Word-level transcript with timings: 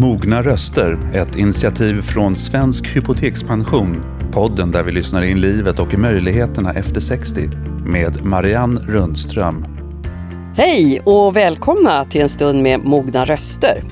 Mogna 0.00 0.42
röster, 0.42 0.98
ett 1.14 1.36
initiativ 1.36 2.02
från 2.02 2.36
Svensk 2.36 2.96
Hypotekspension. 2.96 4.02
Podden 4.32 4.70
där 4.70 4.82
vi 4.82 4.92
lyssnar 4.92 5.22
in 5.22 5.40
livet 5.40 5.78
och 5.78 5.98
möjligheterna 5.98 6.72
efter 6.72 7.00
60 7.00 7.50
med 7.86 8.24
Marianne 8.24 8.80
Rundström. 8.80 9.66
Hej 10.56 11.00
och 11.04 11.36
välkomna 11.36 12.04
till 12.04 12.20
en 12.20 12.28
stund 12.28 12.62
med 12.62 12.84
Mogna 12.84 13.24
röster. 13.24 13.84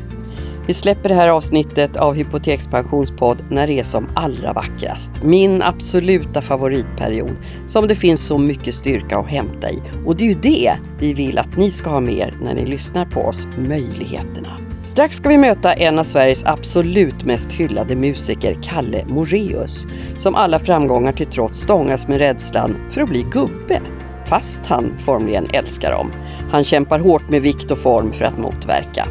Vi 0.67 0.75
släpper 0.75 1.09
det 1.09 1.15
här 1.15 1.29
avsnittet 1.29 1.97
av 1.97 2.15
Hypotekspensionspodd 2.15 3.45
när 3.51 3.67
det 3.67 3.79
är 3.79 3.85
som 3.85 4.07
allra 4.15 4.53
vackrast. 4.53 5.23
Min 5.23 5.63
absoluta 5.63 6.43
favoritperiod 6.43 7.37
som 7.67 7.89
det 7.89 7.95
finns 7.95 8.27
så 8.27 8.39
mycket 8.39 8.75
styrka 8.75 9.19
att 9.19 9.29
hämta 9.29 9.71
i. 9.71 9.83
Och 10.07 10.17
det 10.17 10.25
är 10.25 10.29
ju 10.29 10.41
det 10.41 10.73
vi 10.99 11.15
vill 11.15 11.39
att 11.39 11.57
ni 11.57 11.71
ska 11.71 11.91
ha 11.91 12.01
med 12.01 12.15
er 12.15 12.39
när 12.43 12.55
ni 12.55 12.67
lyssnar 12.67 13.05
på 13.05 13.21
oss, 13.21 13.49
möjligheterna. 13.69 14.68
Strax 14.83 15.17
ska 15.17 15.29
vi 15.29 15.39
möta 15.39 15.73
en 15.73 15.99
av 15.99 16.05
Sveriges 16.05 16.45
absolut 16.45 17.25
mest 17.25 17.53
hyllade 17.53 17.97
musiker, 17.97 18.57
Kalle 18.63 19.05
Moreus, 19.07 19.87
som 20.17 20.35
alla 20.35 20.59
framgångar 20.59 21.13
till 21.13 21.27
trots 21.27 21.59
stångas 21.59 22.09
med 22.09 22.19
rädslan 22.19 22.77
för 22.91 23.01
att 23.01 23.09
bli 23.09 23.27
gubbe, 23.33 23.81
fast 24.27 24.67
han 24.67 24.99
formligen 24.99 25.47
älskar 25.53 25.93
dem. 25.93 26.13
Han 26.51 26.65
kämpar 26.65 26.99
hårt 26.99 27.31
med 27.31 27.43
vikt 27.43 27.71
och 27.71 27.79
form 27.79 28.13
för 28.13 28.25
att 28.25 28.39
motverka. 28.39 29.09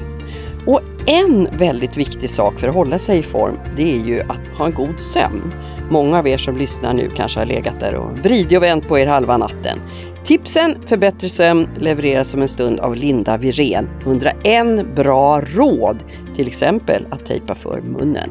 Och 0.66 0.82
en 1.06 1.48
väldigt 1.52 1.98
viktig 1.98 2.30
sak 2.30 2.60
för 2.60 2.68
att 2.68 2.76
hålla 2.76 3.00
sig 3.00 3.20
i 3.20 3.24
form, 3.24 3.60
det 3.76 3.94
är 3.94 4.06
ju 4.06 4.22
att 4.22 4.58
ha 4.58 4.66
en 4.66 4.74
god 4.74 5.00
sömn. 5.00 5.54
Många 5.90 6.20
av 6.20 6.28
er 6.28 6.38
som 6.38 6.58
lyssnar 6.58 6.94
nu 6.94 7.10
kanske 7.16 7.40
har 7.40 7.46
legat 7.46 7.80
där 7.80 7.96
och 7.96 8.18
vridit 8.18 8.58
och 8.58 8.64
vänt 8.64 8.88
på 8.88 9.00
er 9.00 9.08
halva 9.08 9.38
natten. 9.38 9.80
Tipsen 10.28 10.88
för 10.88 10.98
bättre 10.98 11.30
sömn 11.30 11.68
levereras 11.78 12.30
som 12.30 12.42
en 12.42 12.48
stund 12.48 12.80
av 12.80 12.96
Linda 12.96 13.38
Virén. 13.38 13.90
101 14.02 14.96
bra 14.96 15.42
råd, 15.42 16.04
till 16.36 16.48
exempel 16.48 17.06
att 17.12 17.26
tejpa 17.26 17.56
för 17.56 17.82
munnen. 17.82 18.30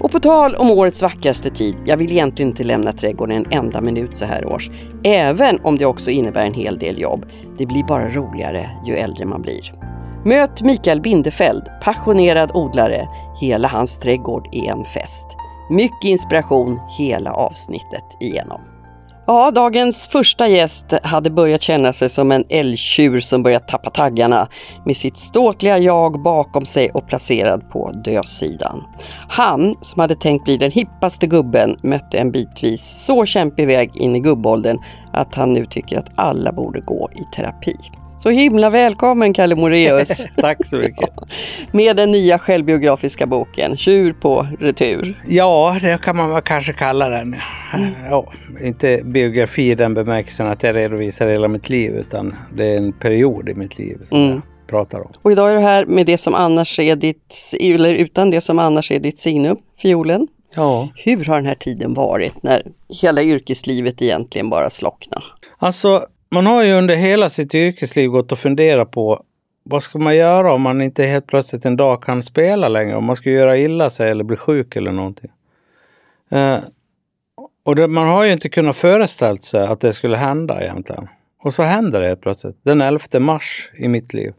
Och 0.00 0.10
på 0.10 0.20
tal 0.20 0.54
om 0.54 0.70
årets 0.70 1.02
vackraste 1.02 1.50
tid, 1.50 1.76
jag 1.86 1.96
vill 1.96 2.12
egentligen 2.12 2.50
inte 2.50 2.64
lämna 2.64 2.92
trädgården 2.92 3.36
en 3.36 3.52
enda 3.52 3.80
minut 3.80 4.16
så 4.16 4.26
här 4.26 4.46
års. 4.46 4.70
Även 5.04 5.60
om 5.62 5.78
det 5.78 5.86
också 5.86 6.10
innebär 6.10 6.46
en 6.46 6.54
hel 6.54 6.78
del 6.78 7.00
jobb. 7.00 7.26
Det 7.58 7.66
blir 7.66 7.84
bara 7.84 8.08
roligare 8.10 8.70
ju 8.86 8.94
äldre 8.94 9.26
man 9.26 9.42
blir. 9.42 9.72
Möt 10.24 10.62
Mikael 10.62 11.00
Bindefeld, 11.00 11.62
passionerad 11.82 12.50
odlare. 12.54 13.08
Hela 13.40 13.68
hans 13.68 13.98
trädgård 13.98 14.48
är 14.52 14.70
en 14.70 14.84
fest. 14.84 15.26
Mycket 15.70 16.04
inspiration 16.04 16.80
hela 16.98 17.32
avsnittet 17.32 18.04
igenom. 18.20 18.60
Ja, 19.30 19.50
dagens 19.50 20.08
första 20.08 20.48
gäst 20.48 20.92
hade 21.02 21.30
börjat 21.30 21.62
känna 21.62 21.92
sig 21.92 22.08
som 22.08 22.32
en 22.32 22.44
älgtjur 22.48 23.20
som 23.20 23.42
börjat 23.42 23.68
tappa 23.68 23.90
taggarna 23.90 24.48
med 24.84 24.96
sitt 24.96 25.18
ståtliga 25.18 25.78
jag 25.78 26.22
bakom 26.22 26.66
sig 26.66 26.90
och 26.90 27.08
placerad 27.08 27.70
på 27.70 27.90
dödsidan. 28.04 28.84
Han, 29.28 29.74
som 29.80 30.00
hade 30.00 30.16
tänkt 30.16 30.44
bli 30.44 30.56
den 30.56 30.70
hippaste 30.70 31.26
gubben, 31.26 31.76
mötte 31.82 32.18
en 32.18 32.32
bitvis 32.32 33.04
så 33.06 33.26
kämpig 33.26 33.66
väg 33.66 33.96
in 33.96 34.16
i 34.16 34.20
gubbåldern 34.20 34.78
att 35.12 35.34
han 35.34 35.52
nu 35.52 35.66
tycker 35.66 35.98
att 35.98 36.10
alla 36.14 36.52
borde 36.52 36.80
gå 36.80 37.10
i 37.14 37.34
terapi. 37.36 37.76
Så 38.18 38.30
himla 38.30 38.70
välkommen 38.70 39.32
Kalle 39.32 39.56
Moreus! 39.56 40.26
Tack 40.36 40.66
så 40.66 40.76
mycket! 40.76 41.08
Med 41.72 41.96
den 41.96 42.10
nya 42.10 42.38
självbiografiska 42.38 43.26
boken 43.26 43.76
Tjur 43.76 44.12
på 44.12 44.46
retur. 44.60 45.22
Ja, 45.28 45.78
det 45.82 46.02
kan 46.02 46.16
man 46.16 46.42
kanske 46.42 46.72
kalla 46.72 47.08
den. 47.08 47.36
Mm. 47.74 47.90
Ja, 48.10 48.32
inte 48.62 49.00
biografi 49.04 49.70
i 49.70 49.74
den 49.74 49.94
bemärkelsen 49.94 50.46
att 50.46 50.62
jag 50.62 50.76
redovisar 50.76 51.28
hela 51.28 51.48
mitt 51.48 51.68
liv 51.68 51.92
utan 51.92 52.34
det 52.56 52.64
är 52.64 52.76
en 52.76 52.92
period 52.92 53.48
i 53.48 53.54
mitt 53.54 53.78
liv 53.78 53.98
som 54.08 54.24
mm. 54.24 54.42
pratar 54.66 55.00
om. 55.00 55.12
Och 55.22 55.32
idag 55.32 55.50
är 55.50 55.54
du 55.54 55.60
här 55.60 55.86
med 55.86 56.06
det 56.06 56.18
som 56.18 56.34
annars 56.34 56.78
är 56.78 56.96
ditt, 56.96 57.34
eller 57.60 57.94
utan 57.94 58.30
det 58.30 58.40
som 58.40 58.58
annars 58.58 58.92
är 58.92 59.00
ditt 59.00 59.18
signum, 59.18 59.56
fiolen. 59.82 60.28
Ja. 60.54 60.88
Hur 60.94 61.24
har 61.24 61.34
den 61.34 61.46
här 61.46 61.54
tiden 61.54 61.94
varit 61.94 62.42
när 62.42 62.62
hela 63.02 63.22
yrkeslivet 63.22 64.02
egentligen 64.02 64.50
bara 64.50 64.70
slocknar? 64.70 65.24
Alltså, 65.58 66.06
man 66.30 66.46
har 66.46 66.64
ju 66.64 66.72
under 66.72 66.96
hela 66.96 67.28
sitt 67.28 67.54
yrkesliv 67.54 68.10
gått 68.10 68.32
och 68.32 68.38
funderat 68.38 68.90
på 68.90 69.24
vad 69.62 69.82
ska 69.82 69.98
man 69.98 70.16
göra 70.16 70.52
om 70.52 70.62
man 70.62 70.82
inte 70.82 71.04
helt 71.04 71.26
plötsligt 71.26 71.64
en 71.64 71.76
dag 71.76 72.02
kan 72.02 72.22
spela 72.22 72.68
längre? 72.68 72.96
Om 72.96 73.04
man 73.04 73.16
ska 73.16 73.30
göra 73.30 73.58
illa 73.58 73.90
sig 73.90 74.10
eller 74.10 74.24
bli 74.24 74.36
sjuk 74.36 74.76
eller 74.76 74.92
någonting. 74.92 75.30
Eh, 76.28 76.58
och 77.64 77.76
det, 77.76 77.88
man 77.88 78.08
har 78.08 78.24
ju 78.24 78.32
inte 78.32 78.48
kunnat 78.48 78.76
föreställa 78.76 79.38
sig 79.38 79.66
att 79.66 79.80
det 79.80 79.92
skulle 79.92 80.16
hända 80.16 80.62
egentligen. 80.62 81.08
Och 81.42 81.54
så 81.54 81.62
händer 81.62 82.00
det 82.00 82.08
helt 82.08 82.20
plötsligt. 82.20 82.64
Den 82.64 82.80
11 82.80 83.20
mars 83.20 83.70
i 83.74 83.88
mitt 83.88 84.14
liv. 84.14 84.34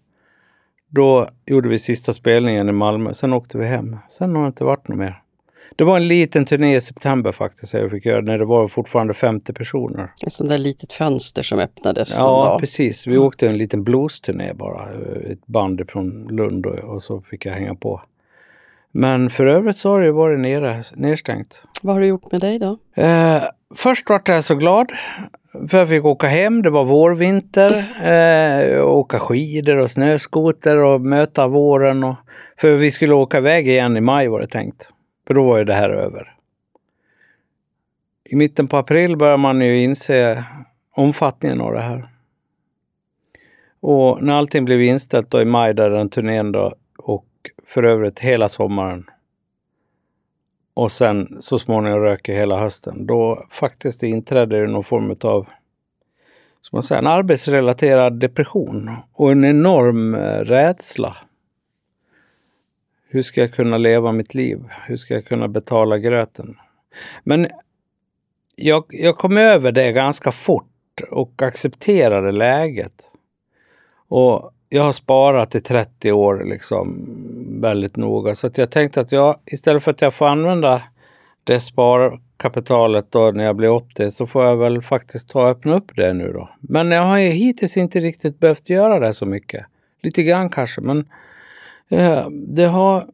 Då 0.87 1.27
gjorde 1.45 1.69
vi 1.69 1.79
sista 1.79 2.13
spelningen 2.13 2.69
i 2.69 2.71
Malmö. 2.71 3.13
Sen 3.13 3.33
åkte 3.33 3.57
vi 3.57 3.65
hem. 3.65 3.97
Sen 4.09 4.35
har 4.35 4.43
det 4.43 4.47
inte 4.47 4.63
varit 4.63 4.87
något 4.87 4.97
mer. 4.97 5.21
Det 5.75 5.83
var 5.83 5.95
en 5.95 6.07
liten 6.07 6.45
turné 6.45 6.75
i 6.75 6.81
september 6.81 7.31
faktiskt 7.31 7.73
jag 7.73 7.91
fick 7.91 8.05
göra 8.05 8.21
när 8.21 8.37
det 8.37 8.45
var 8.45 8.67
fortfarande 8.67 9.13
50 9.13 9.53
personer. 9.53 10.11
Ett 10.25 10.33
sånt 10.33 10.49
där 10.49 10.57
litet 10.57 10.93
fönster 10.93 11.43
som 11.43 11.59
öppnades 11.59 12.15
Ja, 12.17 12.57
precis. 12.59 13.07
Vi 13.07 13.15
mm. 13.15 13.27
åkte 13.27 13.47
en 13.47 13.57
liten 13.57 13.83
bluesturné 13.83 14.53
bara. 14.53 14.87
Ett 15.31 15.47
band 15.47 15.81
från 15.89 16.27
Lund 16.27 16.65
och, 16.65 17.03
så 17.03 17.21
fick 17.21 17.45
jag 17.45 17.53
hänga 17.53 17.75
på. 17.75 18.01
Men 18.91 19.29
för 19.29 19.45
övrigt 19.45 19.75
så 19.77 19.89
har 19.89 20.01
det 20.01 20.11
varit 20.11 20.39
nere, 20.39 20.83
nedstängt. 20.95 21.63
Vad 21.81 21.95
har 21.95 22.01
du 22.01 22.07
gjort 22.07 22.31
med 22.31 22.41
dig 22.41 22.59
då? 22.59 22.77
Eh, 22.95 23.41
först 23.75 24.09
var 24.09 24.21
jag 24.25 24.43
så 24.43 24.55
glad 24.55 24.91
för 25.69 25.77
jag 25.77 25.89
fick 25.89 26.05
åka 26.05 26.27
hem. 26.27 26.61
Det 26.61 26.69
var 26.69 26.83
vårvinter. 26.83 27.83
Eh, 28.03 28.87
åka 28.87 29.19
skidor 29.19 29.77
och 29.77 29.89
snöskoter 29.89 30.77
och 30.77 31.01
möta 31.01 31.47
våren. 31.47 32.03
Och, 32.03 32.15
för 32.57 32.71
vi 32.75 32.91
skulle 32.91 33.13
åka 33.13 33.37
iväg 33.37 33.67
igen 33.67 33.97
i 33.97 34.01
maj 34.01 34.27
var 34.27 34.39
det 34.39 34.47
tänkt. 34.47 34.89
För 35.29 35.33
då 35.33 35.43
var 35.43 35.57
ju 35.57 35.63
det 35.63 35.73
här 35.73 35.89
över. 35.89 36.35
I 38.23 38.35
mitten 38.35 38.67
på 38.67 38.77
april 38.77 39.17
börjar 39.17 39.37
man 39.37 39.61
ju 39.61 39.83
inse 39.83 40.45
omfattningen 40.91 41.61
av 41.61 41.73
det 41.73 41.81
här. 41.81 42.09
Och 43.79 44.23
när 44.23 44.33
allting 44.33 44.65
blev 44.65 44.81
inställt 44.81 45.31
då 45.31 45.41
i 45.41 45.45
maj, 45.45 45.73
där 45.73 45.89
den 45.89 46.09
turnén 46.09 46.51
då, 46.51 46.73
och 46.97 47.25
för 47.67 47.83
övrigt 47.83 48.19
hela 48.19 48.49
sommaren. 48.49 49.05
Och 50.73 50.91
sen 50.91 51.37
så 51.41 51.59
småningom 51.59 51.99
röker 51.99 52.33
hela 52.33 52.59
hösten. 52.59 53.05
Då 53.05 53.45
faktiskt 53.51 54.03
inträdde 54.03 54.61
det 54.61 54.67
någon 54.67 54.83
form 54.83 55.15
av 55.21 55.47
som 56.61 56.75
man 56.75 56.83
säger, 56.83 57.01
en 57.01 57.07
arbetsrelaterad 57.07 58.19
depression 58.19 58.91
och 59.13 59.31
en 59.31 59.45
enorm 59.45 60.15
eh, 60.15 60.39
rädsla 60.39 61.17
hur 63.11 63.21
ska 63.21 63.41
jag 63.41 63.53
kunna 63.53 63.77
leva 63.77 64.11
mitt 64.11 64.33
liv? 64.33 64.59
Hur 64.87 64.97
ska 64.97 65.13
jag 65.13 65.25
kunna 65.25 65.47
betala 65.47 65.97
gröten? 65.97 66.57
Men 67.23 67.47
jag, 68.55 68.85
jag 68.89 69.17
kom 69.17 69.37
över 69.37 69.71
det 69.71 69.91
ganska 69.91 70.31
fort 70.31 71.01
och 71.11 71.41
accepterade 71.41 72.31
läget. 72.31 73.11
Och 74.07 74.51
jag 74.69 74.83
har 74.83 74.91
sparat 74.91 75.55
i 75.55 75.61
30 75.61 76.11
år 76.11 76.43
liksom 76.45 77.05
väldigt 77.61 77.97
noga. 77.97 78.35
Så 78.35 78.47
att 78.47 78.57
jag 78.57 78.71
tänkte 78.71 79.01
att 79.01 79.11
jag 79.11 79.39
istället 79.45 79.83
för 79.83 79.91
att 79.91 80.01
jag 80.01 80.13
får 80.13 80.25
använda 80.27 80.83
det 81.43 81.59
sparkapitalet 81.59 83.11
då 83.11 83.31
när 83.31 83.43
jag 83.43 83.55
blir 83.55 83.69
80 83.69 84.11
så 84.11 84.27
får 84.27 84.45
jag 84.45 84.57
väl 84.57 84.81
faktiskt 84.81 85.29
ta 85.29 85.43
och 85.43 85.49
öppna 85.49 85.75
upp 85.75 85.91
det 85.95 86.13
nu 86.13 86.33
då. 86.33 86.49
Men 86.59 86.91
jag 86.91 87.03
har 87.03 87.17
ju 87.17 87.29
hittills 87.29 87.77
inte 87.77 87.99
riktigt 87.99 88.39
behövt 88.39 88.69
göra 88.69 88.99
det 88.99 89.13
så 89.13 89.25
mycket. 89.25 89.65
Lite 90.01 90.23
grann 90.23 90.49
kanske, 90.49 90.81
men 90.81 91.05
det 92.31 92.65
har 92.65 93.07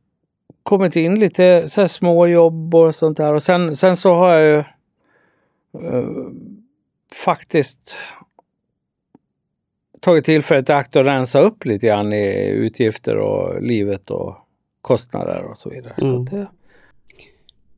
kommit 0.63 0.95
in 0.95 1.19
lite 1.19 1.69
så 1.69 1.87
små 1.87 2.27
jobb 2.27 2.75
och 2.75 2.95
sånt 2.95 3.17
där. 3.17 3.33
Och 3.33 3.43
sen, 3.43 3.75
sen 3.75 3.97
så 3.97 4.13
har 4.13 4.29
jag 4.29 4.43
ju 4.43 4.57
eh, 5.87 6.09
faktiskt 7.25 7.97
tagit 9.99 10.25
tillfället 10.25 10.69
i 10.69 10.73
akt 10.73 10.95
att 10.95 11.05
rensa 11.05 11.39
upp 11.39 11.66
lite 11.66 11.87
grann 11.87 12.13
i 12.13 12.47
utgifter 12.47 13.17
och 13.17 13.61
livet 13.61 14.11
och 14.11 14.35
kostnader 14.81 15.43
och 15.43 15.57
så 15.57 15.69
vidare. 15.69 15.93
Mm. 16.01 16.28
Så 16.28 16.35
det... 16.35 16.47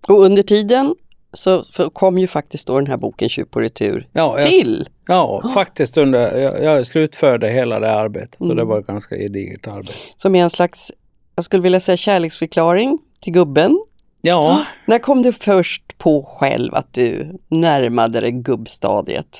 Och 0.07 0.25
under 0.25 0.43
tiden 0.43 0.95
så 1.33 1.63
kom 1.89 2.18
ju 2.18 2.27
faktiskt 2.27 2.68
då 2.68 2.79
den 2.79 2.88
här 2.88 2.97
boken 2.97 3.29
Tjuv 3.29 3.45
på 3.45 3.59
retur 3.59 4.07
ja, 4.13 4.41
till. 4.41 4.88
ja, 5.07 5.41
oh. 5.44 5.53
faktiskt 5.53 5.97
under, 5.97 6.38
jag, 6.38 6.63
jag 6.63 6.88
slutförde 6.88 7.50
hela 7.50 7.79
det 7.79 7.94
arbetet 7.94 8.39
mm. 8.39 8.50
och 8.50 8.56
det 8.56 8.62
mm. 8.62 8.69
var 8.69 8.79
ett 8.79 8.88
ganska 8.88 9.15
gediget 9.15 9.68
arbete. 9.68 9.94
Som 10.18 10.35
är 10.35 10.44
en 10.44 10.50
slags, 10.50 10.91
jag 11.35 11.44
skulle 11.45 11.63
vilja 11.63 11.79
säga 11.79 11.97
kärleksförklaring 11.97 13.00
till 13.21 13.33
gubben. 13.33 13.85
Ja. 14.21 14.51
Oh, 14.51 14.62
när 14.85 15.00
kom 15.00 15.21
du 15.21 15.33
först 15.33 15.97
på 15.97 16.24
själv 16.24 16.75
att 16.75 16.94
du 16.94 17.38
närmade 17.47 18.21
dig 18.21 18.31
gubbstadiet? 18.31 19.39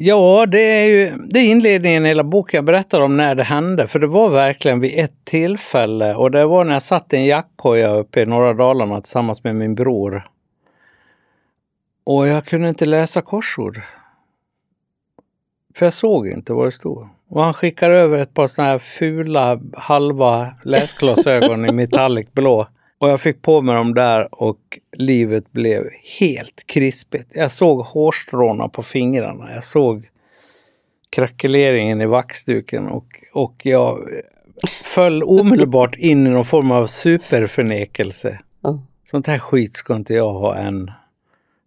Ja, 0.00 0.46
det 0.46 0.60
är 0.60 0.84
ju 0.84 1.12
det 1.30 1.38
är 1.38 1.50
inledningen 1.50 2.04
i 2.04 2.08
hela 2.08 2.24
boken 2.24 2.58
jag 2.58 2.64
berättar 2.64 3.00
om 3.00 3.16
när 3.16 3.34
det 3.34 3.42
hände. 3.42 3.88
För 3.88 3.98
det 3.98 4.06
var 4.06 4.28
verkligen 4.28 4.80
vid 4.80 4.98
ett 4.98 5.24
tillfälle 5.24 6.14
och 6.14 6.30
det 6.30 6.46
var 6.46 6.64
när 6.64 6.72
jag 6.72 6.82
satt 6.82 7.12
i 7.12 7.16
en 7.16 7.24
jackkoja 7.24 7.88
uppe 7.88 8.20
i 8.20 8.26
norra 8.26 8.54
Dalarna 8.54 9.00
tillsammans 9.00 9.44
med 9.44 9.56
min 9.56 9.74
bror. 9.74 10.28
Och 12.10 12.28
jag 12.28 12.44
kunde 12.44 12.68
inte 12.68 12.86
läsa 12.86 13.22
korsord. 13.22 13.80
För 15.74 15.86
jag 15.86 15.92
såg 15.92 16.28
inte 16.28 16.52
vad 16.52 16.66
det 16.66 16.72
stod. 16.72 17.08
Och 17.28 17.42
han 17.42 17.54
skickar 17.54 17.90
över 17.90 18.18
ett 18.18 18.34
par 18.34 18.46
sådana 18.46 18.70
här 18.70 18.78
fula 18.78 19.60
halva 19.72 20.54
läsglasögon 20.62 21.66
i 21.66 21.72
metallic 21.72 22.32
blå 22.32 22.66
Och 22.98 23.08
jag 23.08 23.20
fick 23.20 23.42
på 23.42 23.62
mig 23.62 23.74
dem 23.74 23.94
där 23.94 24.42
och 24.42 24.78
livet 24.92 25.52
blev 25.52 25.84
helt 26.20 26.66
krispigt. 26.66 27.30
Jag 27.34 27.50
såg 27.50 27.80
hårstråna 27.80 28.68
på 28.68 28.82
fingrarna. 28.82 29.54
Jag 29.54 29.64
såg 29.64 30.08
krackeleringen 31.10 32.00
i 32.00 32.06
vaxduken 32.06 32.88
och, 32.88 33.06
och 33.32 33.66
jag 33.66 34.08
föll 34.84 35.22
omedelbart 35.22 35.96
in 35.96 36.26
i 36.26 36.30
någon 36.30 36.44
form 36.44 36.70
av 36.70 36.86
superförnekelse. 36.86 38.40
Mm. 38.64 38.80
Sånt 39.04 39.26
här 39.26 39.38
skit 39.38 39.74
ska 39.74 39.96
inte 39.96 40.14
jag 40.14 40.32
ha 40.32 40.56
än. 40.56 40.90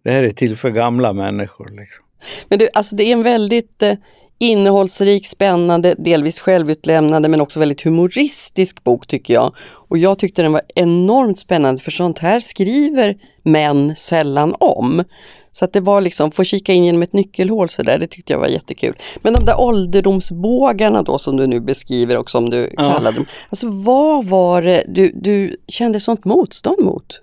Det 0.04 0.12
här 0.12 0.24
är 0.24 0.32
till 0.32 0.58
för 0.58 0.70
gamla 0.70 1.14
människor. 1.14 1.66
Liksom. 1.70 2.06
Men 2.50 2.60
du, 2.60 2.70
alltså 2.74 2.96
det 2.96 3.04
är 3.04 3.12
en 3.14 3.24
väldigt 3.24 3.82
eh, 3.82 3.94
innehållsrik, 4.40 5.28
spännande, 5.28 5.96
delvis 5.98 6.40
självutlämnande 6.40 7.30
men 7.30 7.42
också 7.42 7.60
väldigt 7.60 7.82
humoristisk 7.82 8.84
bok 8.84 9.08
tycker 9.08 9.34
jag. 9.34 9.54
Och 9.90 9.98
jag 9.98 10.20
tyckte 10.20 10.42
den 10.42 10.52
var 10.52 10.62
enormt 10.76 11.38
spännande 11.40 11.82
för 11.82 11.92
sånt 11.92 12.20
här 12.20 12.40
skriver 12.40 13.16
män 13.44 13.96
sällan 13.96 14.56
om. 14.60 15.04
Så 15.52 15.66
att 15.66 15.74
det 15.74 15.80
var 15.80 16.02
liksom, 16.02 16.32
få 16.32 16.44
kika 16.44 16.74
in 16.74 16.86
genom 16.86 17.02
ett 17.02 17.14
nyckelhål 17.14 17.70
sådär, 17.70 17.98
det 18.00 18.08
tyckte 18.08 18.34
jag 18.34 18.40
var 18.40 18.48
jättekul. 18.48 18.96
Men 19.22 19.34
de 19.34 19.46
där 19.46 19.60
ålderdomsbågarna 19.60 21.04
då 21.04 21.18
som 21.18 21.38
du 21.38 21.48
nu 21.48 21.60
beskriver 21.60 22.18
och 22.18 22.30
som 22.30 22.50
du 22.50 22.70
Ja. 22.78 22.94
kallade 22.94 23.18
dem. 23.18 23.26
Alltså 23.50 23.68
vad 23.70 24.26
var 24.26 24.62
det 24.62 24.84
du, 24.88 25.12
du 25.16 25.58
kände 25.68 26.00
sånt 26.00 26.26
motstånd 26.26 26.80
mot? 26.84 27.22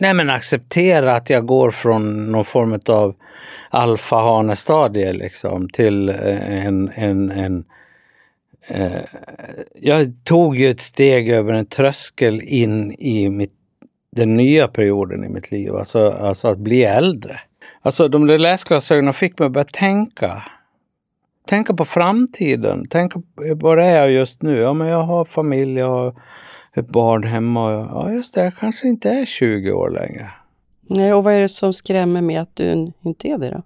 Nej 0.00 0.14
men 0.14 0.30
acceptera 0.30 1.14
att 1.14 1.30
jag 1.30 1.46
går 1.46 1.70
från 1.70 2.32
någon 2.32 2.44
form 2.44 2.80
av 2.86 3.14
alfahanestadie 3.70 5.12
liksom 5.12 5.68
till 5.68 6.08
eh, 6.08 6.66
en, 6.66 6.90
en, 6.94 7.30
en 7.30 7.64
eh, 8.68 9.02
jag 9.74 10.24
tog 10.24 10.56
ju 10.56 10.70
ett 10.70 10.80
steg 10.80 11.30
över 11.30 11.52
en 11.52 11.66
tröskel 11.66 12.40
in 12.42 12.92
i 12.92 13.28
mitt, 13.28 13.52
den 14.16 14.36
nya 14.36 14.68
perioden 14.68 15.24
i 15.24 15.28
mitt 15.28 15.50
liv, 15.50 15.76
alltså, 15.76 16.10
alltså 16.10 16.48
att 16.48 16.58
bli 16.58 16.84
äldre. 16.84 17.40
Alltså 17.82 18.08
de 18.08 18.26
där 18.26 18.38
läsglasögonen 18.38 19.14
fick 19.14 19.38
mig 19.38 19.46
att 19.46 19.52
börja 19.52 19.64
tänka. 19.64 20.42
Tänka 21.46 21.74
på 21.74 21.84
framtiden, 21.84 22.88
tänka 22.88 23.20
på 23.20 23.24
vad 23.54 23.78
är 23.78 23.96
jag 23.96 24.10
just 24.10 24.42
nu? 24.42 24.58
Ja 24.58 24.72
men 24.72 24.88
jag 24.88 25.02
har 25.02 25.24
familj, 25.24 25.78
jag 25.78 25.90
har 25.90 26.14
ett 26.76 26.88
barn 26.88 27.24
hemma. 27.24 27.76
Och 27.76 28.10
ja 28.10 28.12
just 28.12 28.34
det, 28.34 28.44
jag 28.44 28.56
kanske 28.56 28.88
inte 28.88 29.10
är 29.10 29.24
20 29.24 29.72
år 29.72 29.90
längre. 29.90 30.30
Nej, 30.90 31.12
och 31.14 31.24
vad 31.24 31.34
är 31.34 31.40
det 31.40 31.48
som 31.48 31.72
skrämmer 31.72 32.22
med 32.22 32.40
att 32.40 32.56
du 32.56 32.92
inte 33.02 33.28
är 33.28 33.38
det 33.38 33.50
då? 33.50 33.62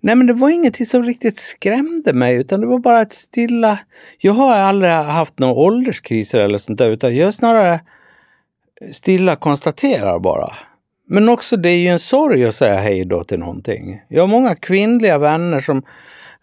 Nej 0.00 0.16
men 0.16 0.26
det 0.26 0.32
var 0.32 0.50
ingenting 0.50 0.86
som 0.86 1.02
riktigt 1.02 1.36
skrämde 1.36 2.12
mig 2.12 2.34
utan 2.34 2.60
det 2.60 2.66
var 2.66 2.78
bara 2.78 3.02
ett 3.02 3.12
stilla... 3.12 3.78
Jag 4.18 4.32
har 4.32 4.54
aldrig 4.54 4.90
haft 4.90 5.38
några 5.38 5.54
ålderskriser 5.54 6.40
eller 6.40 6.58
sånt 6.58 6.78
där 6.78 6.90
utan 6.90 7.16
jag 7.16 7.34
snarare 7.34 7.80
stilla 8.92 9.36
konstaterar 9.36 10.18
bara. 10.18 10.52
Men 11.08 11.28
också 11.28 11.56
det 11.56 11.68
är 11.68 11.76
ju 11.76 11.88
en 11.88 11.98
sorg 11.98 12.44
att 12.44 12.54
säga 12.54 12.80
hej 12.80 13.04
då 13.04 13.24
till 13.24 13.38
någonting. 13.38 14.02
Jag 14.08 14.22
har 14.22 14.28
många 14.28 14.54
kvinnliga 14.54 15.18
vänner 15.18 15.60
som, 15.60 15.82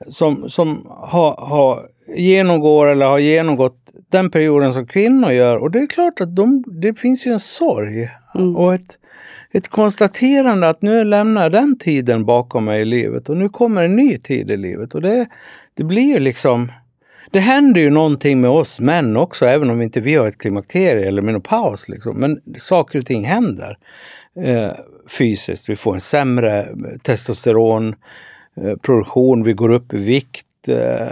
som, 0.07 0.49
som 0.49 0.87
har, 0.89 1.31
har 1.31 1.79
genomgår 2.15 2.87
eller 2.87 3.05
har 3.05 3.19
genomgått 3.19 3.93
den 4.11 4.31
perioden 4.31 4.73
som 4.73 4.87
kvinnor 4.87 5.31
gör 5.31 5.57
och 5.57 5.71
det 5.71 5.79
är 5.79 5.87
klart 5.87 6.21
att 6.21 6.35
de, 6.35 6.63
det 6.81 6.99
finns 6.99 7.25
ju 7.25 7.31
en 7.31 7.39
sorg 7.39 8.09
Mm. 8.35 8.55
och 8.55 8.73
ett, 8.73 8.97
ett 9.51 9.67
konstaterande 9.67 10.69
att 10.69 10.81
nu 10.81 11.03
lämnar 11.03 11.41
jag 11.41 11.51
den 11.51 11.77
tiden 11.77 12.25
bakom 12.25 12.65
mig 12.65 12.81
i 12.81 12.85
livet 12.85 13.29
och 13.29 13.37
nu 13.37 13.49
kommer 13.49 13.83
en 13.83 13.95
ny 13.95 14.17
tid 14.17 14.51
i 14.51 14.57
livet. 14.57 14.95
Och 14.95 15.01
det, 15.01 15.27
det 15.73 15.83
blir 15.83 16.13
ju 16.13 16.19
liksom... 16.19 16.71
Det 17.31 17.39
händer 17.39 17.81
ju 17.81 17.89
någonting 17.89 18.41
med 18.41 18.49
oss 18.49 18.79
män 18.79 19.17
också, 19.17 19.45
även 19.45 19.69
om 19.69 19.81
inte 19.81 20.01
vi 20.01 20.15
har 20.15 20.27
ett 20.27 20.37
klimakterie 20.37 21.07
eller 21.07 21.21
menopaus. 21.21 21.89
Liksom. 21.89 22.17
Men 22.17 22.39
saker 22.57 22.99
och 22.99 23.05
ting 23.05 23.25
händer 23.25 23.77
eh, 24.45 24.71
fysiskt. 25.17 25.69
Vi 25.69 25.75
får 25.75 25.93
en 25.93 25.99
sämre 25.99 26.67
testosteronproduktion, 27.03 29.43
vi 29.43 29.53
går 29.53 29.71
upp 29.71 29.93
i 29.93 29.97
vikt. 29.97 30.45
Eh, 30.67 31.07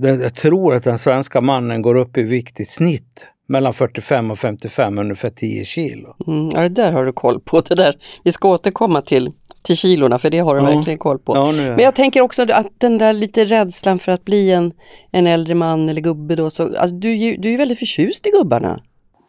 jag 0.00 0.34
tror 0.34 0.74
att 0.74 0.84
den 0.84 0.98
svenska 0.98 1.40
mannen 1.40 1.82
går 1.82 1.94
upp 1.94 2.16
i 2.18 2.22
vikt 2.22 2.60
i 2.60 2.64
snitt 2.64 3.26
mellan 3.46 3.72
45 3.72 4.30
och 4.30 4.38
55, 4.38 4.98
ungefär 4.98 5.30
10 5.30 5.64
kilo. 5.64 6.16
Mm, 6.26 6.50
ja, 6.54 6.60
det 6.60 6.68
där 6.68 6.92
har 6.92 7.04
du 7.04 7.12
koll 7.12 7.40
på. 7.40 7.60
Det 7.60 7.74
där. 7.74 7.94
Vi 8.24 8.32
ska 8.32 8.48
återkomma 8.48 9.02
till, 9.02 9.30
till 9.62 9.76
kilorna 9.76 10.18
för 10.18 10.30
det 10.30 10.38
har 10.38 10.54
du 10.54 10.60
Ja. 10.62 10.66
verkligen 10.76 10.98
koll 10.98 11.18
på. 11.18 11.36
Ja, 11.36 11.52
Men 11.52 11.78
jag 11.78 11.94
tänker 11.94 12.20
också 12.20 12.42
att 12.52 12.66
den 12.78 12.98
där 12.98 13.12
lite 13.12 13.44
rädslan 13.44 13.98
för 13.98 14.12
att 14.12 14.24
bli 14.24 14.50
en, 14.52 14.72
en 15.10 15.26
äldre 15.26 15.54
man 15.54 15.88
eller 15.88 16.00
gubbe 16.00 16.36
då, 16.36 16.50
så, 16.50 16.62
alltså, 16.78 16.96
du, 16.96 17.10
är 17.10 17.14
ju- 17.16 17.36
du 17.36 17.48
är 17.48 17.52
ju 17.52 17.58
väldigt 17.58 17.78
förtjust 17.78 18.26
i 18.26 18.30
gubbarna. 18.30 18.80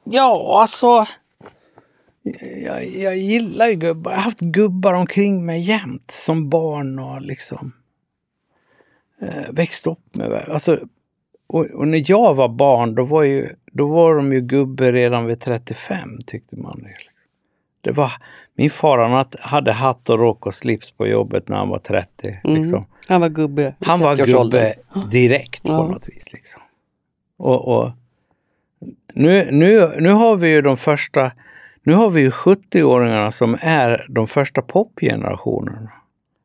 Ja, 0.05 0.59
alltså. 0.61 1.05
Jag, 2.65 2.87
jag 2.95 3.17
gillar 3.17 3.67
ju 3.67 3.75
gubbar. 3.75 4.11
Jag 4.11 4.17
har 4.17 4.23
haft 4.23 4.39
gubbar 4.39 4.93
omkring 4.93 5.45
mig 5.45 5.61
jämt 5.61 6.11
som 6.11 6.49
barn 6.49 6.99
och 6.99 7.21
liksom 7.21 7.71
eh, 9.21 9.51
växt 9.51 9.87
upp 9.87 10.15
med. 10.15 10.31
Alltså, 10.49 10.79
och, 11.47 11.65
och 11.65 11.87
när 11.87 12.03
jag 12.11 12.33
var 12.35 12.49
barn 12.49 12.95
då 12.95 13.03
var, 13.03 13.23
ju, 13.23 13.49
då 13.71 13.87
var 13.87 14.15
de 14.15 14.33
ju 14.33 14.41
gubbe 14.41 14.91
redan 14.91 15.25
vid 15.25 15.39
35 15.41 16.19
tyckte 16.25 16.55
man. 16.55 16.87
Det 17.81 17.91
var, 17.91 18.11
min 18.55 18.69
far 18.69 18.97
han 18.97 19.25
hade- 19.39 19.71
hatt 19.71 20.09
och 20.09 20.19
rock 20.19 20.45
och 20.45 20.53
slips 20.53 20.91
på 20.91 21.07
jobbet 21.07 21.47
när 21.49 21.57
han 21.57 21.69
var 21.69 21.79
30. 21.79 22.39
Mm. 22.43 22.61
Liksom. 22.61 22.83
Han 23.09 23.21
var 23.21 23.29
gubbe. 23.29 23.75
Han 23.81 23.99
var 23.99 24.15
30-årsåldern. 24.15 24.73
gubbe 24.93 25.07
direkt 25.11 25.63
på 25.63 25.69
Ja. 25.71 25.87
något 25.87 26.09
vis. 26.09 26.33
Liksom. 26.33 26.61
Och, 27.37 27.67
och 27.77 27.91
nu, 29.13 29.49
nu, 29.51 29.91
nu 29.99 30.11
har 30.11 30.35
vi 30.35 30.49
ju 30.49 30.61
de 30.61 30.77
första, 30.77 31.31
nu 31.83 31.93
har 31.93 32.09
vi 32.09 32.21
ju 32.21 32.29
70-åringarna 32.29 33.31
som 33.31 33.57
är 33.61 34.05
de 34.09 34.27
första 34.27 34.61
popgenerationerna. 34.61 35.91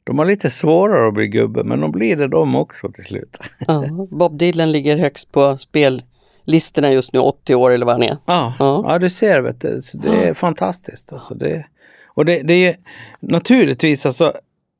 De 0.04 0.18
har 0.18 0.26
lite 0.26 0.50
svårare 0.50 1.08
att 1.08 1.14
bli 1.14 1.28
gubbe, 1.28 1.64
men 1.64 1.80
de 1.80 1.92
blir 1.92 2.16
det 2.16 2.28
de 2.28 2.56
också 2.56 2.92
till 2.92 3.04
slut. 3.04 3.38
Ja, 3.68 4.06
Bob 4.10 4.38
Dylan 4.38 4.72
ligger 4.72 4.96
högst 4.98 5.32
på 5.32 5.58
spellistorna 5.58 6.92
just 6.92 7.12
nu, 7.12 7.18
80 7.20 7.54
år 7.54 7.70
eller 7.70 7.86
vad 7.86 7.94
han 7.94 8.02
är. 8.02 8.16
Ja, 8.26 8.54
Ja. 8.58 8.84
ja. 8.88 8.98
du 8.98 9.10
ser, 9.10 9.40
vet 9.40 9.60
du. 9.60 9.82
Så 9.82 9.98
det 9.98 10.28
är 10.28 10.34
fantastiskt. 10.34 11.12
Alltså 11.12 11.34
det, 11.34 11.66
och 12.06 12.24
det, 12.24 12.42
det 12.42 12.54
är 12.54 12.76
naturligtvis, 13.20 14.06
alltså, 14.06 14.32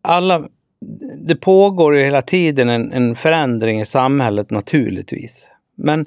alla, 0.02 0.42
det 1.26 1.36
pågår 1.36 1.96
ju 1.96 2.04
hela 2.04 2.22
tiden 2.22 2.68
en, 2.68 2.92
en 2.92 3.16
förändring 3.16 3.80
i 3.80 3.86
samhället 3.86 4.50
naturligtvis. 4.50 5.48
Men, 5.76 6.06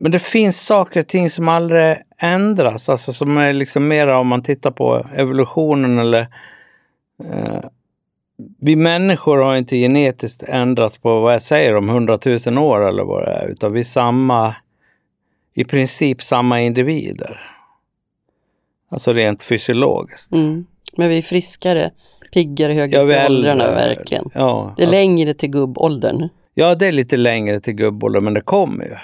men 0.00 0.12
det 0.12 0.18
finns 0.18 0.60
saker 0.66 1.00
och 1.00 1.06
ting 1.06 1.30
som 1.30 1.48
aldrig 1.48 1.96
ändras, 2.18 2.88
alltså 2.88 3.12
som 3.12 3.36
är 3.38 3.52
liksom 3.52 3.88
mera 3.88 4.18
om 4.18 4.26
man 4.26 4.42
tittar 4.42 4.70
på 4.70 5.06
evolutionen 5.16 5.98
eller 5.98 6.20
eh, 7.32 7.60
vi 8.60 8.76
människor 8.76 9.38
har 9.38 9.56
inte 9.56 9.76
genetiskt 9.76 10.42
ändrats 10.42 10.98
på 10.98 11.20
vad 11.20 11.34
jag 11.34 11.42
säger 11.42 11.76
om 11.76 11.88
hundratusen 11.88 12.58
år 12.58 12.88
eller 12.88 13.04
vad 13.04 13.22
det 13.24 13.30
är, 13.30 13.48
utan 13.48 13.72
vi 13.72 13.80
är 13.80 13.84
samma 13.84 14.54
i 15.54 15.64
princip 15.64 16.22
samma 16.22 16.60
individer. 16.60 17.40
Alltså 18.90 19.12
rent 19.12 19.42
fysiologiskt. 19.42 20.32
Mm. 20.32 20.66
Men 20.96 21.08
vi 21.08 21.18
är 21.18 21.22
friskare, 21.22 21.90
piggare, 22.32 22.72
högre 22.72 22.96
Ja, 22.96 23.02
upp 23.02 23.10
i 23.10 23.32
åldrarna 23.32 23.70
verkligen. 23.70 24.30
Ja, 24.34 24.74
Det 24.76 24.82
är 24.82 24.86
alltså, 24.86 25.00
längre 25.00 25.34
till 25.34 25.50
gubbåldern. 25.50 26.28
ja, 26.54 26.74
det 26.74 26.86
är 26.86 26.92
lite 26.92 27.16
längre 27.16 27.60
till 27.60 27.74
gubbåldern, 27.74 28.24
men 28.24 28.34
det 28.34 28.40
kommer 28.40 28.84
ju. 28.84 28.94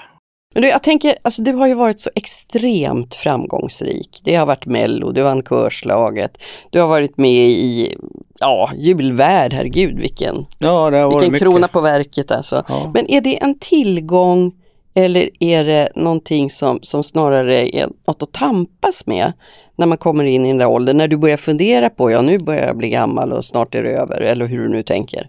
Men 0.55 0.63
du, 0.63 0.69
jag 0.69 0.83
tänker, 0.83 1.17
alltså 1.23 1.43
du 1.43 1.53
har 1.53 1.67
ju 1.67 1.75
varit 1.75 2.01
så 2.01 2.11
extremt 2.15 3.15
framgångsrik. 3.15 4.21
Det 4.25 4.35
har 4.35 4.47
varit 4.47 4.67
Mello, 4.67 5.13
du 5.13 5.23
vann 5.23 5.43
Körslaget, 5.43 6.43
du 6.71 6.81
har 6.81 6.89
varit 6.89 7.19
med 7.19 7.49
i, 7.49 7.97
ja, 8.45 8.71
julvärd, 8.77 9.53
herregud 9.53 9.99
vilken, 9.99 10.47
Ja, 10.59 10.91
vilken 11.09 11.33
mycket. 11.33 11.39
krona 11.49 11.69
på 11.69 11.81
verket 11.81 12.31
alltså. 12.31 12.65
Ja. 12.69 12.91
Men 12.95 13.11
är 13.11 13.21
det 13.21 13.43
en 13.43 13.59
tillgång 13.59 14.53
eller 14.95 15.31
är 15.41 15.65
det 15.65 15.89
någonting 15.95 16.51
som, 16.51 16.79
som 16.83 17.03
snarare 17.03 17.77
är 17.77 17.87
något 18.07 18.23
att 18.23 18.33
tampas 18.33 19.07
med 19.07 19.33
när 19.77 19.87
man 19.87 19.99
kommer 19.99 20.25
in 20.25 20.45
i 20.45 20.49
den 20.49 20.59
där 20.59 20.67
åldern? 20.67 20.97
När 20.97 21.09
du 21.09 21.17
börjar 21.17 21.37
fundera 21.37 21.91
på, 21.91 22.11
ja 22.11 22.23
nu 22.23 22.39
börjar 22.39 22.67
jag 22.67 22.77
bli 22.77 22.89
gammal 22.89 23.33
och 23.33 23.45
snart 23.45 23.75
är 23.75 23.83
det 23.83 23.91
över, 23.91 24.21
eller 24.21 24.47
hur 24.47 24.59
du 24.59 24.69
nu 24.69 24.83
tänker. 24.83 25.29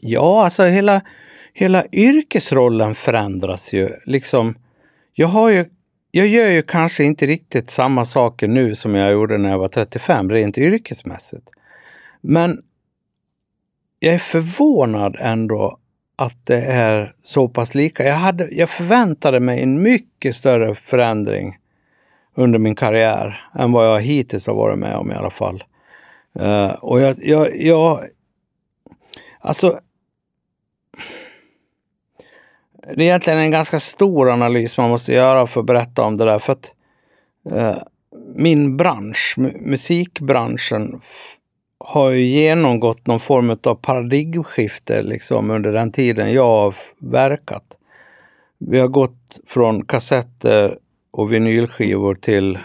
Ja, 0.00 0.44
alltså 0.44 0.62
hela, 0.62 1.00
hela 1.54 1.84
yrkesrollen 1.92 2.94
förändras 2.94 3.72
ju. 3.72 3.88
Liksom, 4.06 4.54
jag, 5.14 5.28
har 5.28 5.50
ju, 5.50 5.64
jag 6.10 6.26
gör 6.26 6.48
ju 6.48 6.62
kanske 6.62 7.04
inte 7.04 7.26
riktigt 7.26 7.70
samma 7.70 8.04
saker 8.04 8.48
nu 8.48 8.74
som 8.74 8.94
jag 8.94 9.12
gjorde 9.12 9.38
när 9.38 9.50
jag 9.50 9.58
var 9.58 9.68
35, 9.68 10.30
rent 10.30 10.58
yrkesmässigt. 10.58 11.48
Men 12.20 12.62
jag 13.98 14.14
är 14.14 14.18
förvånad 14.18 15.16
ändå 15.18 15.78
att 16.16 16.46
det 16.46 16.62
är 16.62 17.14
så 17.22 17.48
pass 17.48 17.74
lika. 17.74 18.04
Jag, 18.04 18.14
hade, 18.14 18.48
jag 18.50 18.70
förväntade 18.70 19.40
mig 19.40 19.62
en 19.62 19.82
mycket 19.82 20.36
större 20.36 20.74
förändring 20.74 21.58
under 22.34 22.58
min 22.58 22.74
karriär 22.74 23.50
än 23.54 23.72
vad 23.72 23.86
jag 23.86 24.00
hittills 24.00 24.46
har 24.46 24.54
varit 24.54 24.78
med 24.78 24.96
om 24.96 25.12
i 25.12 25.14
alla 25.14 25.30
fall. 25.30 25.64
Uh, 26.40 26.70
och 26.70 27.00
jag, 27.00 27.16
jag, 27.18 27.48
jag, 27.56 28.00
alltså 29.40 29.80
det 32.96 33.02
är 33.02 33.06
egentligen 33.06 33.38
en 33.38 33.50
ganska 33.50 33.80
stor 33.80 34.30
analys 34.30 34.78
man 34.78 34.90
måste 34.90 35.12
göra 35.12 35.46
för 35.46 35.60
att 35.60 35.66
berätta 35.66 36.02
om 36.02 36.16
det 36.16 36.24
där. 36.24 36.38
För 36.38 36.52
att, 36.52 36.72
uh, 37.52 37.76
min 38.34 38.76
bransch, 38.76 39.34
musikbranschen, 39.60 41.00
har 41.78 42.10
ju 42.10 42.24
genomgått 42.24 43.06
någon 43.06 43.20
form 43.20 43.50
av 43.50 43.74
paradigmskifte 43.74 45.02
liksom, 45.02 45.50
under 45.50 45.72
den 45.72 45.92
tiden 45.92 46.32
jag 46.32 46.44
har 46.44 46.74
verkat. 46.98 47.78
Vi 48.58 48.78
har 48.78 48.88
gått 48.88 49.40
från 49.46 49.84
kassetter 49.84 50.78
och 51.10 51.32
vinylskivor 51.32 52.14
till 52.14 52.58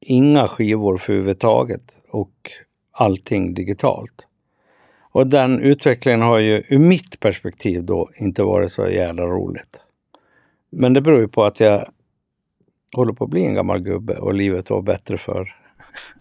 inga 0.00 0.48
skivor 0.48 0.96
för 0.96 1.12
överhuvudtaget 1.12 2.00
och 2.10 2.50
allting 2.92 3.54
digitalt. 3.54 4.26
Och 5.00 5.26
den 5.26 5.60
utvecklingen 5.60 6.22
har 6.22 6.38
ju 6.38 6.62
ur 6.68 6.78
mitt 6.78 7.20
perspektiv 7.20 7.84
då 7.84 8.10
inte 8.16 8.42
varit 8.42 8.72
så 8.72 8.88
jävla 8.88 9.22
roligt. 9.22 9.80
Men 10.70 10.92
det 10.92 11.00
beror 11.00 11.20
ju 11.20 11.28
på 11.28 11.44
att 11.44 11.60
jag 11.60 11.84
håller 12.96 13.12
på 13.12 13.24
att 13.24 13.30
bli 13.30 13.44
en 13.44 13.54
gammal 13.54 13.78
gubbe 13.78 14.16
och 14.16 14.34
livet 14.34 14.70
var 14.70 14.82
bättre 14.82 15.18
för 15.18 15.54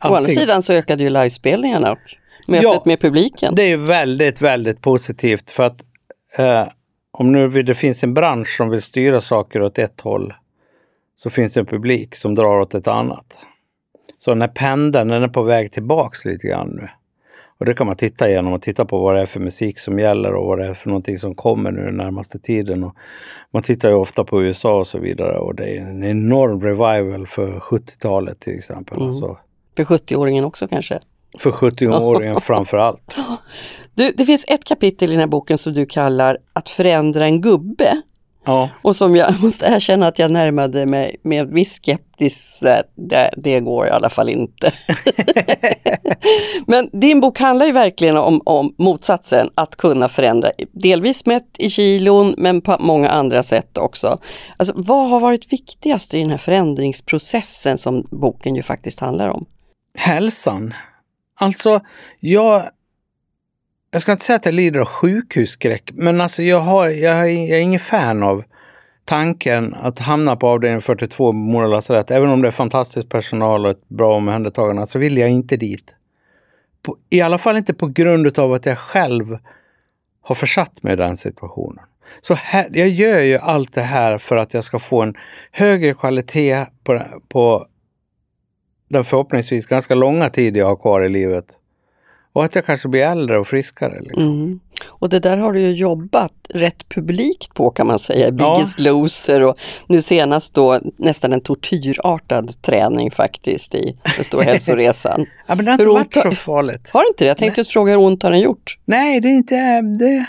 Å 0.03 0.15
andra 0.15 0.27
sidan 0.27 0.61
så 0.61 0.73
ökade 0.73 1.03
ju 1.03 1.09
livespelningarna 1.09 1.91
och 1.91 1.99
mötet 2.47 2.63
ja, 2.63 2.81
med 2.85 2.99
publiken. 2.99 3.55
Det 3.55 3.71
är 3.71 3.77
väldigt, 3.77 4.41
väldigt 4.41 4.81
positivt 4.81 5.51
för 5.51 5.63
att 5.63 5.81
eh, 6.37 6.67
om 7.11 7.31
nu 7.31 7.63
det 7.63 7.75
finns 7.75 8.03
en 8.03 8.13
bransch 8.13 8.57
som 8.57 8.69
vill 8.69 8.81
styra 8.81 9.21
saker 9.21 9.61
åt 9.61 9.79
ett 9.79 10.01
håll 10.01 10.33
så 11.15 11.29
finns 11.29 11.53
det 11.53 11.59
en 11.59 11.65
publik 11.65 12.15
som 12.15 12.35
drar 12.35 12.59
åt 12.59 12.75
ett 12.75 12.87
annat. 12.87 13.39
Så 14.17 14.31
den 14.31 14.41
här 14.41 14.47
pendeln 14.47 15.07
den 15.07 15.23
är 15.23 15.27
på 15.27 15.43
väg 15.43 15.71
tillbaks 15.71 16.25
lite 16.25 16.47
grann 16.47 16.69
nu. 16.69 16.89
Och 17.59 17.65
det 17.65 17.73
kan 17.73 17.87
man 17.87 17.95
titta 17.95 18.29
igenom 18.29 18.53
och 18.53 18.61
titta 18.61 18.85
på 18.85 18.99
vad 18.99 19.15
det 19.15 19.21
är 19.21 19.25
för 19.25 19.39
musik 19.39 19.79
som 19.79 19.99
gäller 19.99 20.33
och 20.33 20.45
vad 20.45 20.59
det 20.59 20.67
är 20.67 20.73
för 20.73 20.89
någonting 20.89 21.17
som 21.17 21.35
kommer 21.35 21.71
nu 21.71 21.85
den 21.85 21.97
närmaste 21.97 22.39
tiden. 22.39 22.83
Och 22.83 22.95
man 23.51 23.63
tittar 23.63 23.89
ju 23.89 23.95
ofta 23.95 24.23
på 24.23 24.43
USA 24.43 24.79
och 24.79 24.87
så 24.87 24.99
vidare 24.99 25.37
och 25.37 25.55
det 25.55 25.77
är 25.77 25.81
en 25.81 26.03
enorm 26.03 26.61
revival 26.61 27.27
för 27.27 27.59
70-talet 27.59 28.39
till 28.39 28.55
exempel. 28.55 28.97
Mm. 28.97 29.07
Alltså, 29.07 29.37
för 29.77 29.83
70-åringen 29.83 30.43
också 30.43 30.67
kanske? 30.67 30.99
För 31.39 31.51
70-åringen 31.51 32.39
framför 32.41 32.77
allt. 32.77 33.15
Du, 33.95 34.11
det 34.11 34.25
finns 34.25 34.45
ett 34.47 34.63
kapitel 34.63 35.09
i 35.09 35.11
den 35.11 35.19
här 35.19 35.27
boken 35.27 35.57
som 35.57 35.73
du 35.73 35.85
kallar 35.85 36.37
Att 36.53 36.69
förändra 36.69 37.25
en 37.25 37.41
gubbe. 37.41 38.01
Ja. 38.47 38.69
Och 38.81 38.95
som 38.95 39.15
jag 39.15 39.33
måste 39.43 39.65
erkänna 39.65 40.07
att 40.07 40.19
jag 40.19 40.31
närmade 40.31 40.85
mig 40.85 41.15
med 41.21 41.47
viss 41.47 41.73
skeptisk, 41.73 42.63
det, 42.95 43.31
det 43.37 43.59
går 43.59 43.87
i 43.87 43.89
alla 43.89 44.09
fall 44.09 44.29
inte. 44.29 44.71
Men 46.67 46.89
din 46.93 47.19
bok 47.19 47.39
handlar 47.39 47.65
ju 47.65 47.71
verkligen 47.71 48.17
om, 48.17 48.41
om 48.45 48.75
motsatsen, 48.77 49.49
att 49.55 49.75
kunna 49.75 50.09
förändra, 50.09 50.51
delvis 50.71 51.25
mätt 51.25 51.55
i 51.57 51.69
kilon 51.69 52.35
men 52.37 52.61
på 52.61 52.77
många 52.79 53.09
andra 53.09 53.43
sätt 53.43 53.77
också. 53.77 54.19
Alltså, 54.57 54.73
vad 54.77 55.09
har 55.09 55.19
varit 55.19 55.53
viktigast 55.53 56.13
i 56.13 56.19
den 56.19 56.29
här 56.29 56.37
förändringsprocessen 56.37 57.77
som 57.77 58.07
boken 58.11 58.55
ju 58.55 58.63
faktiskt 58.63 58.99
handlar 58.99 59.29
om? 59.29 59.45
Hälsan. 59.97 60.73
Alltså, 61.39 61.79
jag, 62.19 62.63
jag 63.91 64.01
ska 64.01 64.11
inte 64.11 64.25
säga 64.25 64.35
att 64.35 64.45
jag 64.45 64.53
lider 64.53 64.79
av 64.79 64.85
sjukhusskräck, 64.85 65.91
men 65.93 66.21
alltså 66.21 66.43
jag, 66.43 66.59
har, 66.59 66.87
jag, 66.87 67.33
jag 67.33 67.57
är 67.57 67.61
ingen 67.61 67.79
fan 67.79 68.23
av 68.23 68.43
tanken 69.05 69.73
att 69.73 69.99
hamna 69.99 70.35
på 70.35 70.47
avdelning 70.47 70.81
42 70.81 71.31
Mora 71.31 71.67
lasarett. 71.67 72.11
Även 72.11 72.29
om 72.29 72.41
det 72.41 72.47
är 72.47 72.51
fantastisk 72.51 73.09
personal 73.09 73.65
och 73.65 73.71
ett 73.71 73.89
bra 73.89 74.15
omhändertagande 74.15 74.87
så 74.87 74.99
vill 74.99 75.17
jag 75.17 75.29
inte 75.29 75.57
dit. 75.57 75.95
På, 76.81 76.97
I 77.09 77.21
alla 77.21 77.37
fall 77.37 77.57
inte 77.57 77.73
på 77.73 77.87
grund 77.87 78.39
av 78.39 78.53
att 78.53 78.65
jag 78.65 78.77
själv 78.77 79.37
har 80.21 80.35
försatt 80.35 80.83
mig 80.83 80.93
i 80.93 80.95
den 80.95 81.17
situationen. 81.17 81.83
Så 82.21 82.33
här, 82.33 82.69
jag 82.71 82.87
gör 82.87 83.19
ju 83.19 83.37
allt 83.37 83.73
det 83.73 83.81
här 83.81 84.17
för 84.17 84.37
att 84.37 84.53
jag 84.53 84.63
ska 84.63 84.79
få 84.79 85.01
en 85.01 85.15
högre 85.51 85.93
kvalitet 85.93 86.65
på, 86.83 87.01
på 87.27 87.65
den 88.87 89.05
förhoppningsvis 89.05 89.65
ganska 89.65 89.95
långa 89.95 90.29
tid 90.29 90.57
jag 90.57 90.65
har 90.65 90.75
kvar 90.75 91.01
i 91.01 91.09
livet. 91.09 91.45
Och 92.33 92.45
att 92.45 92.55
jag 92.55 92.65
kanske 92.65 92.87
blir 92.87 93.03
äldre 93.03 93.39
och 93.39 93.47
friskare. 93.47 94.01
Liksom. 94.01 94.23
Mm. 94.23 94.59
Och 94.85 95.09
det 95.09 95.19
där 95.19 95.37
har 95.37 95.53
du 95.53 95.61
ju 95.61 95.71
jobbat 95.71 96.33
rätt 96.49 96.89
publikt 96.89 97.53
på 97.53 97.69
kan 97.69 97.87
man 97.87 97.99
säga. 97.99 98.31
Biggest 98.31 98.79
ja. 98.79 98.91
loser 98.91 99.43
och 99.43 99.57
nu 99.87 100.01
senast 100.01 100.53
då 100.55 100.79
nästan 100.97 101.33
en 101.33 101.41
tortyrartad 101.41 102.61
träning 102.61 103.11
faktiskt 103.11 103.75
i 103.75 103.97
den 104.15 104.23
stora 104.23 104.43
hälsoresan. 104.43 105.25
ja 105.47 105.55
men 105.55 105.65
det 105.65 105.71
har 105.71 105.79
inte 105.79 105.89
varit 105.89 106.13
så 106.13 106.31
farligt. 106.31 106.89
Har 106.89 107.07
inte 107.07 107.23
det? 107.23 107.27
Jag 107.27 107.37
tänkte 107.37 107.61
Nej. 107.61 107.65
fråga 107.65 107.91
hur 107.91 107.99
ont 107.99 108.23
har 108.23 108.31
den 108.31 108.39
gjort? 108.39 108.79
Nej, 108.85 109.21
det 109.21 109.27
är 109.27 109.33
inte... 109.33 109.81
Det, 109.81 110.25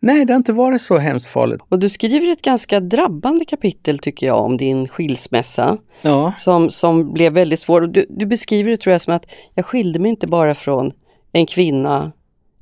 Nej, 0.00 0.24
det 0.24 0.32
har 0.32 0.36
inte 0.36 0.52
varit 0.52 0.80
så 0.80 0.98
hemskt 0.98 1.30
farligt. 1.30 1.60
Och 1.68 1.78
du 1.78 1.88
skriver 1.88 2.28
ett 2.28 2.42
ganska 2.42 2.80
drabbande 2.80 3.44
kapitel 3.44 3.98
tycker 3.98 4.26
jag 4.26 4.44
om 4.44 4.56
din 4.56 4.88
skilsmässa. 4.88 5.78
Ja. 6.02 6.32
Som, 6.36 6.70
som 6.70 7.12
blev 7.12 7.32
väldigt 7.32 7.60
svår. 7.60 7.80
Du, 7.80 8.06
du 8.08 8.26
beskriver 8.26 8.70
det 8.70 8.76
tror 8.76 8.92
jag 8.92 9.00
som 9.00 9.14
att 9.14 9.26
jag 9.54 9.66
skilde 9.66 9.98
mig 9.98 10.10
inte 10.10 10.26
bara 10.26 10.54
från 10.54 10.92
en 11.32 11.46
kvinna 11.46 12.12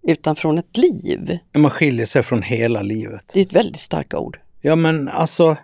utan 0.02 0.36
från 0.36 0.58
ett 0.58 0.76
liv. 0.76 1.38
Man 1.56 1.70
skiljer 1.70 2.06
sig 2.06 2.22
från 2.22 2.42
hela 2.42 2.82
livet. 2.82 3.30
Det 3.34 3.40
är 3.40 3.44
ett 3.44 3.56
väldigt 3.56 3.80
starkt 3.80 4.14
ord. 4.14 4.38
Ja 4.60 4.76
men 4.76 5.08
alltså, 5.08 5.56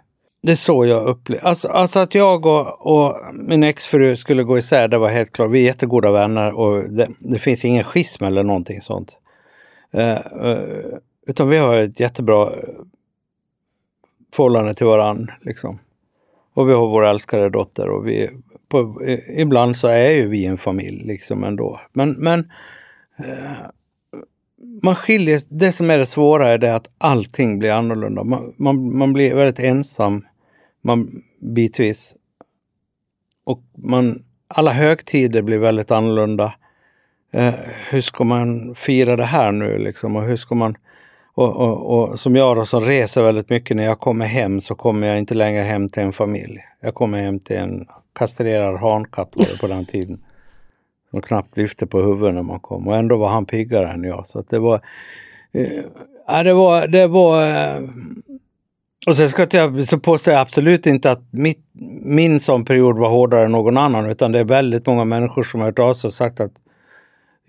det 0.43 0.53
är 0.53 0.57
så 0.57 0.87
jag 0.87 1.07
upplever 1.07 1.47
alltså, 1.47 1.69
alltså 1.69 1.99
att 1.99 2.15
jag 2.15 2.47
och, 2.47 2.87
och, 2.87 3.17
min 3.35 3.63
exfru 3.63 4.17
skulle 4.17 4.43
gå 4.43 4.59
isär, 4.59 4.89
det 4.89 4.99
var 4.99 5.09
helt 5.09 5.33
klart. 5.33 5.51
Vi 5.51 5.61
är 5.61 5.65
jättegoda 5.65 6.11
vänner 6.11 6.53
och 6.53 6.91
det, 6.91 7.09
det 7.19 7.39
finns 7.39 7.65
ingen 7.65 7.85
schism 7.85 8.25
eller 8.25 8.43
någonting 8.43 8.81
sånt. 8.81 9.17
Uh, 9.95 10.47
uh, 10.47 10.59
utan 11.31 11.49
vi 11.49 11.57
har 11.57 11.77
ett 11.77 12.01
jättebra 12.01 12.47
eh, 12.47 12.75
förhållande 14.35 14.75
till 14.75 14.87
varann. 14.87 15.31
Liksom. 15.41 15.79
Och 16.55 16.69
vi 16.69 16.73
har 16.73 16.87
vår 16.87 17.07
älskade 17.07 17.51
dotter 17.51 17.89
och 17.89 18.07
vi, 18.07 18.31
på, 18.69 19.03
ibland 19.37 19.77
så 19.77 19.89
är 19.89 20.11
ju 20.11 20.29
vi 20.29 20.47
en 20.47 20.59
familj 20.59 21.07
liksom 21.07 21.45
ändå. 21.45 21.81
Men, 21.93 22.11
men 22.11 22.53
eh, 23.19 23.67
man 24.83 24.95
skiljer, 24.95 25.41
det 25.51 25.73
som 25.73 25.91
är 25.91 25.99
det 25.99 26.07
svåra 26.07 26.49
är 26.49 26.59
det 26.59 26.75
att 26.75 26.91
allting 26.99 27.59
blir 27.59 27.71
annorlunda. 27.71 28.25
Man, 28.25 28.55
man, 28.57 28.99
man 28.99 29.13
blir 29.13 29.35
väldigt 29.35 29.65
ensam 29.65 30.27
man, 30.83 31.23
bitvis. 31.41 32.17
Och 33.45 33.63
man, 33.75 34.25
alla 34.49 34.73
högtider 34.73 35.43
blir 35.43 35.59
väldigt 35.59 35.91
annorlunda. 35.91 36.55
Eh, 37.33 37.55
hur 37.91 38.01
ska 38.01 38.25
man 38.25 38.75
fira 38.75 39.17
det 39.17 39.25
här 39.25 39.53
nu 39.53 39.79
liksom? 39.79 40.17
Och 40.17 40.23
hur 40.23 40.37
ska 40.37 40.55
man 40.55 40.77
och, 41.41 41.57
och, 41.57 42.01
och, 42.11 42.19
som 42.19 42.37
jag 42.37 42.57
då 42.57 42.65
som 42.65 42.81
reser 42.81 43.23
väldigt 43.23 43.51
mycket, 43.51 43.77
när 43.77 43.85
jag 43.85 44.01
kommer 44.01 44.27
hem 44.27 44.61
så 44.61 44.75
kommer 44.75 45.07
jag 45.07 45.19
inte 45.19 45.35
längre 45.35 45.63
hem 45.63 45.89
till 45.89 46.03
en 46.03 46.13
familj. 46.13 46.59
Jag 46.81 46.95
kommer 46.95 47.23
hem 47.23 47.39
till 47.39 47.57
en 47.57 47.87
kastrerad 48.19 48.81
hankatt 48.81 49.31
var 49.35 49.45
det 49.45 49.61
på 49.61 49.67
den 49.67 49.87
tiden. 49.87 50.21
Som 51.11 51.23
knappt 51.23 51.57
lyfte 51.57 51.87
på 51.87 52.01
huvudet 52.01 52.35
när 52.35 52.43
man 52.43 52.61
kom. 52.61 52.89
Och 52.89 52.97
ändå 52.97 53.17
var 53.17 53.29
han 53.29 53.47
piggare 53.47 53.93
än 53.93 54.05
jag. 54.05 54.27
Så 54.27 54.39
att 54.39 54.51
det 54.51 54.59
var... 54.59 54.81
Eh, 55.53 56.39
äh, 56.39 56.45
det 56.45 56.55
var... 56.55 56.87
Det 56.87 57.07
var 57.07 57.43
eh, 57.43 57.83
och 59.07 59.17
sen 59.17 59.29
ska 59.29 59.47
jag, 59.51 59.89
så 59.89 59.99
påstår 59.99 60.35
jag 60.35 60.41
absolut 60.41 60.87
inte 60.87 61.11
att 61.11 61.23
mitt, 61.31 61.65
min 62.03 62.41
sån 62.41 62.65
period 62.65 62.99
var 62.99 63.09
hårdare 63.09 63.45
än 63.45 63.53
någon 63.53 63.77
annan. 63.77 64.11
Utan 64.11 64.33
det 64.33 64.39
är 64.39 64.45
väldigt 64.45 64.87
många 64.87 65.05
människor 65.05 65.43
som 65.43 65.61
har 65.61 65.67
hört 65.67 65.79
av 65.79 65.95
sig 65.95 66.09
och 66.09 66.15
sagt 66.15 66.41
att 66.41 66.53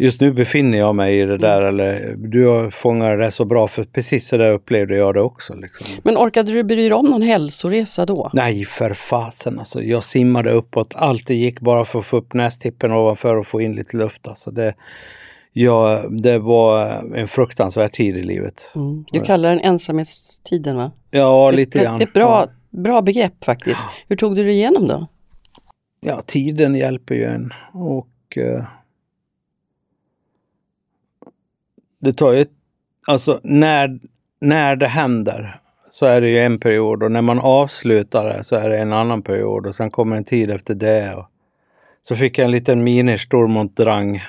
just 0.02 0.22
nu 0.22 0.34
befinner 0.34 0.78
jag 0.78 0.96
mig 0.96 1.20
i 1.20 1.26
det 1.26 1.38
där 1.38 1.62
eller 1.62 2.16
du 2.18 2.72
fångar 2.72 3.18
det 3.18 3.32
så 3.32 3.46
bra 3.46 3.68
för 3.68 3.84
precis 3.84 4.28
så 4.28 4.38
där 4.38 4.52
upplevde 4.52 4.96
jag 4.96 5.14
det 5.14 5.22
också. 5.22 5.56
Liksom. 5.56 5.88
Men 6.04 6.18
orkade 6.18 6.52
du 6.52 6.64
bry 6.64 6.76
dig 6.76 6.94
om 6.94 7.06
någon 7.06 7.22
hälsoresa 7.22 8.06
då? 8.06 8.30
Nej 8.34 8.66
för 8.66 8.94
fasen 8.94 9.60
alltså. 9.60 9.82
Jag 9.82 10.04
simmade 10.04 10.52
uppåt. 10.52 10.96
Allt 10.96 11.28
det 11.28 11.36
gick 11.36 11.60
bara 11.60 11.86
för 11.86 12.00
att 12.00 12.06
få 12.06 12.18
upp 12.18 12.34
nästippen 12.34 12.92
ovanför 12.92 13.36
och 13.38 13.48
få 13.48 13.62
in 13.62 13.76
lite 13.76 13.98
luft. 13.98 14.28
Alltså 14.28 14.52
det, 14.52 14.76
ja, 15.54 16.02
det 16.10 16.40
var 16.40 16.88
en 17.16 17.28
fruktansvärd 17.28 17.92
tid 17.92 18.18
i 18.18 18.24
livet. 18.24 18.72
Mm. 18.76 19.06
Du 19.12 19.20
kallar 19.20 19.50
den 19.50 19.60
ensamhetstiden 19.60 20.76
va? 20.76 20.92
Ja, 21.12 21.52
lite 21.52 21.80
grann. 21.84 22.00
Det 22.00 22.04
är 22.04 22.08
ett 22.08 22.14
bra, 22.14 22.48
bra 22.70 23.02
begrepp 23.02 23.44
faktiskt. 23.44 23.86
Hur 24.08 24.16
tog 24.16 24.36
du 24.36 24.44
dig 24.44 24.54
igenom 24.54 24.88
då? 24.88 25.08
Ja, 26.06 26.22
tiden 26.28 26.76
hjälper 26.76 27.16
ju 27.16 27.24
en. 27.24 27.54
Och... 27.74 28.08
Uh, 28.38 28.64
det 32.02 32.14
tar 32.14 32.34
ju, 32.34 32.46
alltså 33.08 33.40
när, 33.44 34.00
när 34.42 34.76
det 34.76 34.88
händer 34.88 35.62
så 35.90 36.06
är 36.06 36.22
det 36.22 36.30
ju 36.30 36.40
en 36.40 36.60
period 36.60 37.04
och 37.04 37.12
när 37.12 37.22
man 37.22 37.40
avslutar 37.40 38.26
det 38.26 38.44
så 38.44 38.56
är 38.56 38.70
det 38.70 38.78
en 38.78 38.94
annan 38.94 39.22
period 39.22 39.68
och 39.68 39.76
sen 39.76 39.92
kommer 39.92 40.18
en 40.18 40.24
tid 40.24 40.52
efter 40.52 40.76
det. 40.76 41.16
Och 41.16 41.26
så 42.04 42.16
fick 42.16 42.38
jag 42.38 42.46
en 42.46 42.52
liten 42.52 42.84
mini 42.84 43.18
Stormontrang 43.18 44.22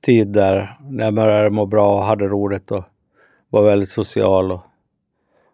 tid 0.00 0.28
där 0.28 0.78
när 0.90 1.04
jag 1.04 1.14
började 1.14 1.50
må 1.50 1.66
bra 1.66 1.94
och 1.94 2.04
hade 2.04 2.24
roligt 2.24 2.70
och 2.70 2.84
var 3.50 3.62
väldigt 3.62 3.88
social. 3.88 4.52
Och 4.52 4.60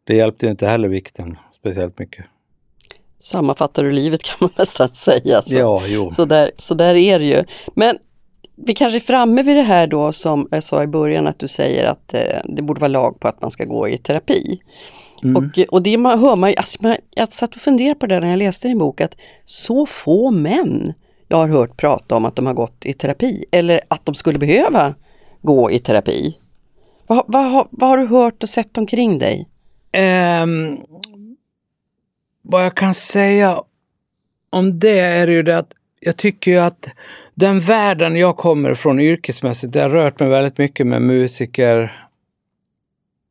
det 0.05 0.17
hjälpte 0.17 0.47
inte 0.47 0.67
heller 0.67 0.89
vikten 0.89 1.39
speciellt 1.59 1.99
mycket. 1.99 2.25
Sammanfattar 3.19 3.85
du 3.85 3.93
livet 3.93 4.23
kan 4.23 4.37
man 4.41 4.51
nästan 4.59 4.89
säga. 4.89 5.43
Så, 5.43 5.59
ja, 5.59 5.83
jo. 5.87 6.13
så, 6.13 6.25
där, 6.25 6.51
så 6.55 6.75
där 6.75 6.95
är 6.95 7.19
det 7.19 7.25
ju. 7.25 7.45
Men 7.75 7.99
vi 8.67 8.75
kanske 8.75 8.99
är 8.99 9.01
framme 9.01 9.43
vid 9.43 9.57
det 9.57 9.63
här 9.63 9.87
då 9.87 10.13
som 10.13 10.49
jag 10.51 10.63
sa 10.63 10.83
i 10.83 10.87
början 10.87 11.27
att 11.27 11.39
du 11.39 11.49
säger 11.49 11.85
att 11.85 12.15
eh, 12.15 12.41
det 12.45 12.63
borde 12.63 12.81
vara 12.81 12.89
lag 12.89 13.21
på 13.21 13.29
att 13.29 13.43
man 13.43 13.51
ska 13.51 13.65
gå 13.65 13.89
i 13.89 13.99
terapi. 13.99 14.61
Mm. 15.25 15.37
Och, 15.37 15.59
och 15.69 15.83
det 15.83 15.99
man, 15.99 16.19
hör 16.19 16.37
man, 16.37 16.55
alltså 16.57 16.79
man, 16.83 16.97
jag 17.11 17.33
satt 17.33 17.55
och 17.55 17.61
funderade 17.61 18.01
på 18.01 18.07
det 18.07 18.21
när 18.21 18.29
jag 18.31 18.39
läste 18.39 18.69
din 18.69 18.79
bok, 18.79 19.01
att 19.01 19.17
så 19.45 19.87
få 19.87 20.31
män 20.31 20.95
jag 21.29 21.37
har 21.37 21.49
hört 21.49 21.77
prata 21.77 22.17
om 22.17 22.25
att 22.25 22.37
de 22.37 22.47
har 22.47 22.55
gått 22.55 22.85
i 22.85 22.93
terapi 22.93 23.45
eller 23.51 23.81
att 23.89 24.07
de 24.07 24.15
skulle 24.15 24.39
behöva 24.39 24.95
gå 25.43 25.71
i 25.71 25.79
terapi. 25.79 26.37
Vad, 27.07 27.25
vad, 27.29 27.69
vad 27.71 27.91
har 27.91 27.99
du 27.99 28.07
hört 28.07 28.43
och 28.43 28.49
sett 28.49 28.79
omkring 28.79 29.19
dig? 29.19 29.49
Um, 30.43 30.79
vad 32.43 32.65
jag 32.65 32.75
kan 32.75 32.95
säga 32.95 33.63
om 34.51 34.79
det 34.79 34.99
är 34.99 35.29
ju 35.29 35.43
det 35.43 35.59
att 35.59 35.73
jag 36.01 36.17
tycker 36.17 36.51
ju 36.51 36.59
att 36.59 36.95
den 37.35 37.61
världen 37.61 38.17
jag 38.17 38.37
kommer 38.37 38.75
från 38.75 39.01
yrkesmässigt, 39.01 39.73
det 39.73 39.81
har 39.81 39.91
rört 39.91 40.21
mig 40.21 40.29
väldigt 40.29 40.59
mycket 40.59 40.87
med 40.87 41.03
musiker, 41.03 42.07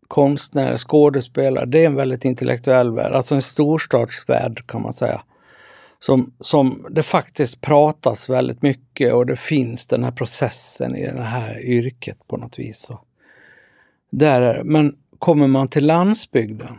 konstnärer, 0.08 0.78
skådespelare. 0.78 1.66
Det 1.66 1.80
är 1.80 1.86
en 1.86 1.96
väldigt 1.96 2.26
intellektuell 2.26 2.92
värld, 2.92 3.12
alltså 3.12 3.36
en 3.36 3.42
storstadsvärld 3.42 4.68
kan 4.68 4.82
man 4.82 4.94
säga. 4.94 5.22
Som, 6.00 6.34
som 6.40 6.88
det 6.90 7.04
faktiskt 7.04 7.62
pratas 7.62 8.30
väldigt 8.30 8.62
mycket 8.62 9.14
och 9.14 9.26
det 9.26 9.36
finns 9.36 9.88
den 9.88 10.04
här 10.04 10.12
processen 10.12 10.96
i 10.96 11.06
det 11.06 11.22
här 11.22 11.66
yrket 11.66 12.18
på 12.28 12.38
något 12.38 12.60
vis. 12.60 12.90
Och 12.90 13.06
där, 14.10 14.64
men 14.64 14.96
kommer 15.20 15.48
man 15.48 15.68
till 15.68 15.86
landsbygden 15.86 16.78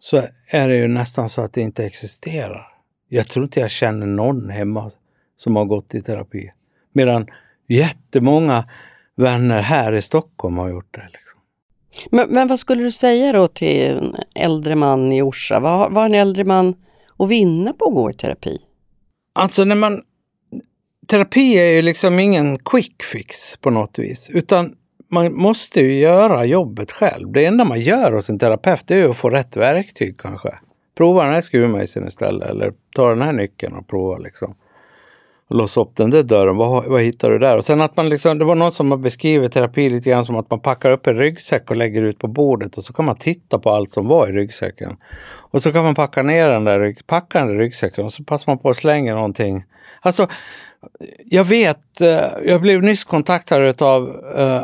så 0.00 0.22
är 0.46 0.68
det 0.68 0.76
ju 0.76 0.88
nästan 0.88 1.28
så 1.28 1.40
att 1.40 1.52
det 1.52 1.60
inte 1.60 1.84
existerar. 1.84 2.68
Jag 3.08 3.28
tror 3.28 3.44
inte 3.44 3.60
jag 3.60 3.70
känner 3.70 4.06
någon 4.06 4.50
hemma 4.50 4.90
som 5.38 5.56
har 5.56 5.64
gått 5.64 5.94
i 5.94 6.02
terapi. 6.02 6.50
Medan 6.92 7.26
jättemånga 7.68 8.64
vänner 9.16 9.60
här 9.60 9.92
i 9.92 10.02
Stockholm 10.02 10.58
har 10.58 10.68
gjort 10.68 10.94
det. 10.94 11.08
Liksom. 11.12 11.40
Men, 12.10 12.28
men 12.28 12.48
vad 12.48 12.58
skulle 12.58 12.82
du 12.82 12.90
säga 12.90 13.32
då 13.32 13.48
till 13.48 13.86
en 13.86 14.16
äldre 14.34 14.74
man 14.74 15.12
i 15.12 15.22
Orsa? 15.22 15.60
Vad, 15.60 15.92
vad 15.92 16.02
har 16.02 16.06
en 16.06 16.14
äldre 16.14 16.44
man 16.44 16.74
att 17.18 17.28
vinna 17.28 17.72
på 17.72 17.84
att 17.84 17.94
gå 17.94 18.10
i 18.10 18.14
terapi? 18.14 18.58
Alltså 19.32 19.64
när 19.64 19.76
man... 19.76 20.02
Terapi 21.06 21.58
är 21.58 21.76
ju 21.76 21.82
liksom 21.82 22.18
ingen 22.18 22.58
quick 22.58 23.02
fix 23.02 23.56
på 23.56 23.70
något 23.70 23.98
vis. 23.98 24.30
Utan 24.30 24.76
man 25.10 25.34
måste 25.34 25.80
ju 25.80 25.98
göra 25.98 26.44
jobbet 26.44 26.92
själv. 26.92 27.32
Det 27.32 27.44
enda 27.44 27.64
man 27.64 27.80
gör 27.80 28.12
hos 28.12 28.30
en 28.30 28.38
terapeut 28.38 28.90
är 28.90 29.08
att 29.08 29.16
få 29.16 29.30
rätt 29.30 29.56
verktyg 29.56 30.18
kanske. 30.18 30.50
Prova 30.96 31.24
den 31.24 31.34
här 31.34 31.40
skruvmejseln 31.40 32.08
istället 32.08 32.50
eller 32.50 32.72
ta 32.94 33.08
den 33.08 33.22
här 33.22 33.32
nyckeln 33.32 33.74
och 33.74 33.88
prova 33.88 34.18
liksom. 34.18 34.54
Och 35.48 35.56
låsa 35.56 35.80
upp 35.80 35.96
den 35.96 36.10
där 36.10 36.22
dörren. 36.22 36.56
Vad, 36.56 36.84
vad 36.84 37.02
hittar 37.02 37.30
du 37.30 37.38
där? 37.38 37.56
Och 37.56 37.64
sen 37.64 37.80
att 37.80 37.96
man 37.96 38.08
liksom, 38.08 38.38
det 38.38 38.44
var 38.44 38.54
någon 38.54 38.72
som 38.72 38.90
har 38.90 38.98
beskrivit 38.98 39.52
terapi 39.52 39.90
lite 39.90 40.10
grann 40.10 40.24
som 40.24 40.36
att 40.36 40.50
man 40.50 40.60
packar 40.60 40.90
upp 40.90 41.06
en 41.06 41.16
ryggsäck 41.16 41.70
och 41.70 41.76
lägger 41.76 42.02
ut 42.02 42.18
på 42.18 42.28
bordet 42.28 42.76
och 42.76 42.84
så 42.84 42.92
kan 42.92 43.04
man 43.04 43.16
titta 43.16 43.58
på 43.58 43.70
allt 43.70 43.90
som 43.90 44.06
var 44.06 44.28
i 44.28 44.32
ryggsäcken. 44.32 44.96
Och 45.26 45.62
så 45.62 45.72
kan 45.72 45.84
man 45.84 45.94
packa 45.94 46.22
ner 46.22 46.48
den 46.48 46.64
där, 46.64 46.96
packa 47.06 47.38
den 47.38 47.48
där 47.48 47.54
ryggsäcken 47.54 48.04
och 48.04 48.12
så 48.12 48.24
passar 48.24 48.52
man 48.52 48.58
på 48.58 48.70
att 48.70 48.76
slänga 48.76 49.14
någonting. 49.14 49.64
Alltså, 50.00 50.28
jag 51.24 51.44
vet, 51.44 52.00
eh, 52.00 52.20
jag 52.44 52.60
blev 52.60 52.82
nyss 52.82 53.04
kontaktad 53.04 53.82
av 53.82 54.20
eh, 54.36 54.62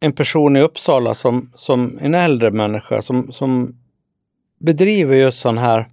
en 0.00 0.12
person 0.12 0.56
i 0.56 0.60
Uppsala 0.60 1.14
som, 1.14 1.50
som 1.54 1.98
en 2.02 2.14
äldre 2.14 2.50
människa 2.50 3.02
som, 3.02 3.32
som 3.32 3.76
bedriver 4.58 5.16
just 5.16 5.40
sån 5.40 5.58
här 5.58 5.88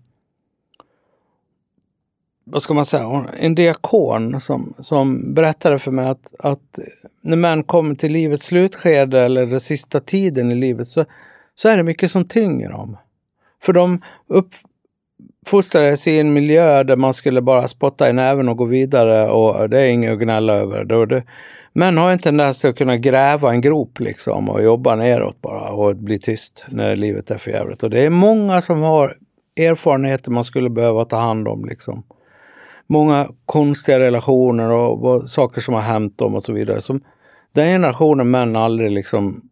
vad 2.51 2.61
ska 2.61 2.73
man 2.73 2.85
säga, 2.85 3.25
en 3.39 3.55
diakon 3.55 4.41
som, 4.41 4.73
som 4.79 5.33
berättade 5.33 5.79
för 5.79 5.91
mig 5.91 6.07
att, 6.07 6.33
att 6.39 6.79
när 7.21 7.37
män 7.37 7.63
kommer 7.63 7.95
till 7.95 8.11
livets 8.11 8.45
slutskede 8.45 9.21
eller 9.21 9.45
den 9.45 9.59
sista 9.59 9.99
tiden 9.99 10.51
i 10.51 10.55
livet 10.55 10.87
så, 10.87 11.05
så 11.55 11.69
är 11.69 11.77
det 11.77 11.83
mycket 11.83 12.11
som 12.11 12.27
tynger 12.27 12.69
dem. 12.69 12.97
För 13.61 13.73
de 13.73 14.01
uppfostrades 14.27 16.07
i 16.07 16.19
en 16.19 16.33
miljö 16.33 16.83
där 16.83 16.95
man 16.95 17.13
skulle 17.13 17.41
bara 17.41 17.67
spotta 17.67 18.09
i 18.09 18.13
näven 18.13 18.49
och 18.49 18.57
gå 18.57 18.65
vidare 18.65 19.29
och 19.29 19.69
det 19.69 19.81
är 19.81 19.87
inget 19.89 20.13
att 20.13 20.19
gnälla 20.19 20.53
över. 20.53 20.83
Det, 20.83 21.05
det, 21.05 21.23
Män 21.73 21.97
har 21.97 22.11
en 22.11 22.19
tendens 22.19 22.65
att 22.65 22.77
kunna 22.77 22.97
gräva 22.97 23.51
en 23.51 23.61
grop 23.61 23.99
liksom 23.99 24.49
och 24.49 24.63
jobba 24.63 24.95
neråt 24.95 25.41
bara 25.41 25.69
och 25.69 25.95
bli 25.95 26.19
tyst 26.19 26.65
när 26.69 26.95
livet 26.95 27.31
är 27.31 27.37
för 27.37 27.51
jävligt. 27.51 27.83
Och 27.83 27.89
det 27.89 28.05
är 28.05 28.09
många 28.09 28.61
som 28.61 28.81
har 28.81 29.17
erfarenheter 29.57 30.31
man 30.31 30.43
skulle 30.43 30.69
behöva 30.69 31.05
ta 31.05 31.17
hand 31.17 31.47
om. 31.47 31.65
Liksom. 31.65 32.03
Många 32.91 33.29
konstiga 33.45 33.99
relationer 33.99 34.69
och, 34.69 35.03
och 35.05 35.29
saker 35.29 35.61
som 35.61 35.73
har 35.73 35.81
hänt 35.81 36.17
dem 36.17 36.35
och 36.35 36.43
så 36.43 36.53
vidare. 36.53 36.81
Som 36.81 37.01
den 37.51 37.65
generationen 37.65 38.31
män 38.31 38.55
aldrig 38.55 38.91
liksom 38.91 39.49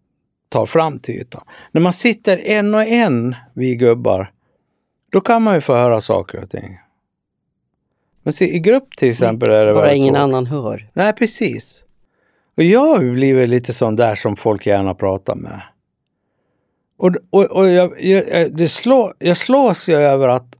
tar 0.49 0.65
fram 0.65 0.99
till 0.99 1.15
ytan. 1.15 1.43
När 1.71 1.81
man 1.81 1.93
sitter 1.93 2.37
en 2.45 2.75
och 2.75 2.83
en, 2.83 3.35
vi 3.53 3.75
gubbar, 3.75 4.31
då 5.09 5.21
kan 5.21 5.41
man 5.41 5.55
ju 5.55 5.61
få 5.61 5.73
höra 5.73 6.01
saker 6.01 6.43
och 6.43 6.49
ting. 6.49 6.79
Men 8.23 8.33
se, 8.33 8.55
i 8.55 8.59
grupp 8.59 8.97
till 8.97 9.09
exempel 9.09 9.49
är 9.49 9.65
det 9.65 9.73
Bara 9.73 9.93
ingen 9.93 10.15
så. 10.15 10.21
annan 10.21 10.45
hör. 10.45 10.89
Nej, 10.93 11.13
precis. 11.13 11.83
Och 12.57 12.63
jag 12.63 12.87
har 12.87 13.13
blivit 13.13 13.49
lite 13.49 13.73
sån 13.73 13.95
där 13.95 14.15
som 14.15 14.35
folk 14.35 14.65
gärna 14.65 14.93
pratar 14.93 15.35
med. 15.35 15.61
Och, 16.97 17.11
och, 17.29 17.43
och 17.43 17.69
jag, 17.69 18.03
jag, 18.03 18.55
det 18.57 18.67
slå, 18.67 19.13
jag 19.19 19.37
slås 19.37 19.89
ju 19.89 19.95
över 19.95 20.27
att 20.27 20.57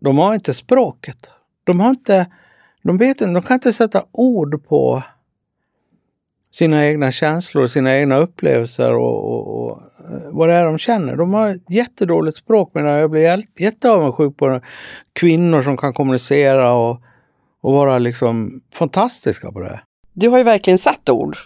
de 0.00 0.18
har 0.18 0.34
inte 0.34 0.54
språket. 0.54 1.30
De 1.68 1.80
har 1.80 1.90
inte, 1.90 2.26
de 2.82 2.98
vet 2.98 3.20
inte, 3.20 3.32
de 3.32 3.42
kan 3.42 3.54
inte 3.54 3.72
sätta 3.72 4.04
ord 4.12 4.64
på 4.68 5.02
sina 6.50 6.86
egna 6.86 7.10
känslor, 7.10 7.66
sina 7.66 7.96
egna 7.96 8.16
upplevelser 8.16 8.94
och, 8.94 9.24
och, 9.24 9.64
och 9.64 9.80
eh, 9.80 10.30
vad 10.30 10.48
det 10.48 10.54
är 10.54 10.64
de 10.64 10.78
känner. 10.78 11.16
De 11.16 11.34
har 11.34 11.58
jättedåligt 11.68 12.36
språk 12.36 12.70
men 12.74 12.84
jag 12.84 13.10
blir 13.10 13.44
jätteavundsjuk 13.58 14.36
på 14.36 14.60
kvinnor 15.12 15.62
som 15.62 15.76
kan 15.76 15.94
kommunicera 15.94 16.72
och, 16.72 17.02
och 17.60 17.72
vara 17.72 17.98
liksom 17.98 18.60
fantastiska 18.72 19.52
på 19.52 19.60
det 19.60 19.80
du 20.20 20.28
har 20.28 20.38
ju 20.38 20.44
verkligen 20.44 20.78
satt 20.78 21.08
ord 21.08 21.36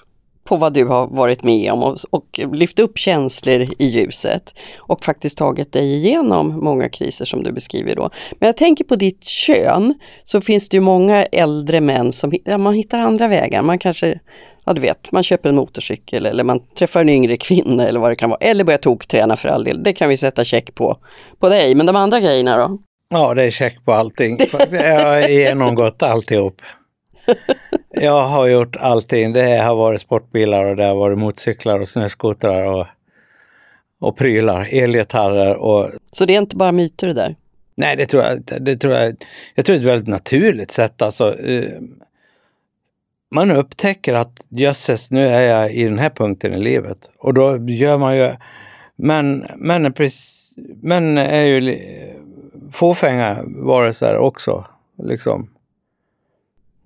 på 0.45 0.57
vad 0.57 0.75
du 0.75 0.85
har 0.85 1.07
varit 1.07 1.43
med 1.43 1.73
om 1.73 1.83
och, 1.83 1.97
och 2.11 2.41
lyft 2.53 2.79
upp 2.79 2.99
känslor 2.99 3.67
i 3.79 3.87
ljuset 3.87 4.55
och 4.79 5.05
faktiskt 5.05 5.39
tagit 5.39 5.73
dig 5.73 5.95
igenom 5.95 6.65
många 6.65 6.89
kriser 6.89 7.25
som 7.25 7.43
du 7.43 7.53
beskriver 7.53 7.97
då. 7.97 8.11
Men 8.39 8.47
jag 8.47 8.57
tänker 8.57 8.85
på 8.85 8.97
ditt 8.97 9.25
kön 9.25 9.95
så 10.25 10.41
finns 10.41 10.69
det 10.69 10.77
ju 10.77 10.81
många 10.81 11.25
äldre 11.25 11.81
män 11.81 12.13
som 12.13 12.33
ja, 12.45 12.59
man 12.59 12.75
hittar 12.75 12.99
andra 12.99 13.29
vägar. 13.29 13.63
Man 13.63 13.79
kanske, 13.79 14.21
ja 14.65 14.73
du 14.73 14.81
vet, 14.81 15.13
man 15.13 15.23
köper 15.23 15.49
en 15.49 15.55
motorcykel 15.55 16.27
eller 16.27 16.45
man 16.45 16.61
träffar 16.79 17.01
en 17.01 17.09
yngre 17.09 17.37
kvinna 17.37 17.89
eller 17.89 18.01
vad 18.01 18.11
det 18.11 18.17
kan 18.17 18.31
vara. 18.31 18.41
Eller 18.41 18.65
börjar 18.65 18.79
tokträna 18.79 19.37
för 19.37 19.49
all 19.49 19.65
del. 19.65 19.83
Det 19.83 19.93
kan 19.93 20.09
vi 20.09 20.17
sätta 20.17 20.45
check 20.45 20.75
på, 20.75 20.97
på 21.39 21.49
dig. 21.49 21.75
Men 21.75 21.87
de 21.87 21.97
andra 21.97 22.21
grejerna 22.21 22.57
då? 22.57 22.79
Ja, 23.09 23.35
det 23.35 23.45
är 23.45 23.51
check 23.51 23.85
på 23.85 23.93
allting. 23.93 24.39
Jag 24.73 25.01
har 25.01 25.29
genomgått 25.29 26.03
alltihop. 26.03 26.63
jag 27.95 28.27
har 28.27 28.47
gjort 28.47 28.77
allting. 28.77 29.33
Det 29.33 29.57
har 29.57 29.77
varit 29.77 30.01
sportbilar 30.01 30.65
och 30.65 30.77
det 30.77 30.85
har 30.85 30.95
varit 30.95 31.19
motorcyklar 31.19 31.79
och 31.79 31.89
snöskotrar 31.89 32.65
och, 32.67 32.87
och 34.01 34.17
prylar, 34.17 34.69
elgitarrer 34.71 35.57
och... 35.57 35.91
Så 36.11 36.25
det 36.25 36.35
är 36.35 36.39
inte 36.39 36.57
bara 36.57 36.73
myter 36.73 37.07
det 37.07 37.13
där? 37.13 37.37
Nej, 37.75 37.97
det 37.97 38.07
tror 38.07 38.23
jag 38.23 38.37
inte. 38.37 38.59
Det 38.59 38.77
tror 38.77 38.95
jag, 38.95 39.17
jag 39.55 39.65
tror 39.65 39.77
det 39.77 39.79
är 39.79 39.83
ett 39.83 39.89
väldigt 39.89 40.09
naturligt 40.09 40.71
sätt. 40.71 41.03
Alltså, 41.03 41.41
eh, 41.41 41.81
man 43.31 43.51
upptäcker 43.51 44.15
att 44.15 44.47
jösses, 44.49 45.11
nu 45.11 45.27
är 45.27 45.41
jag 45.41 45.73
i 45.73 45.85
den 45.85 45.99
här 45.99 46.11
punkten 46.11 46.55
i 46.55 46.61
livet. 46.61 47.11
Och 47.19 47.35
då 47.35 47.69
gör 47.69 47.99
man 47.99 48.17
ju... 48.17 48.31
Men 48.97 49.47
män 49.57 49.87
är, 49.87 49.91
precis, 49.91 50.55
män 50.83 51.19
är 51.19 51.43
ju 51.43 51.79
fåfänga 52.73 53.39
varelser 53.47 54.17
också. 54.17 54.65
Liksom. 55.03 55.52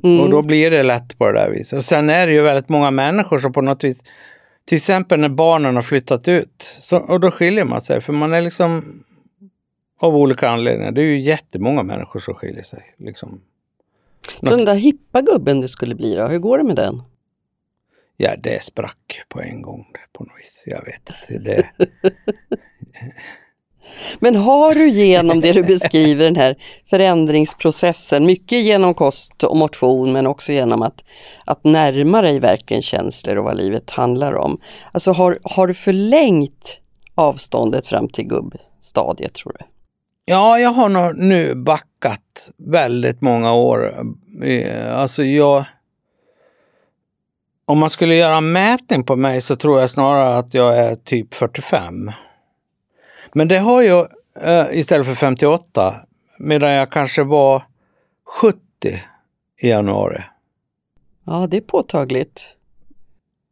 Mm. 0.07 0.21
Och 0.21 0.31
då 0.31 0.43
blir 0.43 0.71
det 0.71 0.83
lätt 0.83 1.19
på 1.19 1.33
det 1.33 1.39
där 1.39 1.51
viset. 1.51 1.77
Och 1.77 1.85
sen 1.85 2.11
är 2.11 2.27
det 2.27 2.33
ju 2.33 2.43
väldigt 2.43 2.69
många 2.69 2.91
människor 2.91 3.39
som 3.39 3.53
på 3.53 3.61
något 3.61 3.85
vis, 3.85 4.05
till 4.65 4.77
exempel 4.77 5.21
när 5.21 5.29
barnen 5.29 5.75
har 5.75 5.83
flyttat 5.83 6.29
ut, 6.29 6.75
så, 6.81 6.97
och 6.97 7.21
då 7.21 7.31
skiljer 7.31 7.65
man 7.65 7.81
sig. 7.81 8.01
För 8.01 8.13
man 8.13 8.33
är 8.33 8.41
liksom 8.41 9.03
av 9.99 10.17
olika 10.17 10.49
anledningar. 10.49 10.93
Det 10.93 11.01
är 11.01 11.05
ju 11.05 11.21
jättemånga 11.21 11.83
människor 11.83 12.21
som 12.21 12.35
skiljer 12.35 12.63
sig. 12.63 12.95
Liksom. 12.99 13.41
Så 14.43 14.57
den 14.57 14.65
där 14.65 14.75
hippa 14.75 15.21
gubben 15.21 15.61
du 15.61 15.69
skulle 15.69 15.95
bli 15.95 16.15
då, 16.15 16.27
hur 16.27 16.39
går 16.39 16.59
det 16.59 16.65
med 16.65 16.77
den? 16.77 17.03
Ja, 18.17 18.37
det 18.39 18.63
sprack 18.63 19.23
på 19.29 19.41
en 19.41 19.63
gång 19.63 19.87
på 20.13 20.25
något 20.25 20.39
vis. 20.39 20.63
Jag 20.67 20.85
vet 20.85 21.11
inte. 21.31 21.51
Det... 21.51 21.71
Men 24.21 24.37
har 24.37 24.75
du 24.75 24.89
genom 24.89 25.41
det 25.41 25.53
du 25.53 25.63
beskriver 25.63 26.25
den 26.25 26.37
här 26.37 26.57
förändringsprocessen, 26.91 28.27
mycket 28.27 28.63
genom 28.63 28.95
kost 28.95 29.45
och 29.45 29.57
motion 29.57 30.13
men 30.13 30.27
också 30.27 30.53
genom 30.53 30.83
att, 30.83 31.05
att 31.45 31.65
närma 31.65 32.23
dig 32.23 32.41
verkligen 32.41 32.83
känslor 32.83 33.37
och 33.37 33.45
vad 33.45 33.57
livet 33.57 33.91
handlar 33.91 34.35
om. 34.35 34.61
Alltså 34.93 35.13
har, 35.13 35.39
har 35.43 35.67
du 35.67 35.75
förlängt 35.75 36.81
avståndet 37.15 37.87
fram 37.87 38.09
till 38.09 38.25
gubbstadiet 38.25 39.35
tror 39.35 39.53
du? 39.59 39.65
Ja, 40.25 40.59
jag 40.59 40.71
har 40.71 40.89
nog 40.89 41.19
nu 41.19 41.55
backat 41.55 42.51
väldigt 42.59 43.21
många 43.21 43.53
år. 43.53 43.95
Eh, 44.45 44.99
alltså 44.99 45.25
jag... 45.25 45.65
Om 47.69 47.79
man 47.79 47.91
skulle 47.91 48.15
göra 48.15 48.37
en 48.37 48.53
mätning 48.53 49.05
på 49.05 49.17
mig 49.17 49.41
så 49.41 49.57
tror 49.57 49.81
jag 49.81 49.91
snarare 49.91 50.39
att 50.39 50.55
jag 50.55 50.79
är 50.79 50.95
typ 50.95 51.35
45. 51.35 52.11
Men 53.37 53.49
det 53.49 53.59
har 53.59 53.83
jag 53.83 54.09
eh, 54.41 54.67
istället 54.73 55.07
för 55.07 55.15
58, 55.15 55.95
medan 56.39 56.73
jag 56.73 56.91
kanske 56.91 57.23
var 57.23 57.63
70 58.41 58.59
i 59.61 59.69
januari. 59.69 60.23
Ja, 61.27 61.47
det 61.51 61.57
är 61.57 61.61
påtagligt. 61.61 62.57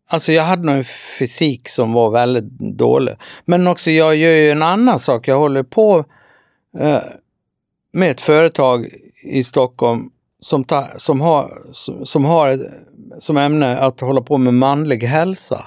Alltså 0.09 0.33
jag 0.33 0.43
hade 0.43 0.63
nog 0.63 0.75
en 0.75 0.85
fysik 1.19 1.69
som 1.69 1.93
var 1.93 2.11
väldigt 2.11 2.45
dålig. 2.79 3.15
Men 3.45 3.67
också 3.67 3.91
jag 3.91 4.17
gör 4.17 4.33
ju 4.33 4.51
en 4.51 4.63
annan 4.63 4.99
sak. 4.99 5.29
Jag 5.29 5.39
håller 5.39 5.63
på 5.63 6.05
eh, 6.79 7.03
med 7.93 8.11
ett 8.11 8.21
företag 8.21 8.87
i 9.25 9.45
Stockholm 9.45 10.11
som, 10.41 10.65
ta, 10.65 10.87
som, 10.99 11.21
har, 11.21 11.51
som, 11.73 12.07
som 12.07 12.25
har 12.25 12.59
som 13.21 13.37
ämne 13.37 13.79
att 13.79 14.01
hålla 14.01 14.21
på 14.21 14.39
med 14.39 14.55
manlig 14.55 15.03
hälsa. 15.03 15.67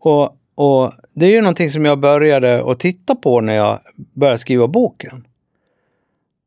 Och, 0.00 0.36
och 0.60 0.92
det 1.14 1.26
är 1.26 1.30
ju 1.30 1.40
någonting 1.40 1.70
som 1.70 1.84
jag 1.84 1.98
började 1.98 2.70
att 2.70 2.80
titta 2.80 3.14
på 3.14 3.40
när 3.40 3.54
jag 3.54 3.78
började 4.14 4.38
skriva 4.38 4.68
boken. 4.68 5.26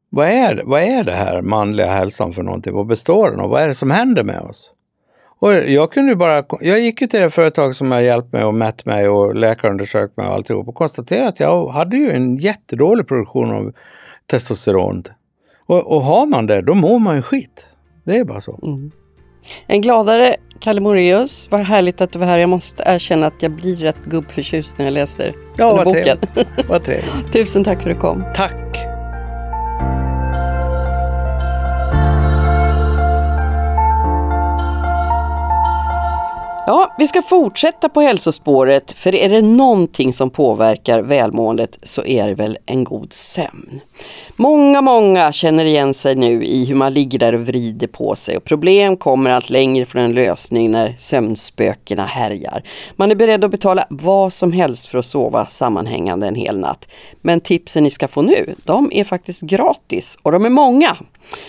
Vad 0.09 0.27
är, 0.27 0.61
vad 0.65 0.81
är 0.81 1.03
det 1.03 1.11
här 1.11 1.41
manliga 1.41 1.91
hälsan 1.91 2.33
för 2.33 2.43
någonting? 2.43 2.73
Vad 2.73 2.87
består 2.87 3.31
den 3.31 3.39
av? 3.39 3.49
Vad 3.49 3.61
är 3.61 3.67
det 3.67 3.73
som 3.73 3.91
händer 3.91 4.23
med 4.23 4.39
oss? 4.41 4.73
Och 5.39 5.53
jag 5.53 5.91
kunde 5.91 6.15
bara, 6.15 6.43
jag 6.61 6.79
gick 6.79 7.01
ju 7.01 7.07
till 7.07 7.19
det 7.19 7.29
företag 7.29 7.75
som 7.75 7.91
har 7.91 7.99
hjälpt 7.99 8.33
mig 8.33 8.43
och 8.43 8.53
mätt 8.53 8.85
mig 8.85 9.09
och 9.09 9.35
läkarundersökt 9.35 10.17
mig 10.17 10.27
och 10.27 10.33
alltihop 10.33 10.67
och 10.67 10.75
konstaterade 10.75 11.27
att 11.27 11.39
jag 11.39 11.67
hade 11.67 11.97
ju 11.97 12.11
en 12.11 12.37
jättedålig 12.37 13.07
produktion 13.07 13.51
av 13.51 13.73
testosteron. 14.25 15.03
Och, 15.65 15.91
och 15.95 16.01
har 16.01 16.25
man 16.25 16.45
det, 16.45 16.61
då 16.61 16.73
mår 16.73 16.99
man 16.99 17.15
ju 17.15 17.21
skit. 17.21 17.69
Det 18.03 18.17
är 18.17 18.23
bara 18.23 18.41
så. 18.41 18.59
Mm. 18.63 18.91
En 19.67 19.81
gladare 19.81 20.35
Kalle 20.59 20.81
Moreus, 20.81 21.47
vad 21.51 21.61
härligt 21.61 22.01
att 22.01 22.11
du 22.11 22.19
var 22.19 22.25
här. 22.27 22.39
Jag 22.39 22.49
måste 22.49 22.83
erkänna 22.85 23.27
att 23.27 23.41
jag 23.41 23.51
blir 23.51 23.75
rätt 23.75 24.05
gubbförtjust 24.05 24.77
när 24.77 24.85
jag 24.85 24.93
läser 24.93 25.33
ja, 25.57 25.67
den 25.67 25.77
här 25.77 25.85
boken. 25.85 26.17
Trevligt. 26.19 26.69
Vad 26.69 26.83
trevligt. 26.83 27.31
Tusen 27.33 27.63
tack 27.63 27.81
för 27.81 27.89
att 27.89 27.95
du 27.95 28.01
kom. 28.01 28.23
Tack. 28.35 28.92
Ja, 36.65 36.95
vi 36.97 37.07
ska 37.07 37.21
fortsätta 37.21 37.89
på 37.89 38.01
hälsospåret 38.01 38.91
för 38.91 39.15
är 39.15 39.29
det 39.29 39.41
någonting 39.41 40.13
som 40.13 40.29
påverkar 40.29 41.01
välmåendet 41.01 41.79
så 41.83 42.05
är 42.05 42.27
det 42.27 42.33
väl 42.33 42.57
en 42.65 42.83
god 42.83 43.13
sömn. 43.13 43.79
Många, 44.35 44.81
många 44.81 45.31
känner 45.31 45.65
igen 45.65 45.93
sig 45.93 46.15
nu 46.15 46.43
i 46.43 46.65
hur 46.65 46.75
man 46.75 46.93
ligger 46.93 47.19
där 47.19 47.35
och 47.35 47.41
vrider 47.41 47.87
på 47.87 48.15
sig 48.15 48.37
och 48.37 48.43
problem 48.43 48.97
kommer 48.97 49.29
allt 49.29 49.49
längre 49.49 49.85
från 49.85 50.01
en 50.01 50.13
lösning 50.13 50.71
när 50.71 50.95
sömnspökena 50.99 52.05
härjar. 52.05 52.63
Man 52.95 53.11
är 53.11 53.15
beredd 53.15 53.43
att 53.43 53.51
betala 53.51 53.85
vad 53.89 54.33
som 54.33 54.51
helst 54.51 54.87
för 54.87 54.97
att 54.97 55.05
sova 55.05 55.45
sammanhängande 55.45 56.27
en 56.27 56.35
hel 56.35 56.59
natt. 56.59 56.87
Men 57.21 57.41
tipsen 57.41 57.83
ni 57.83 57.89
ska 57.89 58.07
få 58.07 58.21
nu, 58.21 58.55
de 58.63 58.91
är 58.93 59.03
faktiskt 59.03 59.41
gratis 59.41 60.17
och 60.21 60.31
de 60.31 60.45
är 60.45 60.49
många. 60.49 60.95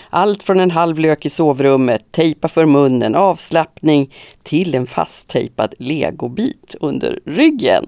Allt 0.09 0.43
från 0.43 0.59
en 0.59 0.71
halv 0.71 0.99
lök 0.99 1.25
i 1.25 1.29
sovrummet, 1.29 2.11
tejpa 2.11 2.47
för 2.47 2.65
munnen, 2.65 3.15
avslappning 3.15 4.11
till 4.45 4.75
en 4.75 4.87
fasttejpad 4.87 5.73
legobit 5.79 6.75
under 6.79 7.19
ryggen. 7.25 7.85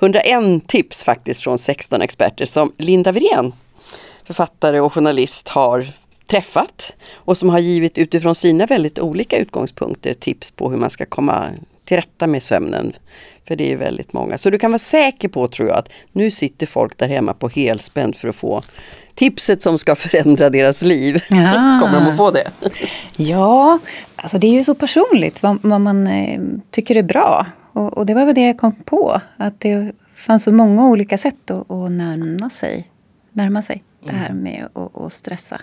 101 0.00 0.68
tips 0.68 1.04
faktiskt 1.04 1.42
från 1.42 1.58
16 1.58 2.02
experter 2.02 2.44
som 2.44 2.72
Linda 2.78 3.12
Wirén, 3.12 3.52
författare 4.24 4.80
och 4.80 4.92
journalist, 4.92 5.48
har 5.48 5.86
träffat 6.26 6.92
och 7.12 7.36
som 7.36 7.48
har 7.48 7.58
givit 7.58 7.98
utifrån 7.98 8.34
sina 8.34 8.66
väldigt 8.66 8.98
olika 8.98 9.38
utgångspunkter 9.38 10.14
tips 10.14 10.50
på 10.50 10.70
hur 10.70 10.78
man 10.78 10.90
ska 10.90 11.06
komma 11.06 11.48
till 11.84 11.96
rätta 11.96 12.26
med 12.26 12.42
sömnen. 12.42 12.92
För 13.44 13.56
det 13.56 13.72
är 13.72 13.76
väldigt 13.76 14.12
många. 14.12 14.38
Så 14.38 14.50
du 14.50 14.58
kan 14.58 14.70
vara 14.70 14.78
säker 14.78 15.28
på, 15.28 15.48
tror 15.48 15.68
jag, 15.68 15.78
att 15.78 15.88
nu 16.12 16.30
sitter 16.30 16.66
folk 16.66 16.98
där 16.98 17.08
hemma 17.08 17.34
på 17.34 17.48
helspänn 17.48 18.12
för 18.12 18.28
att 18.28 18.36
få 18.36 18.62
tipset 19.14 19.62
som 19.62 19.78
ska 19.78 19.96
förändra 19.96 20.50
deras 20.50 20.82
liv. 20.82 21.22
Ja. 21.30 21.78
Kommer 21.82 22.00
de 22.00 22.10
att 22.10 22.16
få 22.16 22.30
det? 22.30 22.50
Ja, 23.16 23.78
alltså 24.22 24.38
det 24.38 24.46
är 24.46 24.52
ju 24.52 24.64
så 24.64 24.74
personligt 24.74 25.42
vad, 25.42 25.58
vad 25.62 25.80
man 25.80 26.06
eh, 26.06 26.40
tycker 26.70 26.96
är 26.96 27.02
bra. 27.02 27.46
Och, 27.72 27.98
och, 27.98 28.06
det 28.06 28.14
var 28.14 28.24
väl 28.24 28.34
det 28.34 28.46
jag 28.46 28.58
kom 28.58 28.72
på. 28.72 29.20
Att 29.36 29.60
det 29.60 29.92
fanns 30.16 30.42
så 30.42 30.52
många 30.52 30.88
olika 30.88 31.18
sätt 31.18 31.50
att, 31.50 31.70
att 31.70 31.90
närma 31.90 32.50
sig, 32.50 32.88
närma 33.32 33.62
sig 33.62 33.82
det 34.06 34.12
här 34.12 34.30
mm. 34.30 34.42
med 34.42 34.68
att, 34.74 34.96
att 34.96 35.12
stressa. 35.12 35.60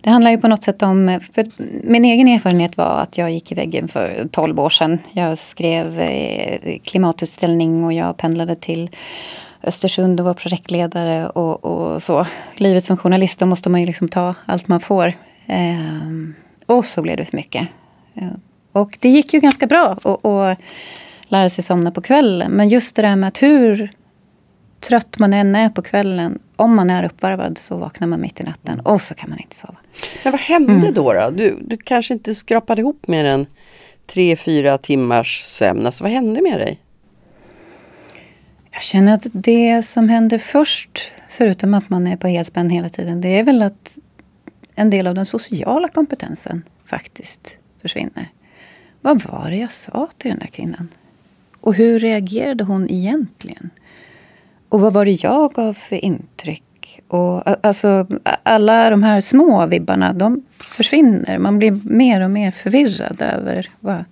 Det 0.00 0.10
handlar 0.10 0.30
ju 0.30 0.38
på 0.38 0.48
något 0.48 0.62
sätt 0.62 0.82
om... 0.82 1.20
För 1.32 1.46
min 1.90 2.04
egen 2.04 2.28
erfarenhet 2.28 2.76
var 2.76 2.98
att 2.98 3.18
jag 3.18 3.30
gick 3.32 3.52
i 3.52 3.54
väggen 3.54 3.88
för 3.88 4.28
12 4.32 4.60
år 4.60 4.70
sedan. 4.70 4.98
Jag 5.12 5.38
skrev 5.38 6.00
eh, 6.00 6.78
klimatutställning 6.84 7.84
och 7.84 7.92
jag 7.92 8.16
pendlade 8.16 8.56
till 8.56 8.90
Östersund 9.62 10.20
och 10.20 10.26
var 10.26 10.34
projektledare 10.34 11.28
och, 11.28 11.64
och 11.64 12.02
så. 12.02 12.26
Livet 12.56 12.84
som 12.84 12.96
journalist, 12.96 13.38
då 13.38 13.46
måste 13.46 13.68
man 13.68 13.80
ju 13.80 13.86
liksom 13.86 14.08
ta 14.08 14.34
allt 14.46 14.68
man 14.68 14.80
får. 14.80 15.12
Ehm, 15.46 16.34
och 16.72 16.84
så 16.84 17.02
blev 17.02 17.16
det 17.16 17.24
för 17.24 17.36
mycket. 17.36 17.68
Och 18.72 18.98
det 19.00 19.08
gick 19.08 19.34
ju 19.34 19.40
ganska 19.40 19.66
bra 19.66 19.96
att 20.22 20.58
lära 21.28 21.48
sig 21.48 21.64
somna 21.64 21.90
på 21.90 22.00
kvällen. 22.00 22.52
Men 22.52 22.68
just 22.68 22.96
det 22.96 23.02
där 23.02 23.16
med 23.16 23.28
att 23.28 23.42
hur 23.42 23.90
trött 24.80 25.18
man 25.18 25.32
än 25.32 25.56
är 25.56 25.68
på 25.68 25.82
kvällen, 25.82 26.38
om 26.56 26.76
man 26.76 26.90
är 26.90 27.04
uppvarvad 27.04 27.58
så 27.58 27.76
vaknar 27.76 28.08
man 28.08 28.20
mitt 28.20 28.40
i 28.40 28.42
natten 28.42 28.80
och 28.80 29.02
så 29.02 29.14
kan 29.14 29.30
man 29.30 29.38
inte 29.38 29.56
sova. 29.56 29.76
Men 30.22 30.32
vad 30.32 30.40
hände 30.40 30.72
mm. 30.72 30.94
då? 30.94 31.12
då? 31.12 31.30
Du, 31.30 31.58
du 31.66 31.76
kanske 31.76 32.14
inte 32.14 32.34
skrapade 32.34 32.80
ihop 32.80 33.08
mer 33.08 33.24
än 33.24 33.46
tre, 34.06 34.36
fyra 34.36 34.78
timmars 34.78 35.42
sömn. 35.42 35.86
Alltså, 35.86 36.04
vad 36.04 36.12
hände 36.12 36.42
med 36.42 36.58
dig? 36.58 36.80
Jag 38.70 38.82
känner 38.82 39.14
att 39.14 39.26
det 39.32 39.82
som 39.82 40.08
händer 40.08 40.38
först, 40.38 41.10
förutom 41.28 41.74
att 41.74 41.90
man 41.90 42.06
är 42.06 42.16
på 42.16 42.28
helspänn 42.28 42.70
hela 42.70 42.88
tiden, 42.88 43.20
det 43.20 43.38
är 43.38 43.42
väl 43.42 43.62
att 43.62 43.98
en 44.74 44.90
del 44.90 45.06
av 45.06 45.14
den 45.14 45.26
sociala 45.26 45.88
kompetensen 45.88 46.62
faktiskt 46.84 47.58
försvinner. 47.82 48.28
Vad 49.00 49.22
var 49.22 49.50
det 49.50 49.56
jag 49.56 49.72
sa 49.72 50.08
till 50.18 50.30
den 50.30 50.38
där 50.38 50.46
kvinnan? 50.46 50.88
Och 51.60 51.74
hur 51.74 51.98
reagerade 51.98 52.64
hon 52.64 52.90
egentligen? 52.90 53.70
Och 54.68 54.80
vad 54.80 54.92
var 54.92 55.04
det 55.04 55.22
jag 55.22 55.52
gav 55.52 55.74
för 55.74 56.04
intryck? 56.04 57.00
Och, 57.08 57.66
alltså, 57.66 58.06
alla 58.42 58.90
de 58.90 59.02
här 59.02 59.20
små 59.20 59.66
vibbarna, 59.66 60.12
de 60.12 60.44
försvinner. 60.58 61.38
Man 61.38 61.58
blir 61.58 61.80
mer 61.84 62.20
och 62.20 62.30
mer 62.30 62.50
förvirrad 62.50 63.22
över 63.22 63.70
vad, 63.80 64.04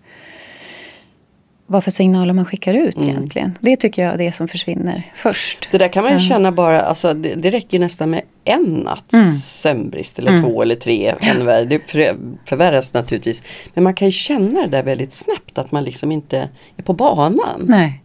vad 1.70 1.84
för 1.84 1.90
signaler 1.90 2.32
man 2.32 2.44
skickar 2.44 2.74
ut 2.74 2.96
mm. 2.96 3.08
egentligen. 3.08 3.58
Det 3.60 3.76
tycker 3.76 4.02
jag 4.02 4.14
är 4.14 4.18
det 4.18 4.32
som 4.32 4.48
försvinner 4.48 5.02
först. 5.14 5.68
Det 5.70 5.78
där 5.78 5.88
kan 5.88 6.04
man 6.04 6.12
ju 6.12 6.20
känna 6.20 6.52
bara, 6.52 6.80
alltså, 6.80 7.14
det, 7.14 7.34
det 7.34 7.50
räcker 7.50 7.78
nästan 7.78 8.10
med 8.10 8.22
en 8.44 8.62
natts 8.62 9.14
mm. 9.14 9.30
sömnbrist 9.30 10.18
eller 10.18 10.30
mm. 10.30 10.42
två 10.42 10.62
eller 10.62 10.74
tre. 10.74 11.14
Än 11.20 11.46
värre. 11.46 11.64
Det 11.64 11.78
förvärras 12.44 12.94
naturligtvis. 12.94 13.42
Men 13.74 13.84
man 13.84 13.94
kan 13.94 14.08
ju 14.08 14.12
känna 14.12 14.60
det 14.60 14.66
där 14.66 14.82
väldigt 14.82 15.12
snabbt 15.12 15.58
att 15.58 15.72
man 15.72 15.84
liksom 15.84 16.12
inte 16.12 16.48
är 16.76 16.82
på 16.82 16.92
banan. 16.92 17.64
Nej. 17.68 18.02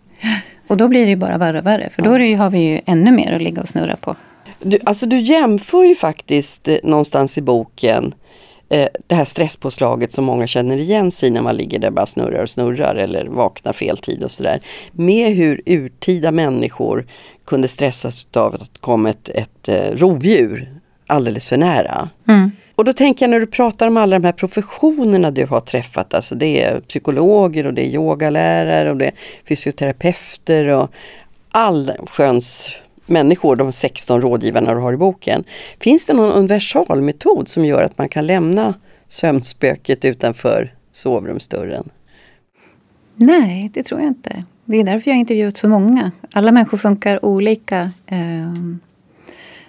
Och 0.67 0.78
då 0.78 0.88
blir 0.88 1.04
det 1.04 1.10
ju 1.10 1.15
bara 1.15 1.38
värre 1.38 1.60
och 1.60 1.65
värre. 1.65 1.89
För 1.89 2.01
då 2.01 2.10
har 2.43 2.49
vi 2.49 2.60
ju 2.60 2.82
ännu 2.86 3.12
mer 3.12 3.34
att 3.34 3.41
ligga 3.41 3.62
och 3.62 3.69
snurra 3.69 3.95
på. 3.95 4.15
Du, 4.60 4.80
alltså 4.84 5.06
du 5.06 5.19
jämför 5.19 5.84
ju 5.84 5.95
faktiskt 5.95 6.67
eh, 6.67 6.75
någonstans 6.84 7.38
i 7.38 7.41
boken 7.41 8.13
eh, 8.69 8.88
det 9.08 9.15
här 9.15 9.25
stresspåslaget 9.25 10.13
som 10.13 10.25
många 10.25 10.47
känner 10.47 10.78
igen 10.78 11.12
sig 11.12 11.30
när 11.30 11.41
man 11.41 11.58
ligger 11.58 11.80
där 11.80 11.91
bara 11.91 12.06
snurrar 12.06 12.43
och 12.43 12.49
snurrar 12.49 12.95
eller 12.95 13.25
vaknar 13.25 13.73
fel 13.73 13.97
tid 13.97 14.23
och 14.23 14.32
sådär. 14.32 14.62
Med 14.91 15.36
hur 15.36 15.62
urtida 15.65 16.32
människor 16.32 17.08
kunde 17.45 17.67
stressas 17.67 18.28
av 18.36 18.56
att 18.56 18.73
det 18.73 18.80
kom 18.80 19.06
ett, 19.06 19.30
ett 19.30 19.69
eh, 19.69 19.91
rovdjur 19.91 20.71
alldeles 21.08 21.47
för 21.47 21.58
nära. 21.58 22.10
Mm. 22.28 22.51
Och 22.75 22.86
då 22.86 22.93
tänker 22.93 23.25
jag 23.25 23.30
när 23.30 23.39
du 23.39 23.47
pratar 23.47 23.88
om 23.88 23.97
alla 23.97 24.19
de 24.19 24.25
här 24.25 24.34
professionerna 24.34 25.32
du 25.32 25.45
har 25.45 25.60
träffat, 25.60 26.13
alltså 26.13 26.36
det 26.36 26.63
är 26.63 26.80
psykologer 26.80 27.67
och 27.67 27.73
det 27.73 27.82
är 27.82 27.89
yogalärare 27.89 28.89
och 28.89 28.97
det 28.97 29.06
är 29.06 29.13
fysioterapeuter 29.47 30.67
och 30.67 30.91
allsköns 31.51 32.75
människor, 33.08 33.56
de 33.56 33.72
16 33.72 34.22
rådgivarna 34.22 34.74
du 34.74 34.80
har 34.80 34.94
i 34.94 34.98
boken. 34.98 35.44
Finns 35.80 36.06
det 36.06 36.13
någon 36.13 36.32
universalmetod 36.32 37.48
som 37.48 37.65
gör 37.65 37.84
att 37.84 37.98
man 37.98 38.10
kan 38.10 38.28
lämna 38.28 38.74
sömnspöket 39.08 40.06
utanför 40.06 40.74
sovrumsdörren? 40.91 41.89
Nej, 43.15 43.72
det 43.74 43.84
tror 43.84 44.02
jag 44.02 44.08
inte. 44.08 44.44
Det 44.65 44.78
är 44.78 44.84
därför 44.84 45.12
jag 45.12 45.18
intervjuat 45.18 45.58
så 45.58 45.70
många. 45.70 46.12
Alla 46.34 46.52
människor 46.52 46.78
funkar 46.78 47.26
olika. 47.26 47.91
Ehm. 48.08 48.80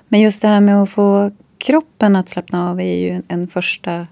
Men 0.08 0.20
just 0.20 0.42
det 0.42 0.48
här 0.48 0.60
med 0.60 0.82
att 0.82 0.90
få 0.90 1.30
kroppen 1.58 2.16
att 2.16 2.28
slappna 2.28 2.70
av 2.70 2.80
är 2.80 2.96
ju 2.96 3.22
en 3.28 3.48
första, 3.48 4.06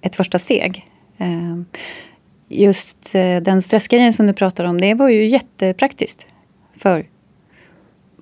ett 0.00 0.16
första 0.16 0.38
steg. 0.38 0.86
Ehm, 1.18 1.64
just 2.48 3.14
eh, 3.14 3.36
den 3.36 3.62
stressgrejen 3.62 4.12
som 4.12 4.26
du 4.26 4.32
pratar 4.32 4.64
om, 4.64 4.80
det 4.80 4.94
var 4.94 5.08
ju 5.08 5.26
jättepraktiskt 5.26 6.26
för 6.76 7.06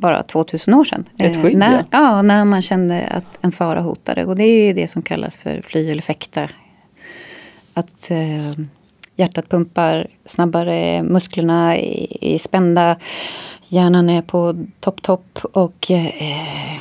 bara 0.01 0.23
2000 0.23 0.75
år 0.75 0.85
sedan. 0.85 1.05
Ett 1.19 1.43
skydd 1.43 1.57
när, 1.57 1.85
ja. 1.91 2.23
när 2.23 2.45
man 2.45 2.63
kände 2.63 3.07
att 3.07 3.39
en 3.41 3.53
fara 3.53 3.81
hotade. 3.81 4.25
Och 4.25 4.37
det 4.37 4.45
är 4.45 4.67
ju 4.67 4.73
det 4.73 4.89
som 4.89 5.03
kallas 5.03 5.39
för 5.39 5.63
fly 5.63 5.91
eller 5.91 6.03
fäkta. 6.03 6.49
Att 7.75 8.11
eh, 8.11 8.65
hjärtat 9.17 9.49
pumpar 9.49 10.07
snabbare, 10.25 11.03
musklerna 11.03 11.77
är 11.77 12.39
spända, 12.39 12.97
hjärnan 13.69 14.11
är 14.11 14.23
på 14.23 14.67
topp, 14.81 15.03
topp 15.03 15.39
och 15.53 15.91
eh, 15.91 16.81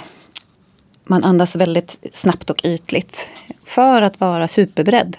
man 1.04 1.24
andas 1.24 1.56
väldigt 1.56 2.08
snabbt 2.12 2.50
och 2.50 2.62
ytligt 2.64 3.28
för 3.66 4.02
att 4.02 4.20
vara 4.20 4.48
superberedd. 4.48 5.18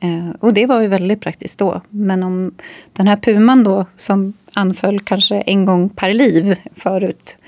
Eh, 0.00 0.30
och 0.40 0.54
det 0.54 0.66
var 0.66 0.80
ju 0.80 0.88
väldigt 0.88 1.20
praktiskt 1.20 1.58
då. 1.58 1.80
Men 1.88 2.22
om 2.22 2.54
den 2.92 3.08
här 3.08 3.16
puman 3.16 3.64
då 3.64 3.86
som 3.96 4.32
anföll 4.54 5.00
kanske 5.00 5.40
en 5.40 5.64
gång 5.64 5.88
per 5.88 6.14
liv 6.14 6.56
förut 6.76 7.38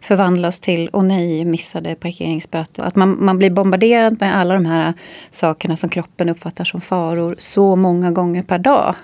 förvandlas 0.00 0.60
till, 0.60 0.90
åh 0.92 1.04
nej, 1.04 1.44
missade 1.44 1.94
parkeringsböter. 1.94 2.82
Att 2.82 2.96
man, 2.96 3.24
man 3.24 3.38
blir 3.38 3.50
bombarderad 3.50 4.16
med 4.20 4.36
alla 4.36 4.54
de 4.54 4.66
här 4.66 4.92
sakerna 5.30 5.76
som 5.76 5.90
kroppen 5.90 6.28
uppfattar 6.28 6.64
som 6.64 6.80
faror 6.80 7.34
så 7.38 7.76
många 7.76 8.10
gånger 8.10 8.42
per 8.42 8.58
dag. 8.58 8.94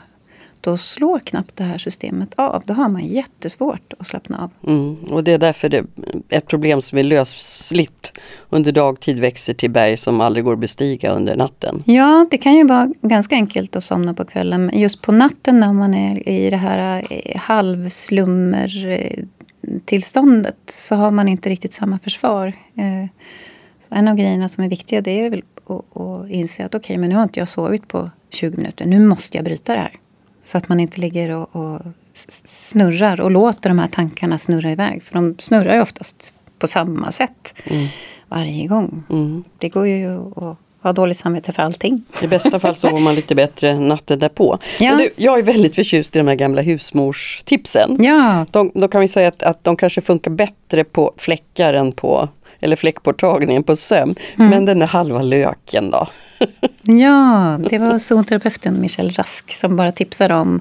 Då 0.61 0.77
slår 0.77 1.19
knappt 1.19 1.57
det 1.57 1.65
här 1.65 1.79
systemet 1.79 2.35
av. 2.37 2.63
Då 2.67 2.75
har 2.75 2.89
man 2.89 3.07
jättesvårt 3.07 3.93
att 3.99 4.07
slappna 4.07 4.43
av. 4.43 4.51
Mm, 4.73 4.97
och 5.13 5.25
det 5.25 5.33
är 5.33 5.39
därför 5.39 5.69
det, 5.69 5.85
ett 6.29 6.47
problem 6.47 6.83
som 6.83 6.99
är 6.99 7.03
lösligt 7.03 8.21
under 8.49 8.73
dagtid 8.73 9.21
växer 9.21 9.55
till 9.55 9.71
berg 9.71 9.97
som 9.97 10.21
aldrig 10.21 10.45
går 10.45 10.53
att 10.53 10.59
bestiga 10.59 11.11
under 11.11 11.37
natten. 11.37 11.83
Ja, 11.87 12.27
det 12.31 12.39
kan 12.39 12.55
ju 12.55 12.67
vara 12.67 12.93
ganska 13.03 13.35
enkelt 13.35 13.77
att 13.77 13.85
somna 13.85 14.15
på 14.15 14.25
kvällen. 14.25 14.67
Men 14.67 14.79
just 14.79 15.03
på 15.03 15.13
natten 15.13 15.61
när 15.61 15.73
man 15.73 15.95
är 15.95 16.29
i 16.29 16.51
det 16.51 16.57
här 16.57 17.07
eh, 17.11 17.41
halvslummer 17.41 18.87
eh, 18.87 19.25
tillståndet 19.85 20.57
så 20.69 20.95
har 20.95 21.11
man 21.11 21.29
inte 21.29 21.49
riktigt 21.49 21.75
samma 21.75 21.99
försvar. 21.99 22.47
Eh, 22.75 23.09
en 23.89 24.09
av 24.09 24.17
grejerna 24.17 24.49
som 24.49 24.65
är 24.65 24.69
viktiga 24.69 25.01
det 25.01 25.21
är 25.21 25.31
väl 25.31 25.43
att, 25.67 25.97
att 25.97 26.31
inse 26.31 26.65
att 26.65 26.75
okej, 26.75 26.79
okay, 26.79 26.99
men 26.99 27.09
nu 27.09 27.15
har 27.15 27.23
inte 27.23 27.39
jag 27.39 27.49
sovit 27.49 27.89
på 27.89 28.11
20 28.31 28.57
minuter. 28.57 28.87
Nu 28.87 29.01
måste 29.01 29.39
jag 29.39 29.45
bryta 29.45 29.73
det 29.73 29.81
här. 29.81 30.01
Så 30.43 30.59
att 30.59 30.69
man 30.69 30.81
inte 30.81 31.01
ligger 31.01 31.31
och, 31.31 31.57
och 31.57 31.81
snurrar 32.45 33.21
och 33.21 33.31
låter 33.31 33.71
de 33.71 33.79
här 33.79 33.87
tankarna 33.87 34.39
snurra 34.39 34.71
iväg. 34.71 35.03
För 35.03 35.15
de 35.15 35.37
snurrar 35.39 35.75
ju 35.75 35.83
oftast 35.83 36.33
på 36.59 36.69
samma 36.69 37.13
sätt 37.13 37.55
mm. 37.65 37.89
varje 38.29 38.67
gång. 38.67 39.03
Mm. 39.11 39.45
Det 39.59 39.69
går 39.69 39.87
ju 39.87 40.17
att 40.37 40.59
ha 40.83 40.93
dåligt 40.93 41.17
samvete 41.17 41.53
för 41.53 41.63
allting. 41.63 42.05
I 42.23 42.27
bästa 42.27 42.59
fall 42.59 42.75
sover 42.75 43.01
man 43.01 43.15
lite 43.15 43.35
bättre 43.35 43.81
natten 43.81 44.19
därpå. 44.19 44.59
Ja. 44.79 44.97
Du, 44.97 45.11
jag 45.17 45.39
är 45.39 45.43
väldigt 45.43 45.75
förtjust 45.75 46.17
i 46.17 46.19
de 46.19 46.29
här 46.29 46.35
gamla 46.35 46.63
husmorstipsen. 46.63 48.05
Ja. 48.05 48.47
De, 48.51 48.73
då 48.75 48.89
kan 48.89 49.01
vi 49.01 49.09
säga 49.09 49.29
att, 49.29 49.43
att 49.43 49.65
de 49.65 49.77
kanske 49.77 50.01
funkar 50.01 50.31
bättre 50.31 50.85
på 50.85 51.13
fläckar 51.17 51.75
än 51.75 51.93
på 51.93 52.29
eller 52.61 52.77
fläckborttagningen 52.77 53.63
på 53.63 53.77
sömn. 53.77 54.15
Mm. 54.39 54.51
Men 54.51 54.67
den 54.67 54.79
där 54.79 54.87
halva 54.87 55.23
löken 55.23 55.91
då? 55.91 56.07
ja, 56.83 57.59
det 57.71 57.79
var 57.79 57.99
zonterapeuten 57.99 58.81
Michelle 58.81 59.11
Rask 59.11 59.53
som 59.53 59.77
bara 59.77 59.93
tipsade 59.93 60.35
om 60.35 60.61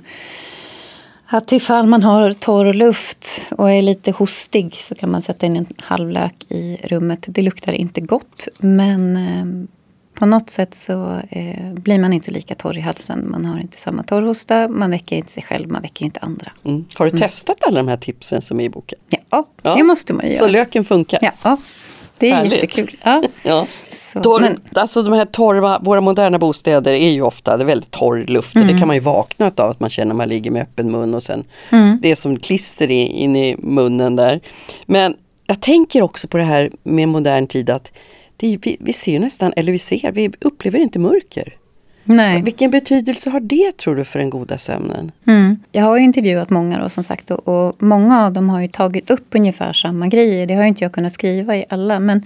att 1.31 1.51
ifall 1.51 1.87
man 1.87 2.03
har 2.03 2.31
torr 2.31 2.73
luft 2.73 3.41
och 3.51 3.71
är 3.71 3.81
lite 3.81 4.11
hostig 4.11 4.75
så 4.75 4.95
kan 4.95 5.11
man 5.11 5.21
sätta 5.21 5.45
in 5.45 5.55
en 5.55 5.65
halvlök 5.77 6.33
i 6.49 6.77
rummet. 6.83 7.25
Det 7.27 7.41
luktar 7.41 7.73
inte 7.73 8.01
gott 8.01 8.47
men 8.57 9.17
eh, 9.17 9.69
på 10.19 10.25
något 10.25 10.49
sätt 10.49 10.73
så 10.73 11.21
eh, 11.29 11.73
blir 11.73 11.99
man 11.99 12.13
inte 12.13 12.31
lika 12.31 12.55
torr 12.55 12.77
i 12.77 12.81
halsen. 12.81 13.31
Man 13.31 13.45
har 13.45 13.59
inte 13.59 13.77
samma 13.77 14.03
torrhosta, 14.03 14.67
man 14.67 14.91
väcker 14.91 15.15
inte 15.15 15.31
sig 15.31 15.43
själv, 15.43 15.71
man 15.71 15.81
väcker 15.81 16.05
inte 16.05 16.19
andra. 16.19 16.51
Mm. 16.63 16.85
Har 16.95 17.05
du 17.05 17.09
mm. 17.09 17.19
testat 17.19 17.63
alla 17.63 17.77
de 17.77 17.87
här 17.87 17.97
tipsen 17.97 18.41
som 18.41 18.59
är 18.59 18.63
i 18.63 18.69
boken? 18.69 18.99
Ja, 19.09 19.47
ja. 19.61 19.75
det 19.75 19.83
måste 19.83 20.13
man 20.13 20.25
ju 20.25 20.31
göra. 20.31 20.39
Så 20.39 20.47
löken 20.47 20.85
funkar? 20.85 21.19
Ja, 21.21 21.57
det 22.17 22.29
är 22.29 22.35
Härligt. 22.35 22.53
jättekul. 22.53 22.95
Ja. 23.03 23.23
ja. 23.43 23.67
Så, 23.89 24.19
torr, 24.19 24.41
men, 24.41 24.59
alltså 24.73 25.03
de 25.03 25.13
här 25.13 25.25
torra, 25.25 25.79
våra 25.79 26.01
moderna 26.01 26.39
bostäder 26.39 26.91
är 26.91 27.09
ju 27.09 27.21
ofta 27.21 27.57
det 27.57 27.63
är 27.63 27.65
väldigt 27.65 27.91
torr 27.91 28.25
luft 28.27 28.55
mm. 28.55 28.63
och 28.63 28.67
det 28.67 28.71
mm. 28.71 28.79
kan 28.81 28.87
man 28.87 28.95
ju 28.95 29.01
vakna 29.01 29.51
av 29.57 29.69
att 29.69 29.79
man 29.79 29.89
känner 29.89 30.11
att 30.11 30.17
man 30.17 30.29
ligger 30.29 30.51
med 30.51 30.61
öppen 30.61 30.91
mun 30.91 31.13
och 31.13 31.23
sen 31.23 31.43
mm. 31.69 31.99
det 32.01 32.11
är 32.11 32.15
som 32.15 32.39
klister 32.39 32.91
in 32.91 33.35
i 33.35 33.55
munnen 33.59 34.15
där. 34.15 34.39
Men 34.85 35.15
jag 35.45 35.61
tänker 35.61 36.01
också 36.01 36.27
på 36.27 36.37
det 36.37 36.43
här 36.43 36.71
med 36.83 37.07
modern 37.07 37.47
tid 37.47 37.69
att 37.69 37.91
det, 38.39 38.57
vi, 38.65 38.77
vi 38.79 38.93
ser 38.93 39.19
nästan, 39.19 39.53
eller 39.55 39.71
vi 39.71 39.79
ser, 39.79 40.11
vi 40.11 40.31
upplever 40.39 40.79
inte 40.79 40.99
mörker. 40.99 41.53
Nej. 42.03 42.41
Vilken 42.41 42.71
betydelse 42.71 43.29
har 43.29 43.39
det 43.39 43.77
tror 43.77 43.95
du 43.95 44.03
för 44.03 44.19
den 44.19 44.29
goda 44.29 44.57
sömnen? 44.57 45.11
Mm. 45.27 45.63
Jag 45.71 45.83
har 45.83 45.97
intervjuat 45.97 46.49
många 46.49 46.79
då 46.79 46.89
som 46.89 47.03
sagt 47.03 47.31
och, 47.31 47.47
och, 47.47 47.83
många 47.83 48.25
av 48.25 48.33
dem 48.33 48.49
har 48.49 48.61
ju 48.61 48.67
tagit 48.67 49.09
upp 49.09 49.27
ungefär 49.31 49.73
samma 49.73 50.07
grejer. 50.07 50.45
Det 50.45 50.53
har 50.53 50.63
inte 50.63 50.83
jag 50.83 50.91
kunnat 50.91 51.13
skriva 51.13 51.55
i 51.55 51.65
alla 51.69 51.99
men 51.99 52.21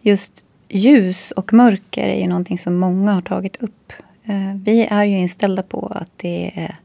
just 0.00 0.44
ljus 0.68 1.30
och 1.30 1.52
mörker 1.52 2.08
är 2.08 2.20
ju 2.20 2.28
någonting 2.28 2.58
som 2.58 2.74
många 2.74 3.12
har 3.12 3.22
tagit 3.22 3.56
upp. 3.56 3.92
Eh, 4.24 4.54
vi 4.64 4.86
är 4.90 5.04
ju 5.04 5.18
inställda 5.18 5.62
på 5.62 5.92
att 5.94 6.10
det 6.16 6.52
är 6.54 6.76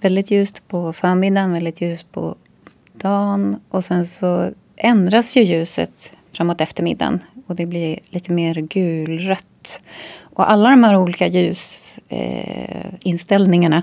väldigt 0.00 0.30
ljust 0.30 0.68
på 0.68 0.92
förmiddagen, 0.92 1.52
väldigt 1.52 1.80
ljust 1.80 2.12
på 2.12 2.34
dagen 2.92 3.56
och 3.68 3.84
sen 3.84 4.06
så 4.06 4.50
ändras 4.76 5.36
ju 5.36 5.42
ljuset 5.42 6.12
framåt 6.32 6.60
eftermiddagen 6.60 7.20
och 7.50 7.56
det 7.56 7.66
blir 7.66 7.98
lite 8.10 8.32
mer 8.32 8.54
gulrött. 8.54 9.82
Och 10.22 10.50
alla 10.50 10.70
de 10.70 10.84
här 10.84 10.96
olika 10.96 11.26
ljusinställningarna 11.26 13.76
eh, 13.76 13.82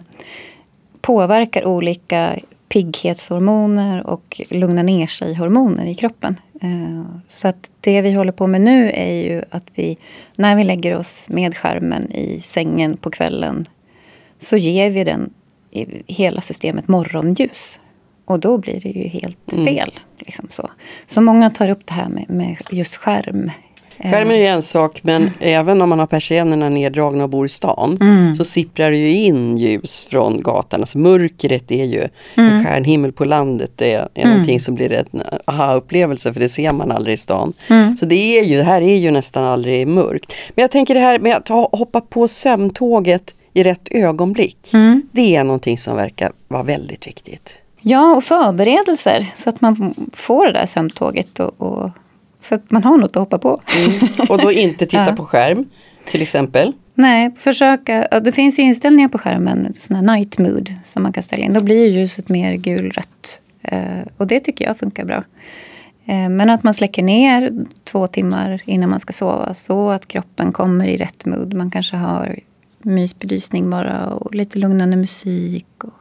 påverkar 1.01 1.65
olika 1.65 2.39
pigghetshormoner 2.69 4.08
och 4.08 4.41
lugna 4.49 4.84
ner 4.84 5.08
sig-hormoner 5.08 5.86
i 5.86 5.95
kroppen. 5.95 6.39
Eh, 6.62 7.06
så 7.27 7.47
att 7.47 7.71
det 7.80 8.01
vi 8.01 8.13
håller 8.13 8.32
på 8.32 8.47
med 8.47 8.62
nu 8.62 8.91
är 8.93 9.13
ju 9.13 9.43
att 9.49 9.65
vi, 9.75 9.97
när 10.36 10.56
vi 10.56 10.63
lägger 10.63 10.97
oss 10.97 11.30
med 11.30 11.58
skärmen 11.58 12.12
i 12.12 12.41
sängen 12.41 12.97
på 12.97 13.10
kvällen 13.10 13.65
så 14.39 14.58
ger 14.58 14.91
vi 14.91 15.03
den 15.03 15.34
i 15.71 16.03
hela 16.08 16.41
systemet 16.41 16.88
morgonljus. 16.88 17.80
Och 18.28 18.40
då 18.40 18.58
blir 18.58 18.80
det 18.80 18.90
ju 18.90 19.08
helt 19.08 19.54
mm. 19.54 19.66
fel. 19.66 19.92
Liksom 20.20 20.48
så. 20.50 20.70
så 21.08 21.22
många 21.22 21.50
tar 21.50 21.70
upp 21.70 21.86
det 21.86 21.94
här 21.94 22.10
med, 22.10 22.30
med 22.30 22.58
just 22.72 22.96
skärm. 22.96 23.52
Skärmen 24.04 24.32
är 24.32 24.40
ju 24.40 24.46
en 24.46 24.62
sak 24.62 25.00
men 25.04 25.22
mm. 25.22 25.34
även 25.40 25.82
om 25.82 25.90
man 25.90 26.00
har 26.00 26.08
persiennerna 26.08 26.70
neddragna 26.70 27.24
och 27.24 27.30
bor 27.30 27.46
i 27.46 27.50
stan 27.50 27.98
mm. 28.02 28.36
så 28.36 28.44
sipprar 28.44 28.92
det 28.92 28.98
ju 28.98 29.12
in 29.12 29.58
ljus 29.58 30.08
från 30.10 30.42
gatan. 30.42 30.80
Alltså 30.80 30.98
mörkret 30.98 31.72
är 31.72 31.86
ju 31.86 32.08
mm. 32.36 32.54
en 32.54 32.66
stjärnhimmel 32.66 33.12
på 33.12 33.26
landet. 33.26 33.72
Det 33.76 33.94
är, 33.94 34.00
är 34.13 34.22
mm. 34.22 34.30
någonting 34.30 34.60
som 34.60 34.76
blir 34.76 34.94
en 34.94 35.24
aha-upplevelse 35.46 36.34
för 36.34 36.40
det 36.40 36.50
ser 36.50 36.72
man 36.72 36.92
aldrig 36.92 37.13
i 37.13 37.18
stan. 37.18 37.54
Mm. 37.70 37.98
Så 37.98 38.06
det 38.06 38.40
är 38.40 38.44
ju, 38.44 38.58
det 38.58 38.63
här 38.63 38.82
är 38.82 38.98
ju 38.98 39.12
nästan 39.12 39.44
aldrig 39.44 39.88
mörkt. 39.88 40.34
Men 40.56 40.62
jag 40.62 40.72
tänker 40.72 40.94
det 40.94 41.00
här 41.00 41.20
med 41.20 41.38
att 41.38 41.50
hoppa 41.50 42.02
på 42.02 42.28
sömntåget 42.28 43.36
i 43.54 43.63
rätt 43.63 43.88
ögonblick. 43.92 44.74
Mm. 44.74 45.02
Det 45.12 45.36
är 45.36 45.44
någonting 45.44 45.78
som 45.78 45.96
verkar 45.96 46.32
vara 46.48 46.63
väldigt 46.63 47.08
viktigt. 47.08 47.62
Ja, 47.89 48.15
och 48.15 48.23
förberedelser 48.23 49.32
så 49.36 49.50
att 49.50 49.62
man 49.62 49.95
får 50.13 50.45
det 50.45 50.52
där 50.52 50.65
sömntåget. 50.65 51.39
Och, 51.39 51.62
och 51.62 51.89
så 52.41 52.56
att 52.56 52.71
man 52.71 52.84
har 52.84 52.97
något 52.97 53.10
att 53.10 53.15
hoppa 53.15 53.38
på. 53.38 53.62
Mm. 53.86 54.30
Och 54.30 54.38
då 54.38 54.52
inte 54.52 54.86
titta 54.86 55.10
ja. 55.10 55.15
på 55.15 55.26
skärm 55.26 55.65
till 56.06 56.21
exempel? 56.21 56.73
Nej, 56.93 57.32
försöka. 57.38 58.19
Det 58.21 58.32
finns 58.32 58.60
ju 58.60 58.63
inställningar 58.63 59.10
på 59.10 59.17
skärmen, 59.17 59.73
sån 59.78 59.95
här 59.95 60.15
night 60.15 60.38
mood 60.38 60.73
som 60.84 61.04
man 61.04 61.13
kan 61.13 61.23
ställa 61.23 61.43
in. 61.43 61.54
Då 61.54 61.63
blir 61.63 61.88
ljuset 61.88 62.30
mer 62.30 62.54
gulrött. 62.54 63.41
Eh, 63.62 63.80
och 64.17 64.28
det 64.28 64.39
tycker 64.39 64.65
jag 64.65 64.78
funkar 64.78 65.06
bra. 65.06 65.23
Eh, 66.06 66.30
men 66.30 66.50
att 66.50 66.63
man 66.63 66.73
släcker 66.73 67.04
ner 67.04 67.52
två 67.84 68.08
timmar 68.08 68.62
innan 68.65 68.89
man 68.89 69.00
ska 69.00 69.13
sova 69.13 69.54
så 69.54 69.89
att 69.89 70.08
kroppen 70.08 70.52
kommer 70.52 70.88
i 70.88 70.97
rätt 70.97 71.26
mood. 71.26 71.54
Man 71.54 71.71
kanske 71.71 71.97
har 71.97 72.39
mysbelysning 72.80 73.69
bara 73.69 74.06
och 74.08 74.36
lite 74.36 74.60
lugnande 74.60 74.97
musik. 74.97 75.67
Och... 75.84 75.93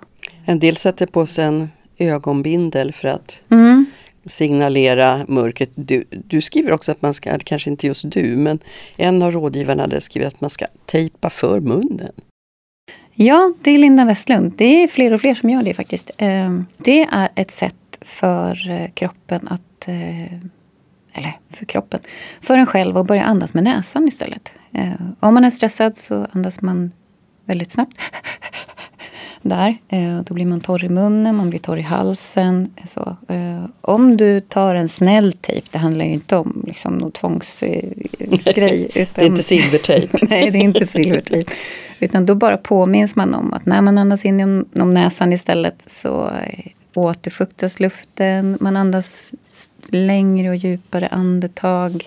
En 0.45 0.59
del 0.59 0.77
sätter 0.77 1.07
på 1.07 1.27
sig 1.27 1.45
en 1.45 1.69
ögonbindel 1.99 2.93
för 2.93 3.09
att 3.09 3.43
mm. 3.51 3.87
signalera 4.27 5.25
mörkret. 5.29 5.71
Du, 5.75 6.05
du, 6.11 6.41
skriver 6.41 6.73
också 6.73 6.93
att 6.93 7.03
man 7.03 7.15
ska, 7.15 7.39
kanske 7.39 7.71
inte 7.71 7.87
just 7.87 8.11
du, 8.11 8.37
men 8.37 8.59
en 8.97 9.23
av 9.23 9.33
rådgivarna 9.33 9.83
hade 9.83 10.01
skrivit 10.01 10.35
att 10.35 10.41
man 10.41 10.51
ska 10.51 10.67
tejpa 10.87 11.31
för 11.31 11.61
munnen. 11.61 12.13
Ja, 13.19 13.53
det 13.63 13.71
är 13.71 13.79
Linda 13.79 14.05
Westlund. 14.05 14.53
Det 14.57 14.83
är 14.83 14.89
fler 14.89 15.13
och 15.13 15.21
fler 15.21 15.35
som 15.35 15.51
gör 15.51 15.63
det 15.63 15.75
faktiskt. 15.75 16.11
Eh, 16.19 16.61
det 16.77 17.03
är 17.13 17.29
ett 17.35 17.51
sätt 17.51 17.75
för 18.01 18.71
eh, 18.71 18.91
kroppen 18.95 19.49
att 19.49 19.89
eh, 19.89 20.33
eller 21.13 21.37
för 21.51 21.65
kroppen, 21.65 22.01
för 22.41 22.59
en 22.59 22.67
själv 22.67 22.97
att 22.97 23.07
börja 23.07 23.25
andas 23.25 23.55
med 23.55 23.65
näsan 23.65 24.09
istället. 24.09 24.53
Om 25.21 25.35
man 25.35 25.45
är 25.45 25.51
stressad 25.51 25.99
så 25.99 26.27
andas 26.33 26.61
man 26.61 26.93
väldigt 27.45 27.73
snabbt 27.73 28.01
där. 29.49 29.77
Eh, 29.89 30.21
då 30.27 30.35
blir 30.35 30.47
man 30.47 30.61
torr 30.61 30.85
i 30.85 30.89
munnen, 30.89 31.37
man 31.37 31.51
blir 31.51 31.61
torr 31.61 31.79
i 31.79 31.83
halsen. 31.83 32.71
Så, 32.87 33.17
eh, 33.29 33.65
om 33.81 34.17
du 34.17 34.41
tar 34.41 34.75
en 34.75 34.89
snäll 34.89 35.33
tejp, 35.33 35.69
det 35.71 35.79
handlar 35.79 36.05
ju 36.05 36.13
inte 36.13 36.37
om 36.37 36.65
liksom, 36.67 36.99
någon 36.99 37.13
tvångsgrej. 37.13 38.09
det 38.45 38.59
är 39.15 39.27
inte 39.27 39.43
silvertejp. 39.43 40.19
nej, 40.31 40.51
det 40.51 40.59
är 40.59 40.63
inte 40.63 40.87
silvertejp. 40.87 41.53
Utan 42.01 42.27
då 42.27 42.35
bara 42.35 42.57
påminns 42.57 43.17
man 43.17 43.35
om 43.35 43.53
att 43.53 43.67
när 43.67 43.83
man 43.83 43.99
andas 43.99 44.25
in 44.25 44.39
genom 44.39 44.91
näsan 44.91 45.33
istället 45.33 45.83
så 45.87 46.27
eh, 46.27 46.65
återfuktas 46.95 47.81
luften. 47.81 48.59
Man 48.61 48.77
andas 48.77 49.33
längre 49.89 50.49
och 50.49 50.57
djupare 50.57 51.07
andetag. 51.07 52.05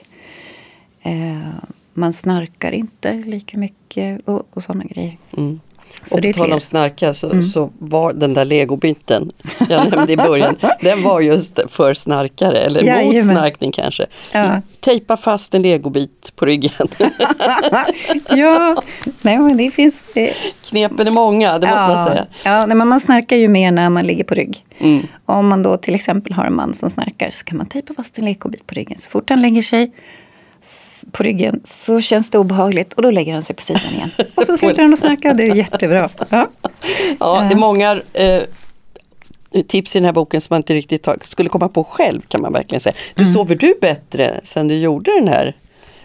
man 1.93 2.13
snarkar 2.13 2.71
inte 2.71 3.13
lika 3.13 3.57
mycket 3.57 4.21
och, 4.27 4.47
och 4.53 4.63
sådana 4.63 4.83
grejer. 4.83 5.17
Mm. 5.37 5.59
Så 6.03 6.17
och 6.17 6.23
på 6.23 6.33
tal 6.33 6.53
om 6.53 6.61
snarka 6.61 7.13
så, 7.13 7.29
mm. 7.29 7.43
så 7.43 7.69
var 7.77 8.13
den 8.13 8.33
där 8.33 8.45
legobiten 8.45 9.31
jag 9.69 9.91
nämnde 9.91 10.13
i 10.13 10.17
början, 10.17 10.55
den 10.81 11.03
var 11.03 11.21
just 11.21 11.59
för 11.67 11.93
snarkare 11.93 12.57
eller 12.57 12.83
Jajamän. 12.83 13.15
mot 13.15 13.25
snarkning 13.25 13.71
kanske. 13.71 14.05
Ja. 14.31 14.61
Tejpa 14.79 15.17
fast 15.17 15.53
en 15.53 15.61
legobit 15.61 16.35
på 16.35 16.45
ryggen. 16.45 16.87
ja, 18.29 18.81
nej 19.21 19.39
men 19.39 19.57
det 19.57 19.71
finns... 19.71 20.07
Eh... 20.13 20.29
Knepen 20.69 21.07
är 21.07 21.11
många, 21.11 21.59
det 21.59 21.67
måste 21.67 21.81
ja. 21.81 21.87
man 21.87 22.05
säga. 22.05 22.25
Ja, 22.43 22.65
nej, 22.65 22.77
men 22.77 22.87
man 22.87 22.99
snarkar 22.99 23.37
ju 23.37 23.47
mer 23.47 23.71
när 23.71 23.89
man 23.89 24.07
ligger 24.07 24.23
på 24.23 24.35
rygg. 24.35 24.65
Mm. 24.77 25.07
Om 25.25 25.47
man 25.47 25.63
då 25.63 25.77
till 25.77 25.95
exempel 25.95 26.33
har 26.33 26.45
en 26.45 26.55
man 26.55 26.73
som 26.73 26.89
snarkar 26.89 27.31
så 27.31 27.45
kan 27.45 27.57
man 27.57 27.67
tejpa 27.67 27.93
fast 27.93 28.17
en 28.17 28.25
legobit 28.25 28.67
på 28.67 28.75
ryggen. 28.75 28.97
Så 28.97 29.09
fort 29.09 29.29
han 29.29 29.41
lägger 29.41 29.61
sig 29.61 29.91
på 31.11 31.23
ryggen 31.23 31.61
så 31.63 32.01
känns 32.01 32.29
det 32.29 32.37
obehagligt 32.37 32.93
och 32.93 33.01
då 33.01 33.11
lägger 33.11 33.33
han 33.33 33.43
sig 33.43 33.55
på 33.55 33.61
sidan 33.61 33.81
igen. 33.93 34.09
Och 34.35 34.45
så 34.45 34.57
slutar 34.57 34.83
han 34.83 34.93
att 34.93 34.99
snarka, 34.99 35.33
det 35.33 35.43
är 35.43 35.55
jättebra. 35.55 36.09
Ja, 36.29 36.49
ja 37.19 37.41
det 37.49 37.55
är 37.55 37.59
många 37.59 38.01
eh, 38.13 38.43
tips 39.67 39.95
i 39.95 39.99
den 39.99 40.05
här 40.05 40.13
boken 40.13 40.41
som 40.41 40.53
man 40.53 40.59
inte 40.59 40.73
riktigt 40.73 41.07
skulle 41.21 41.49
komma 41.49 41.69
på 41.69 41.83
själv 41.83 42.21
kan 42.21 42.41
man 42.41 42.53
verkligen 42.53 42.79
säga. 42.79 42.95
Du 43.15 43.21
mm. 43.21 43.33
Sover 43.33 43.55
du 43.55 43.75
bättre 43.81 44.39
sen 44.43 44.67
du 44.67 44.75
gjorde 44.75 45.11
den 45.19 45.27
här 45.27 45.57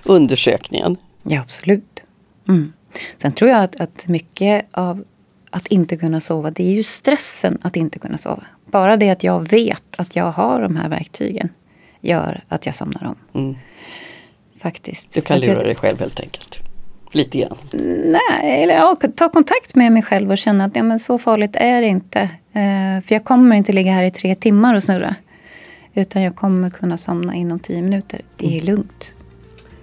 undersökningen? 0.05 0.97
Ja, 1.23 1.41
absolut. 1.41 2.03
Mm. 2.49 2.73
Sen 3.19 3.33
tror 3.33 3.51
jag 3.51 3.65
att, 3.65 3.81
att 3.81 4.07
mycket 4.09 4.67
av 4.71 5.05
att 5.51 5.67
inte 5.67 5.97
kunna 5.97 6.21
sova, 6.21 6.51
det 6.51 6.63
är 6.65 6.73
ju 6.73 6.83
stressen 6.83 7.59
att 7.63 7.77
inte 7.77 7.99
kunna 7.99 8.19
sova. 8.19 8.45
Bara 8.67 8.97
det 8.97 9.11
att 9.11 9.25
jag 9.25 9.49
vet 9.49 9.83
att 9.97 10.17
jag 10.17 10.33
har 10.33 10.63
de 10.63 10.77
här 10.77 10.89
verktygen 10.89 11.49
gör 12.01 12.43
att 12.49 12.67
jag 12.67 12.75
somnar 12.75 13.05
om. 13.05 13.41
Mm 13.41 13.57
faktiskt. 14.65 15.13
Du 15.13 15.21
kan 15.21 15.41
lura 15.41 15.63
dig 15.63 15.75
själv 15.75 16.01
helt 16.01 16.21
enkelt? 16.21 16.61
Lite 17.13 17.39
grann? 17.39 17.57
Nej, 18.05 18.63
eller 18.63 18.75
ja, 18.75 18.97
ta 19.17 19.29
kontakt 19.29 19.75
med 19.75 19.93
mig 19.93 20.03
själv 20.03 20.31
och 20.31 20.39
känna 20.39 20.65
att 20.65 20.77
ja, 20.77 20.83
men 20.83 20.99
så 20.99 21.19
farligt 21.19 21.57
är 21.57 21.81
det 21.81 21.87
inte. 21.87 22.21
Eh, 22.53 22.97
för 23.05 23.15
jag 23.15 23.25
kommer 23.25 23.57
inte 23.57 23.73
ligga 23.73 23.93
här 23.93 24.03
i 24.03 24.11
tre 24.11 24.35
timmar 24.35 24.75
och 24.75 24.83
snurra. 24.83 25.15
Utan 25.95 26.23
jag 26.23 26.37
kommer 26.37 26.71
kunna 26.71 26.99
somna 26.99 27.35
inom 27.35 27.59
tio 27.59 27.83
minuter. 27.83 28.21
Det 28.37 28.47
är 28.47 28.63
mm. 28.63 28.67
lugnt. 28.67 29.13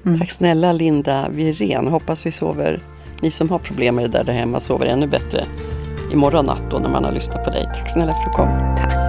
Mm. 0.05 0.19
Tack 0.19 0.31
snälla 0.31 0.71
Linda 0.71 1.29
Wirén. 1.29 1.87
Hoppas 1.87 2.25
vi 2.25 2.31
sover, 2.31 2.83
ni 3.21 3.31
som 3.31 3.49
har 3.49 3.59
problem 3.59 3.95
med 3.95 4.03
det 4.05 4.17
där, 4.17 4.23
där 4.23 4.33
hemma 4.33 4.59
sover 4.59 4.85
ännu 4.85 5.07
bättre 5.07 5.45
imorgon 6.11 6.45
natt 6.45 6.63
då 6.71 6.79
när 6.79 6.89
man 6.89 7.03
har 7.03 7.11
lyssnat 7.11 7.43
på 7.43 7.49
dig. 7.49 7.69
Tack 7.75 7.89
snälla 7.93 8.13
för 8.13 8.19
att 8.19 8.25
du 8.25 8.31
kom. 8.31 8.75
Tack. 8.77 9.00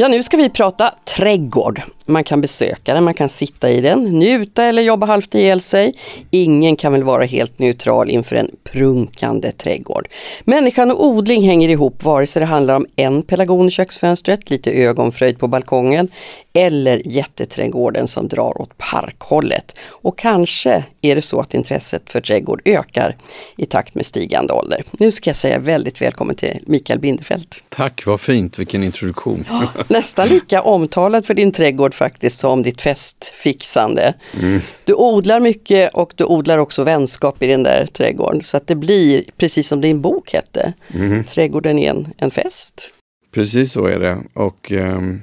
Ja, 0.00 0.08
nu 0.08 0.22
ska 0.22 0.36
vi 0.36 0.48
prata 0.50 0.94
trädgård. 1.04 1.82
Man 2.10 2.24
kan 2.24 2.40
besöka 2.40 2.94
den, 2.94 3.04
man 3.04 3.14
kan 3.14 3.28
sitta 3.28 3.70
i 3.70 3.80
den, 3.80 4.04
njuta 4.04 4.64
eller 4.64 4.82
jobba 4.82 5.06
halvt 5.06 5.34
ihjäl 5.34 5.60
sig. 5.60 5.94
Ingen 6.30 6.76
kan 6.76 6.92
väl 6.92 7.02
vara 7.02 7.24
helt 7.24 7.58
neutral 7.58 8.10
inför 8.10 8.36
en 8.36 8.50
prunkande 8.64 9.52
trädgård. 9.52 10.08
Människan 10.44 10.90
och 10.90 11.06
odling 11.06 11.42
hänger 11.42 11.68
ihop 11.68 12.04
vare 12.04 12.26
sig 12.26 12.40
det 12.40 12.46
handlar 12.46 12.76
om 12.76 12.86
en 12.96 13.22
pelargon 13.22 13.68
i 13.68 13.70
köksfönstret, 13.70 14.50
lite 14.50 14.70
ögonfröjd 14.70 15.38
på 15.38 15.48
balkongen 15.48 16.08
eller 16.52 17.02
jätteträdgården 17.04 18.08
som 18.08 18.28
drar 18.28 18.60
åt 18.60 18.78
parkhållet. 18.78 19.76
Och 19.88 20.18
kanske 20.18 20.84
är 21.00 21.14
det 21.14 21.22
så 21.22 21.40
att 21.40 21.54
intresset 21.54 22.12
för 22.12 22.20
trädgård 22.20 22.62
ökar 22.64 23.16
i 23.56 23.66
takt 23.66 23.94
med 23.94 24.06
stigande 24.06 24.52
ålder. 24.52 24.82
Nu 24.92 25.10
ska 25.10 25.30
jag 25.30 25.36
säga 25.36 25.58
väldigt 25.58 26.02
välkommen 26.02 26.36
till 26.36 26.58
Mikael 26.66 26.98
Bindefeld. 26.98 27.56
Tack, 27.68 28.06
vad 28.06 28.20
fint, 28.20 28.58
vilken 28.58 28.84
introduktion. 28.84 29.44
Nästan 29.88 30.28
lika 30.28 30.62
omtalad 30.62 31.26
för 31.26 31.34
din 31.34 31.52
trädgård 31.52 31.94
faktiskt 32.00 32.38
som 32.38 32.62
ditt 32.62 32.80
festfixande. 32.80 34.14
Mm. 34.40 34.60
Du 34.84 34.94
odlar 34.94 35.40
mycket 35.40 35.94
och 35.94 36.12
du 36.16 36.24
odlar 36.24 36.58
också 36.58 36.84
vänskap 36.84 37.42
i 37.42 37.46
den 37.46 37.62
där 37.62 37.86
trädgården. 37.86 38.42
Så 38.42 38.56
att 38.56 38.66
det 38.66 38.74
blir, 38.74 39.24
precis 39.36 39.68
som 39.68 39.80
din 39.80 40.00
bok 40.00 40.32
hette, 40.32 40.72
mm. 40.94 41.24
Trädgården 41.24 41.78
är 41.78 41.90
en, 41.90 42.12
en 42.16 42.30
fest. 42.30 42.92
Precis 43.34 43.72
så 43.72 43.86
är 43.86 43.98
det. 43.98 44.18
Och 44.34 44.70
um 44.70 45.22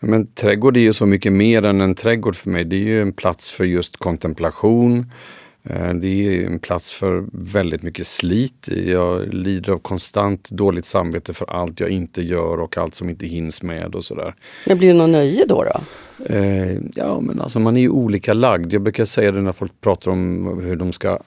men 0.00 0.26
trädgård 0.26 0.76
är 0.76 0.80
ju 0.80 0.92
så 0.92 1.06
mycket 1.06 1.32
mer 1.32 1.64
än 1.64 1.80
en 1.80 1.94
trädgård 1.94 2.36
för 2.36 2.50
mig. 2.50 2.64
Det 2.64 2.76
är 2.76 2.80
ju 2.80 3.02
en 3.02 3.12
plats 3.12 3.50
för 3.50 3.64
just 3.64 3.96
kontemplation. 3.96 5.10
Eh, 5.70 5.94
det 5.94 6.08
är 6.08 6.46
en 6.46 6.58
plats 6.58 6.90
för 6.90 7.24
väldigt 7.32 7.82
mycket 7.82 8.06
slit. 8.06 8.68
Jag 8.86 9.34
lider 9.34 9.72
av 9.72 9.78
konstant 9.78 10.50
dåligt 10.50 10.86
samvete 10.86 11.34
för 11.34 11.50
allt 11.50 11.80
jag 11.80 11.90
inte 11.90 12.22
gör 12.22 12.60
och 12.60 12.78
allt 12.78 12.94
som 12.94 13.10
inte 13.10 13.26
hinns 13.26 13.62
med 13.62 13.94
och 13.94 14.04
sådär. 14.04 14.34
Men 14.66 14.78
blir 14.78 14.88
det 14.88 14.94
någon 14.94 15.12
nöje 15.12 15.44
då? 15.46 15.64
då? 15.64 15.80
Eh, 16.34 16.78
ja, 16.94 17.20
men 17.20 17.40
alltså 17.40 17.58
man 17.58 17.76
är 17.76 17.80
ju 17.80 17.88
olika 17.88 18.32
lagd. 18.34 18.72
Jag 18.72 18.82
brukar 18.82 19.04
säga 19.04 19.32
det 19.32 19.42
när 19.42 19.52
folk 19.52 19.72
pratar 19.80 20.10
om 20.10 20.46
hur 20.64 20.76
de 20.76 20.92
ska, 20.92 21.18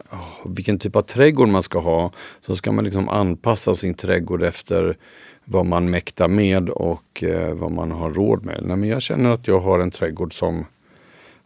vilken 0.45 0.79
typ 0.79 0.95
av 0.95 1.01
trädgård 1.01 1.49
man 1.49 1.63
ska 1.63 1.79
ha. 1.79 2.11
Så 2.45 2.55
ska 2.55 2.71
man 2.71 2.83
liksom 2.83 3.09
anpassa 3.09 3.75
sin 3.75 3.93
trädgård 3.93 4.43
efter 4.43 4.97
vad 5.45 5.65
man 5.65 5.89
mäktar 5.89 6.27
med 6.27 6.69
och 6.69 7.23
eh, 7.23 7.53
vad 7.53 7.71
man 7.71 7.91
har 7.91 8.11
råd 8.11 8.45
med. 8.45 8.59
Nej, 8.63 8.77
men 8.77 8.89
jag 8.89 9.01
känner 9.01 9.29
att 9.31 9.47
jag 9.47 9.59
har 9.59 9.79
en 9.79 9.91
trädgård 9.91 10.33
som 10.33 10.65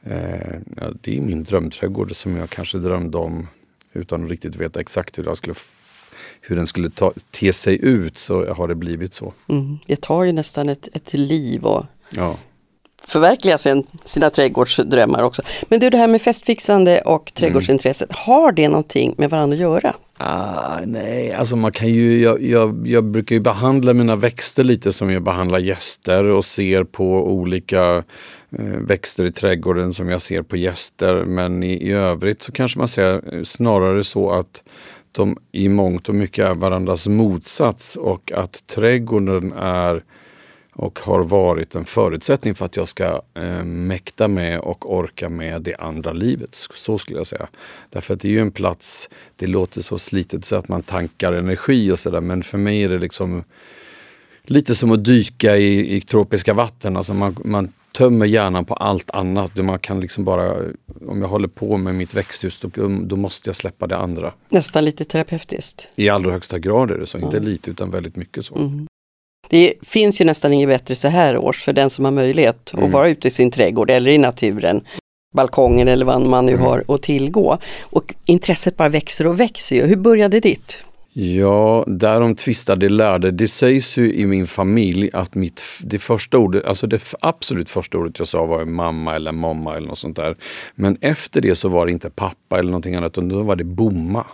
eh, 0.03 0.59
ja, 0.77 0.91
det 1.01 1.17
är 1.17 1.21
min 1.21 1.43
drömträdgård 1.43 2.15
som 2.15 2.35
jag 2.35 2.49
kanske 2.49 2.77
drömde 2.77 3.17
om 3.17 3.47
utan 3.93 4.23
att 4.23 4.31
riktigt 4.31 4.55
veta 4.55 4.79
exakt 4.79 5.17
hur, 5.17 5.25
jag 5.25 5.37
skulle 5.37 5.55
hur 6.41 6.55
den 6.55 6.67
skulle 6.67 6.89
ta, 6.89 7.13
te 7.31 7.53
sig 7.53 7.85
ut 7.85 8.17
så 8.17 8.53
har 8.53 8.67
det 8.67 8.75
blivit 8.75 9.13
så. 9.13 9.33
Mm. 9.49 9.79
Det 9.87 10.01
tar 10.01 10.23
ju 10.23 10.31
nästan 10.31 10.69
ett, 10.69 10.87
ett 10.93 11.13
liv 11.13 11.65
och 11.65 11.85
ja. 12.09 12.37
förverkliga 13.01 13.57
sin, 13.57 13.87
sina 14.03 14.29
trädgårdsdrömmar 14.29 15.23
också. 15.23 15.41
Men 15.69 15.79
du 15.79 15.89
det 15.89 15.97
här 15.97 16.07
med 16.07 16.21
festfixande 16.21 17.01
och 17.01 17.33
trädgårdsintresset, 17.33 18.09
mm. 18.09 18.17
har 18.19 18.51
det 18.51 18.67
någonting 18.67 19.15
med 19.17 19.29
varandra 19.29 19.55
att 19.55 19.61
göra? 19.61 19.95
Ah, 20.17 20.79
nej, 20.85 21.33
alltså 21.33 21.55
man 21.55 21.71
kan 21.71 21.87
ju, 21.87 22.21
jag, 22.21 22.41
jag, 22.41 22.87
jag, 22.87 23.03
brukar 23.03 23.35
ju 23.35 23.39
behandla 23.39 23.93
mina 23.93 24.15
växter 24.15 24.63
lite 24.63 24.93
som 24.93 25.11
jag 25.11 25.23
behandlar 25.23 25.59
gäster 25.59 26.23
och 26.23 26.45
ser 26.45 26.83
på 26.83 27.27
olika 27.27 28.03
Eh, 28.59 28.65
växter 28.65 29.25
i 29.25 29.31
trädgården 29.31 29.93
som 29.93 30.09
jag 30.09 30.21
ser 30.21 30.41
på 30.41 30.57
gäster. 30.57 31.25
Men 31.25 31.63
i, 31.63 31.73
i 31.73 31.91
övrigt 31.91 32.43
så 32.43 32.51
kanske 32.51 32.79
man 32.79 32.87
ser 32.87 33.35
eh, 33.35 33.43
snarare 33.43 34.03
så 34.03 34.31
att 34.31 34.63
de 35.11 35.37
i 35.51 35.69
mångt 35.69 36.09
och 36.09 36.15
mycket 36.15 36.45
är 36.45 36.55
varandras 36.55 37.07
motsats 37.07 37.95
och 37.95 38.31
att 38.31 38.67
trädgården 38.67 39.53
är 39.53 40.03
och 40.75 40.99
har 40.99 41.23
varit 41.23 41.75
en 41.75 41.85
förutsättning 41.85 42.55
för 42.55 42.65
att 42.65 42.75
jag 42.75 42.87
ska 42.87 43.21
eh, 43.33 43.63
mäkta 43.63 44.27
med 44.27 44.59
och 44.59 44.93
orka 44.93 45.29
med 45.29 45.61
det 45.61 45.75
andra 45.75 46.13
livet. 46.13 46.67
Så 46.73 46.97
skulle 46.97 47.19
jag 47.19 47.27
säga. 47.27 47.47
Därför 47.89 48.13
att 48.13 48.19
det 48.19 48.27
är 48.27 48.31
ju 48.31 48.39
en 48.39 48.51
plats, 48.51 49.09
det 49.35 49.47
låter 49.47 49.81
så 49.81 49.97
slitet 49.97 50.45
så 50.45 50.55
att 50.55 50.67
man 50.67 50.81
tankar 50.83 51.33
energi 51.33 51.91
och 51.91 51.99
sådär 51.99 52.21
men 52.21 52.43
för 52.43 52.57
mig 52.57 52.83
är 52.83 52.89
det 52.89 52.99
liksom 52.99 53.43
lite 54.43 54.75
som 54.75 54.91
att 54.91 55.05
dyka 55.05 55.57
i, 55.57 55.95
i 55.95 56.01
tropiska 56.01 56.53
vatten. 56.53 56.97
Alltså 56.97 57.13
man, 57.13 57.37
man 57.45 57.71
tömmer 57.93 58.25
hjärnan 58.25 58.65
på 58.65 58.73
allt 58.73 59.11
annat. 59.11 59.55
Man 59.55 59.79
kan 59.79 59.99
liksom 59.99 60.23
bara, 60.23 60.55
om 61.07 61.21
jag 61.21 61.27
håller 61.27 61.47
på 61.47 61.77
med 61.77 61.95
mitt 61.95 62.13
växthus 62.13 62.59
då, 62.61 62.87
då 62.87 63.15
måste 63.15 63.49
jag 63.49 63.55
släppa 63.55 63.87
det 63.87 63.97
andra. 63.97 64.33
Nästan 64.49 64.85
lite 64.85 65.05
terapeutiskt. 65.05 65.87
I 65.95 66.09
allra 66.09 66.31
högsta 66.31 66.59
grad 66.59 66.91
är 66.91 66.97
det 66.97 67.07
så, 67.07 67.17
ja. 67.17 67.25
inte 67.25 67.39
lite 67.39 67.71
utan 67.71 67.91
väldigt 67.91 68.15
mycket 68.15 68.45
så. 68.45 68.55
Mm. 68.55 68.87
Det 69.49 69.73
finns 69.81 70.21
ju 70.21 70.25
nästan 70.25 70.53
inget 70.53 70.69
bättre 70.69 70.95
så 70.95 71.07
här 71.07 71.37
års 71.37 71.63
för 71.63 71.73
den 71.73 71.89
som 71.89 72.05
har 72.05 72.11
möjlighet 72.11 72.73
mm. 72.73 72.85
att 72.85 72.91
vara 72.91 73.07
ute 73.07 73.27
i 73.27 73.31
sin 73.31 73.51
trädgård 73.51 73.89
eller 73.89 74.11
i 74.11 74.17
naturen, 74.17 74.81
balkongen 75.35 75.87
eller 75.87 76.05
vad 76.05 76.21
man 76.21 76.45
nu 76.45 76.51
mm. 76.51 76.63
har 76.63 76.83
att 76.87 77.01
tillgå. 77.01 77.57
Och 77.81 78.13
intresset 78.25 78.77
bara 78.77 78.89
växer 78.89 79.27
och 79.27 79.39
växer 79.39 79.75
ju. 79.75 79.85
Hur 79.85 79.95
började 79.95 80.39
ditt? 80.39 80.83
Ja, 81.15 81.83
därom 81.87 82.35
tvistar 82.35 82.75
de 82.75 82.89
lärde. 82.89 83.31
Det 83.31 83.47
sägs 83.47 83.97
ju 83.97 84.13
i 84.13 84.25
min 84.25 84.47
familj 84.47 85.09
att 85.13 85.35
mitt, 85.35 85.63
det 85.83 85.99
första 85.99 86.37
ordet, 86.37 86.65
alltså 86.65 86.87
det 86.87 87.13
absolut 87.19 87.69
första 87.69 87.97
ordet 87.97 88.19
jag 88.19 88.27
sa 88.27 88.45
var 88.45 88.65
mamma 88.65 89.15
eller 89.15 89.31
mamma 89.31 89.77
eller 89.77 89.87
något 89.87 89.99
sånt 89.99 90.15
där. 90.15 90.37
Men 90.75 90.97
efter 91.01 91.41
det 91.41 91.55
så 91.55 91.69
var 91.69 91.85
det 91.85 91.91
inte 91.91 92.09
pappa 92.09 92.59
eller 92.59 92.71
någonting 92.71 92.95
annat, 92.95 93.11
utan 93.11 93.29
då 93.29 93.43
var 93.43 93.55
det 93.55 93.63
bomma. 93.63 94.25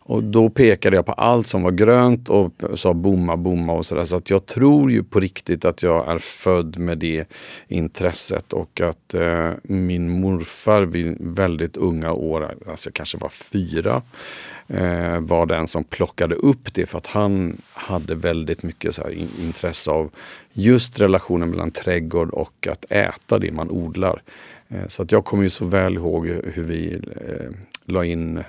Och 0.00 0.22
då 0.22 0.50
pekade 0.50 0.96
jag 0.96 1.06
på 1.06 1.12
allt 1.12 1.46
som 1.46 1.62
var 1.62 1.70
grönt 1.70 2.28
och 2.28 2.52
sa 2.74 2.94
bomma, 2.94 3.36
bomma 3.36 3.72
och 3.72 3.86
sådär. 3.86 4.04
Så 4.04 4.16
att 4.16 4.30
jag 4.30 4.46
tror 4.46 4.90
ju 4.90 5.04
på 5.04 5.20
riktigt 5.20 5.64
att 5.64 5.82
jag 5.82 6.08
är 6.08 6.18
född 6.18 6.78
med 6.78 6.98
det 6.98 7.28
intresset 7.68 8.52
och 8.52 8.80
att 8.80 9.14
eh, 9.14 9.50
min 9.62 10.20
morfar 10.20 10.82
vid 10.82 11.16
väldigt 11.20 11.76
unga 11.76 12.12
år, 12.12 12.54
alltså 12.68 12.88
jag 12.88 12.94
kanske 12.94 13.18
var 13.18 13.28
fyra, 13.28 14.02
eh, 14.68 15.20
var 15.20 15.46
den 15.46 15.66
som 15.66 15.84
plockade 15.84 16.34
upp 16.34 16.74
det 16.74 16.86
för 16.86 16.98
att 16.98 17.06
han 17.06 17.62
hade 17.72 18.14
väldigt 18.14 18.62
mycket 18.62 18.94
så 18.94 19.10
in, 19.10 19.28
intresse 19.40 19.90
av 19.90 20.10
just 20.52 21.00
relationen 21.00 21.50
mellan 21.50 21.70
trädgård 21.70 22.30
och 22.30 22.66
att 22.70 22.84
äta 22.90 23.38
det 23.38 23.52
man 23.52 23.70
odlar. 23.70 24.22
Eh, 24.68 24.86
så 24.86 25.02
att 25.02 25.12
jag 25.12 25.24
kommer 25.24 25.42
ju 25.42 25.50
så 25.50 25.64
väl 25.64 25.94
ihåg 25.94 26.26
hur 26.26 26.62
vi 26.62 26.94
eh, 27.16 27.50
la 27.84 28.04
in 28.04 28.44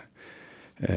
eh, 0.80 0.96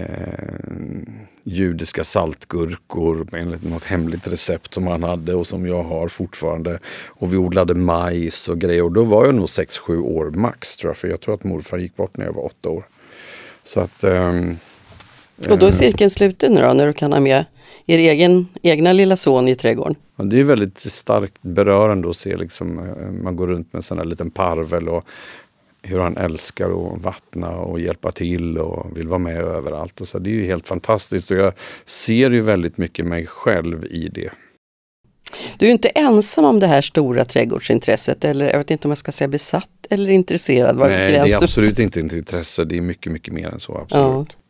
judiska 1.43 2.05
saltgurkor 2.05 3.29
enligt 3.33 3.65
något 3.65 3.85
hemligt 3.85 4.29
recept 4.29 4.75
som 4.75 4.87
han 4.87 5.03
hade 5.03 5.35
och 5.35 5.47
som 5.47 5.67
jag 5.67 5.83
har 5.83 6.09
fortfarande. 6.09 6.79
Och 7.09 7.33
vi 7.33 7.37
odlade 7.37 7.75
majs 7.75 8.49
och 8.49 8.61
grejer. 8.61 8.83
Och 8.83 8.93
då 8.93 9.05
var 9.05 9.27
jag 9.27 9.35
nog 9.35 9.47
6-7 9.47 9.99
år 9.99 10.31
max 10.31 10.77
tror 10.77 10.91
jag. 10.91 10.97
För 10.97 11.09
jag 11.09 11.21
tror 11.21 11.35
att 11.35 11.45
morfar 11.45 11.79
gick 11.79 11.97
bort 11.97 12.17
när 12.17 12.25
jag 12.25 12.33
var 12.33 12.45
8 12.45 12.69
år. 12.69 12.85
Så 13.63 13.81
att... 13.81 14.05
Um, 14.05 14.59
och 15.51 15.59
då 15.59 15.67
är 15.67 15.71
cirkeln 15.71 16.11
sluten 16.11 16.53
nu 16.53 16.61
då 16.61 16.73
när 16.73 16.87
du 16.87 16.93
kan 16.93 17.13
ha 17.13 17.21
med 17.21 17.45
er 17.87 17.99
egen, 17.99 18.49
egna 18.63 18.93
lilla 18.93 19.17
son 19.17 19.49
i 19.49 19.57
trädgården? 19.57 19.95
Ja, 20.17 20.25
det 20.25 20.41
är 20.41 20.45
väldigt 20.45 20.79
starkt 20.79 21.43
berörande 21.43 22.11
att 22.11 22.17
se 22.17 22.37
liksom, 22.37 22.79
eh, 22.79 23.11
man 23.23 23.37
går 23.37 23.47
runt 23.47 23.73
med 23.73 23.79
en 23.79 23.83
sån 23.83 23.99
här 23.99 24.05
liten 24.05 24.31
parvel 24.31 24.89
och 24.89 25.05
hur 25.83 25.99
han 25.99 26.17
älskar 26.17 26.67
att 26.67 27.03
vattna 27.03 27.51
och 27.51 27.81
hjälpa 27.81 28.13
till 28.13 28.59
och 28.59 28.99
vill 28.99 29.09
vara 29.09 29.19
med 29.19 29.39
överallt. 29.39 30.01
Och 30.01 30.09
så. 30.09 30.19
Det 30.19 30.31
är 30.31 30.35
ju 30.35 30.47
helt 30.47 30.69
fantastiskt 30.69 31.31
och 31.31 31.37
jag 31.37 31.53
ser 31.87 32.31
ju 32.31 32.41
väldigt 32.41 32.79
mycket 32.79 33.07
mig 33.07 33.27
själv 33.27 33.87
i 33.87 34.09
det. 34.09 34.31
Du 35.59 35.67
är 35.67 35.71
inte 35.71 35.89
ensam 35.89 36.45
om 36.45 36.61
det 36.61 36.67
här 36.67 36.81
stora 36.81 37.25
trädgårdsintresset 37.25 38.25
eller 38.25 38.51
jag 38.51 38.59
vet 38.59 38.71
inte 38.71 38.89
om 38.89 38.91
jag 38.91 38.99
ska 38.99 39.13
säga 39.13 39.29
besatt 39.29 39.87
eller 39.91 40.11
intresserad. 40.11 40.77
Nej, 40.77 41.13
det 41.13 41.19
är 41.19 41.43
absolut 41.43 41.79
inte 41.79 42.01
ett 42.01 42.13
intresse. 42.13 42.65
Det 42.65 42.77
är 42.77 42.81
mycket, 42.81 43.13
mycket 43.13 43.35
mer 43.35 43.49
än 43.49 43.61
så. 43.61 43.79
Absolut. 43.79 44.27
Ja. 44.31 44.42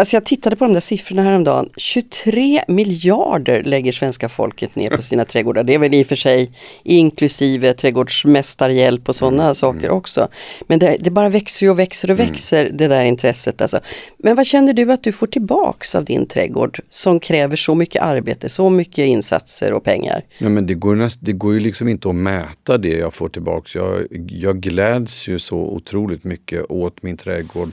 Alltså 0.00 0.16
jag 0.16 0.24
tittade 0.24 0.56
på 0.56 0.64
de 0.64 0.72
där 0.72 0.80
siffrorna 0.80 1.22
häromdagen. 1.22 1.68
23 1.76 2.64
miljarder 2.68 3.62
lägger 3.62 3.92
svenska 3.92 4.28
folket 4.28 4.76
ner 4.76 4.90
på 4.90 5.02
sina 5.02 5.24
trädgårdar. 5.24 5.64
Det 5.64 5.74
är 5.74 5.78
väl 5.78 5.94
i 5.94 6.02
och 6.02 6.06
för 6.06 6.16
sig 6.16 6.52
inklusive 6.82 7.74
trädgårdsmästarhjälp 7.74 9.08
och 9.08 9.16
sådana 9.16 9.42
mm. 9.42 9.54
saker 9.54 9.84
mm. 9.84 9.96
också. 9.96 10.28
Men 10.66 10.78
det, 10.78 10.96
det, 11.00 11.10
bara 11.10 11.28
växer 11.28 11.70
och 11.70 11.78
växer 11.78 12.10
och 12.10 12.18
mm. 12.20 12.26
växer 12.26 12.64
mm. 12.64 12.76
det 12.76 12.88
där 12.88 13.04
intresset. 13.04 13.60
Alltså. 13.60 13.80
Men 14.18 14.36
vad 14.36 14.46
känner 14.46 14.72
du 14.72 14.92
att 14.92 15.02
du 15.02 15.12
får 15.12 15.26
tillbaks 15.26 15.94
av 15.94 16.04
din 16.04 16.26
trädgård 16.26 16.80
som 16.90 17.20
kräver 17.20 17.56
så 17.56 17.74
mycket 17.74 18.02
arbete, 18.02 18.48
så 18.48 18.70
mycket 18.70 19.06
insatser 19.06 19.72
och 19.72 19.84
pengar? 19.84 20.24
Ja, 20.38 20.48
men 20.48 20.66
det, 20.66 20.74
går 20.74 20.94
näst, 20.94 21.18
det 21.22 21.32
går 21.32 21.54
ju 21.54 21.60
liksom 21.60 21.88
inte 21.88 22.08
att 22.08 22.14
mäta 22.14 22.78
det 22.78 22.96
jag 22.96 23.14
får 23.14 23.28
tillbaks. 23.28 23.74
Jag, 23.74 24.06
jag 24.26 24.60
gläds 24.60 25.28
ju 25.28 25.38
så 25.38 25.56
otroligt 25.56 26.24
mycket 26.24 26.70
åt 26.70 27.02
min 27.02 27.16
trädgård 27.16 27.70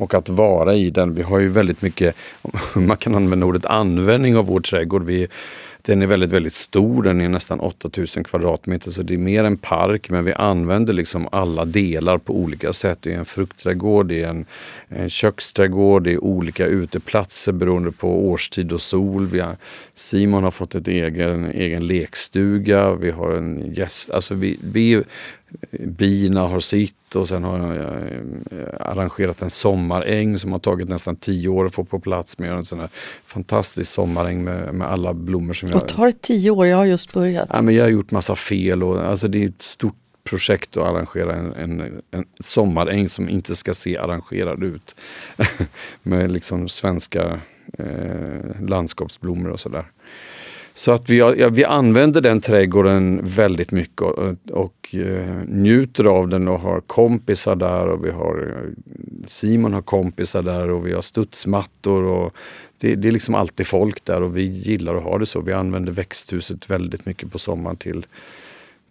och 0.00 0.14
att 0.14 0.28
vara 0.28 0.74
i 0.74 0.90
den. 0.90 1.14
Vi 1.14 1.22
har 1.22 1.38
ju 1.38 1.48
väldigt 1.48 1.69
väldigt 1.70 1.82
mycket, 1.82 2.14
man 2.74 2.96
kan 2.96 3.14
använda 3.14 3.46
ordet 3.46 3.64
användning 3.64 4.36
av 4.36 4.46
vår 4.46 4.60
trädgård. 4.60 5.04
Vi, 5.04 5.28
den 5.82 6.02
är 6.02 6.06
väldigt, 6.06 6.30
väldigt 6.30 6.54
stor. 6.54 7.02
Den 7.02 7.20
är 7.20 7.28
nästan 7.28 7.60
8000 7.60 8.24
kvadratmeter 8.24 8.90
så 8.90 9.02
det 9.02 9.14
är 9.14 9.18
mer 9.18 9.44
en 9.44 9.56
park 9.56 10.10
men 10.10 10.24
vi 10.24 10.32
använder 10.32 10.92
liksom 10.92 11.28
alla 11.32 11.64
delar 11.64 12.18
på 12.18 12.34
olika 12.34 12.72
sätt. 12.72 12.98
Det 13.02 13.12
är 13.12 13.18
en 13.18 13.24
fruktträdgård, 13.24 14.06
det 14.06 14.22
är 14.22 14.28
en, 14.28 14.46
en 14.88 15.10
köksträdgård, 15.10 16.02
det 16.02 16.12
är 16.12 16.24
olika 16.24 16.66
uteplatser 16.66 17.52
beroende 17.52 17.92
på 17.92 18.28
årstid 18.28 18.72
och 18.72 18.80
sol. 18.80 19.26
Vi 19.26 19.40
har, 19.40 19.56
Simon 19.94 20.44
har 20.44 20.50
fått 20.50 20.74
ett 20.74 20.88
egen, 20.88 21.52
egen 21.52 21.86
lekstuga, 21.86 22.94
vi 22.94 23.10
har 23.10 23.32
en 23.32 23.74
gäst, 23.74 24.10
alltså 24.10 24.34
vi, 24.34 24.58
vi 24.62 25.02
bina 25.70 26.40
har 26.40 26.60
sitt 26.60 27.16
och 27.16 27.28
sen 27.28 27.44
har 27.44 27.74
jag 27.74 27.86
arrangerat 28.80 29.42
en 29.42 29.50
sommaräng 29.50 30.38
som 30.38 30.52
har 30.52 30.58
tagit 30.58 30.88
nästan 30.88 31.16
tio 31.16 31.48
år 31.48 31.66
att 31.66 31.74
få 31.74 31.84
på 31.84 32.00
plats. 32.00 32.38
med 32.38 32.50
en 32.50 32.64
sån 32.64 32.80
här 32.80 32.88
fantastisk 33.24 33.92
sommaräng 33.92 34.44
med, 34.44 34.74
med 34.74 34.88
alla 34.90 35.14
blommor 35.14 35.52
som 35.52 35.68
jag... 35.68 35.82
Och 35.82 35.88
tar 35.88 36.06
det 36.06 36.22
tio 36.22 36.50
år? 36.50 36.66
Jag 36.66 36.76
har 36.76 36.84
just 36.84 37.14
börjat. 37.14 37.48
Ja, 37.52 37.62
men 37.62 37.74
jag 37.74 37.84
har 37.84 37.90
gjort 37.90 38.10
massa 38.10 38.34
fel 38.34 38.82
och 38.82 39.04
alltså 39.04 39.28
det 39.28 39.44
är 39.44 39.48
ett 39.48 39.62
stort 39.62 39.96
projekt 40.24 40.76
att 40.76 40.86
arrangera 40.86 41.34
en, 41.34 41.52
en, 41.52 42.02
en 42.10 42.24
sommaräng 42.40 43.08
som 43.08 43.28
inte 43.28 43.56
ska 43.56 43.74
se 43.74 43.98
arrangerad 43.98 44.62
ut. 44.62 44.96
med 46.02 46.32
liksom 46.32 46.68
svenska 46.68 47.40
eh, 47.78 48.60
landskapsblommor 48.60 49.50
och 49.50 49.60
sådär. 49.60 49.84
Så 50.74 50.92
att 50.92 51.10
vi, 51.10 51.18
ja, 51.18 51.48
vi 51.48 51.64
använder 51.64 52.20
den 52.20 52.40
trädgården 52.40 53.20
väldigt 53.22 53.70
mycket 53.70 54.02
och, 54.02 54.36
och 54.50 54.94
eh, 54.94 55.36
njuter 55.46 56.04
av 56.04 56.28
den 56.28 56.48
och 56.48 56.60
har 56.60 56.80
kompisar 56.80 57.56
där 57.56 57.86
och 57.86 58.06
vi 58.06 58.10
har 58.10 58.56
eh, 58.56 58.70
Simon 59.26 59.72
har 59.72 59.82
kompisar 59.82 60.42
där 60.42 60.70
och 60.70 60.86
vi 60.86 60.92
har 60.92 61.02
studsmattor 61.02 62.02
och 62.02 62.34
det, 62.78 62.94
det, 62.94 63.08
är 63.08 63.12
liksom 63.12 63.34
alltid 63.34 63.66
folk 63.66 64.04
där 64.04 64.22
och 64.22 64.36
vi 64.36 64.42
gillar 64.42 64.94
att 64.94 65.02
ha 65.02 65.18
det 65.18 65.26
så. 65.26 65.40
Vi 65.40 65.52
använder 65.52 65.92
växthuset 65.92 66.70
väldigt 66.70 67.06
mycket 67.06 67.32
på 67.32 67.38
sommaren 67.38 67.76
till 67.76 68.06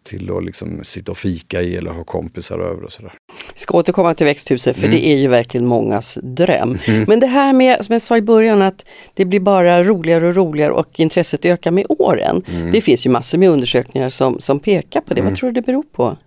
till 0.09 0.31
att 0.31 0.43
liksom 0.43 0.83
sitta 0.83 1.11
och 1.11 1.17
fika 1.17 1.61
i 1.61 1.75
eller 1.75 1.91
ha 1.91 2.03
kompisar 2.03 2.59
över 2.59 2.83
och 2.83 2.91
sådär. 2.91 3.13
Vi 3.53 3.59
ska 3.59 3.77
återkomma 3.77 4.13
till 4.13 4.25
växthuset 4.25 4.75
för 4.75 4.87
mm. 4.87 4.95
det 4.95 5.07
är 5.07 5.17
ju 5.17 5.27
verkligen 5.27 5.67
mångas 5.67 6.17
dröm. 6.23 6.77
Mm. 6.87 7.05
Men 7.07 7.19
det 7.19 7.27
här 7.27 7.53
med, 7.53 7.85
som 7.85 7.93
jag 7.93 8.01
sa 8.01 8.17
i 8.17 8.21
början, 8.21 8.61
att 8.61 8.85
det 9.13 9.25
blir 9.25 9.39
bara 9.39 9.83
roligare 9.83 10.27
och 10.27 10.35
roligare 10.35 10.71
och 10.71 10.99
intresset 10.99 11.45
ökar 11.45 11.71
med 11.71 11.85
åren. 11.89 12.43
Mm. 12.47 12.71
Det 12.71 12.81
finns 12.81 13.05
ju 13.05 13.09
massor 13.09 13.37
med 13.37 13.49
undersökningar 13.49 14.09
som, 14.09 14.39
som 14.39 14.59
pekar 14.59 15.01
på 15.01 15.13
det. 15.13 15.21
Vad 15.21 15.27
mm. 15.27 15.35
tror 15.35 15.49
du 15.49 15.53
det 15.53 15.65
beror 15.65 15.83
på? 15.91 16.17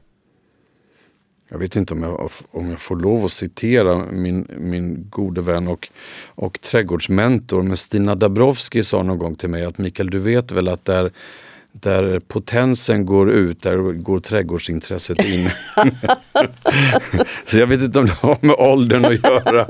Jag 1.49 1.59
vet 1.59 1.77
inte 1.77 1.95
om 1.95 2.03
jag, 2.03 2.31
om 2.51 2.71
jag 2.71 2.81
får 2.81 2.97
lov 2.97 3.25
att 3.25 3.33
citera 3.33 4.07
min, 4.13 4.47
min 4.59 5.07
gode 5.11 5.41
vän 5.41 5.69
och, 5.69 5.89
och 6.27 6.61
trädgårdsmentor, 6.61 7.63
men 7.63 7.77
Stina 7.77 8.15
Dabrowski 8.15 8.85
sa 8.85 9.03
någon 9.03 9.19
gång 9.19 9.35
till 9.35 9.49
mig 9.49 9.65
att 9.65 9.79
Mikael, 9.79 10.11
du 10.11 10.19
vet 10.19 10.53
väl 10.53 10.69
att 10.69 10.85
där 10.85 11.13
där 11.73 12.21
potensen 12.21 13.07
går 13.07 13.31
ut, 13.31 13.63
där 13.63 13.77
går 13.93 14.19
trädgårdsintresset 14.19 15.25
in. 15.25 15.49
så 17.47 17.59
jag 17.59 17.67
vet 17.67 17.81
inte 17.81 17.99
om 17.99 18.07
det 18.07 18.13
har 18.13 18.39
med 18.41 18.55
åldern 18.59 19.05
att 19.05 19.25
göra. 19.25 19.67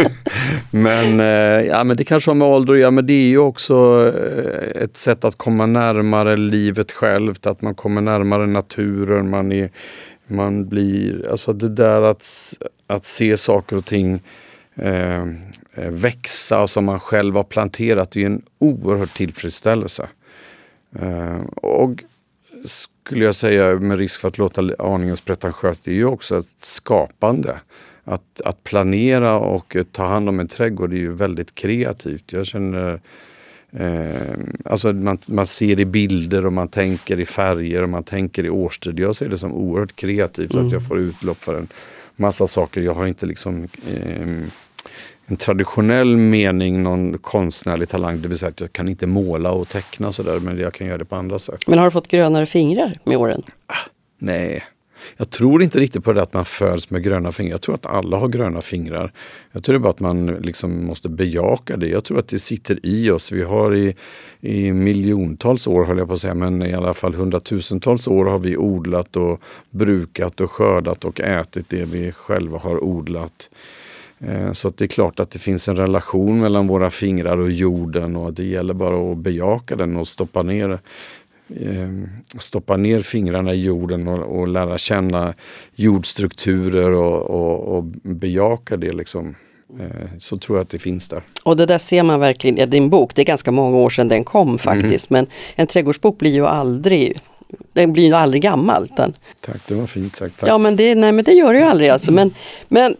men, 0.70 1.20
eh, 1.20 1.66
ja, 1.66 1.84
men 1.84 1.96
det 1.96 2.04
kanske 2.04 2.30
har 2.30 2.34
med 2.34 2.48
ålder 2.48 2.74
att 2.74 2.80
göra, 2.80 2.90
men 2.90 3.06
det 3.06 3.12
är 3.12 3.28
ju 3.28 3.38
också 3.38 4.06
eh, 4.16 4.82
ett 4.82 4.96
sätt 4.96 5.24
att 5.24 5.38
komma 5.38 5.66
närmare 5.66 6.36
livet 6.36 6.92
självt, 6.92 7.46
att 7.46 7.62
man 7.62 7.74
kommer 7.74 8.00
närmare 8.00 8.46
naturen, 8.46 9.30
man, 9.30 9.52
är, 9.52 9.70
man 10.26 10.68
blir, 10.68 11.28
alltså 11.30 11.52
det 11.52 11.68
där 11.68 12.02
att, 12.02 12.26
att 12.86 13.06
se 13.06 13.36
saker 13.36 13.76
och 13.76 13.84
ting 13.84 14.20
eh, 14.74 15.24
växa 15.74 16.68
som 16.68 16.84
man 16.84 17.00
själv 17.00 17.34
har 17.34 17.44
planterat, 17.44 18.10
det 18.10 18.22
är 18.22 18.26
en 18.26 18.42
oerhörd 18.58 19.12
tillfredsställelse. 19.12 20.08
Eh, 20.94 21.40
och 21.56 22.04
skulle 22.64 23.24
jag 23.24 23.34
säga 23.34 23.74
med 23.74 23.98
risk 23.98 24.20
för 24.20 24.28
att 24.28 24.38
låta 24.38 24.70
aningens 24.78 25.20
pretentiöst, 25.20 25.84
det 25.84 25.90
är 25.90 25.94
ju 25.94 26.04
också 26.04 26.38
ett 26.38 26.46
skapande. 26.60 27.60
Att, 28.04 28.40
att 28.44 28.64
planera 28.64 29.38
och 29.38 29.76
ta 29.92 30.06
hand 30.06 30.28
om 30.28 30.40
en 30.40 30.48
trädgård 30.48 30.92
är 30.92 30.96
ju 30.96 31.12
väldigt 31.12 31.54
kreativt. 31.54 32.32
Jag 32.32 32.46
känner 32.46 33.00
Eh, 33.70 34.38
alltså 34.64 34.92
man, 34.92 35.18
man 35.28 35.46
ser 35.46 35.80
i 35.80 35.84
bilder 35.84 36.46
och 36.46 36.52
man 36.52 36.68
tänker 36.68 37.20
i 37.20 37.26
färger 37.26 37.82
och 37.82 37.88
man 37.88 38.04
tänker 38.04 38.44
i 38.44 38.50
årstid. 38.50 38.98
Jag 38.98 39.16
ser 39.16 39.28
det 39.28 39.38
som 39.38 39.52
oerhört 39.52 39.96
kreativt 39.96 40.54
mm. 40.54 40.66
att 40.66 40.72
jag 40.72 40.88
får 40.88 40.98
utlopp 40.98 41.42
för 41.42 41.54
en 41.54 41.68
massa 42.16 42.48
saker. 42.48 42.80
Jag 42.80 42.94
har 42.94 43.06
inte 43.06 43.26
liksom 43.26 43.68
eh, 43.86 44.28
en 45.30 45.36
traditionell 45.36 46.16
mening 46.16 46.82
någon 46.82 47.18
konstnärlig 47.18 47.88
talang. 47.88 48.22
Det 48.22 48.28
vill 48.28 48.38
säga 48.38 48.50
att 48.50 48.60
jag 48.60 48.72
kan 48.72 48.88
inte 48.88 49.06
måla 49.06 49.50
och 49.50 49.68
teckna 49.68 50.12
sådär 50.12 50.40
men 50.40 50.58
jag 50.58 50.74
kan 50.74 50.86
göra 50.86 50.98
det 50.98 51.04
på 51.04 51.16
andra 51.16 51.38
sätt. 51.38 51.68
Men 51.68 51.78
har 51.78 51.84
du 51.84 51.90
fått 51.90 52.08
grönare 52.08 52.46
fingrar 52.46 52.98
med 53.04 53.16
åren? 53.16 53.42
Ah, 53.66 53.90
nej, 54.18 54.62
jag 55.16 55.30
tror 55.30 55.62
inte 55.62 55.78
riktigt 55.78 56.04
på 56.04 56.12
det 56.12 56.22
att 56.22 56.32
man 56.32 56.44
föds 56.44 56.90
med 56.90 57.02
gröna 57.02 57.32
fingrar. 57.32 57.54
Jag 57.54 57.60
tror 57.60 57.74
att 57.74 57.86
alla 57.86 58.16
har 58.16 58.28
gröna 58.28 58.60
fingrar. 58.60 59.12
Jag 59.52 59.64
tror 59.64 59.78
bara 59.78 59.90
att 59.90 60.00
man 60.00 60.26
liksom 60.26 60.86
måste 60.86 61.08
bejaka 61.08 61.76
det. 61.76 61.88
Jag 61.88 62.04
tror 62.04 62.18
att 62.18 62.28
det 62.28 62.38
sitter 62.38 62.86
i 62.86 63.10
oss. 63.10 63.32
Vi 63.32 63.42
har 63.42 63.74
i, 63.74 63.94
i 64.40 64.72
miljontals 64.72 65.66
år, 65.66 65.84
höll 65.84 65.98
jag 65.98 66.08
på 66.08 66.14
att 66.14 66.20
säga, 66.20 66.34
men 66.34 66.62
i 66.62 66.74
alla 66.74 66.94
fall 66.94 67.14
hundratusentals 67.14 68.08
år 68.08 68.24
har 68.24 68.38
vi 68.38 68.56
odlat 68.56 69.16
och 69.16 69.42
brukat 69.70 70.40
och 70.40 70.50
skördat 70.50 71.04
och 71.04 71.20
ätit 71.20 71.68
det 71.68 71.84
vi 71.84 72.12
själva 72.12 72.58
har 72.58 72.84
odlat. 72.84 73.50
Eh, 74.20 74.52
så 74.52 74.68
det 74.68 74.84
är 74.84 74.88
klart 74.88 75.20
att 75.20 75.30
det 75.30 75.38
finns 75.38 75.68
en 75.68 75.76
relation 75.76 76.40
mellan 76.40 76.66
våra 76.66 76.90
fingrar 76.90 77.38
och 77.38 77.50
jorden 77.50 78.16
och 78.16 78.32
det 78.32 78.44
gäller 78.44 78.74
bara 78.74 79.12
att 79.12 79.18
bejaka 79.18 79.76
den 79.76 79.96
och 79.96 80.08
stoppa 80.08 80.42
ner, 80.42 80.78
eh, 81.56 81.88
stoppa 82.38 82.76
ner 82.76 83.00
fingrarna 83.00 83.54
i 83.54 83.64
jorden 83.64 84.08
och, 84.08 84.40
och 84.40 84.48
lära 84.48 84.78
känna 84.78 85.34
jordstrukturer 85.74 86.90
och, 86.90 87.22
och, 87.22 87.76
och 87.76 87.84
bejaka 88.02 88.76
det. 88.76 88.92
Liksom. 88.92 89.34
Eh, 89.80 90.08
så 90.18 90.38
tror 90.38 90.58
jag 90.58 90.62
att 90.62 90.70
det 90.70 90.78
finns 90.78 91.08
där. 91.08 91.22
Och 91.44 91.56
det 91.56 91.66
där 91.66 91.78
ser 91.78 92.02
man 92.02 92.20
verkligen 92.20 92.58
i 92.58 92.66
din 92.66 92.90
bok. 92.90 93.14
Det 93.14 93.22
är 93.22 93.26
ganska 93.26 93.50
många 93.50 93.76
år 93.76 93.90
sedan 93.90 94.08
den 94.08 94.24
kom 94.24 94.58
faktiskt. 94.58 95.10
Mm. 95.10 95.24
Men 95.24 95.34
en 95.54 95.66
trädgårdsbok 95.66 96.18
blir 96.18 96.32
ju 96.32 96.46
aldrig 96.46 97.16
den 97.72 97.92
blir 97.92 98.06
ju 98.06 98.14
aldrig 98.14 98.42
gammal. 98.42 98.88
Utan... 98.92 99.12
Tack, 99.40 99.60
det 99.66 99.74
var 99.74 99.86
fint 99.86 100.16
sagt. 100.16 100.40
Tack. 100.40 100.48
Ja 100.48 100.58
men 100.58 100.76
det, 100.76 100.94
nej, 100.94 101.12
men 101.12 101.24
det 101.24 101.32
gör 101.32 101.52
det 101.52 101.58
ju 101.58 101.64
aldrig 101.64 101.90
alltså. 101.90 102.12
Men, 102.12 102.34
men 102.68 102.96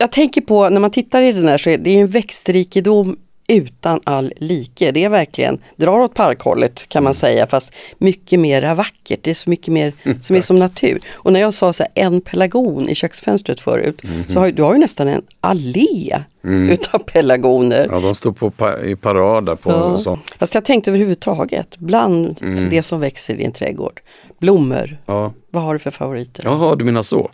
jag 0.00 0.12
tänker 0.12 0.40
på 0.40 0.68
när 0.68 0.80
man 0.80 0.90
tittar 0.90 1.22
i 1.22 1.32
den 1.32 1.48
här 1.48 1.58
så 1.58 1.70
är 1.70 1.78
det 1.78 1.94
en 1.94 2.06
växtrikedom 2.06 3.16
utan 3.48 4.00
all 4.04 4.32
like. 4.36 4.90
Det 4.92 5.04
är 5.04 5.08
verkligen, 5.08 5.58
drar 5.76 5.98
åt 5.98 6.14
parkhållet 6.14 6.88
kan 6.88 7.02
man 7.04 7.14
säga 7.14 7.46
fast 7.46 7.72
mycket 7.98 8.40
mer 8.40 8.74
vackert. 8.74 9.18
Det 9.22 9.30
är 9.30 9.34
så 9.34 9.50
mycket 9.50 9.68
mer 9.72 9.92
mm, 10.02 10.22
som 10.22 10.36
är 10.36 10.40
som 10.40 10.58
natur. 10.58 10.98
Och 11.12 11.32
när 11.32 11.40
jag 11.40 11.54
sa 11.54 11.72
så 11.72 11.82
här, 11.82 12.04
en 12.04 12.20
pelargon 12.20 12.88
i 12.88 12.94
köksfönstret 12.94 13.60
förut 13.60 14.04
mm 14.04 14.16
-hmm. 14.22 14.32
så 14.32 14.40
har 14.40 14.50
du 14.50 14.62
har 14.62 14.72
ju 14.72 14.78
nästan 14.80 15.08
en 15.08 15.22
allé 15.40 16.18
utav 16.42 16.98
pelargoner. 16.98 17.88
Ja, 17.90 18.00
de 18.00 18.14
står 18.14 18.32
på 18.32 18.50
pa 18.50 18.78
i 18.78 18.96
parad 18.96 19.46
där 19.46 19.54
på 19.54 19.70
Ja. 19.70 19.98
sånt. 19.98 20.20
Fast 20.38 20.54
jag 20.54 20.64
tänkte 20.64 20.90
överhuvudtaget, 20.90 21.76
bland 21.78 22.36
Mm. 22.42 22.70
det 22.70 22.82
som 22.82 23.00
växer 23.00 23.34
i 23.34 23.36
din 23.36 23.52
trädgård, 23.52 24.00
blommor, 24.38 24.96
Ja. 25.06 25.32
vad 25.50 25.62
har 25.62 25.72
du 25.72 25.78
för 25.78 25.90
favoriter? 25.90 26.44
Jaha, 26.44 26.74
du 26.76 26.84
menar 26.84 27.02
så. 27.02 27.30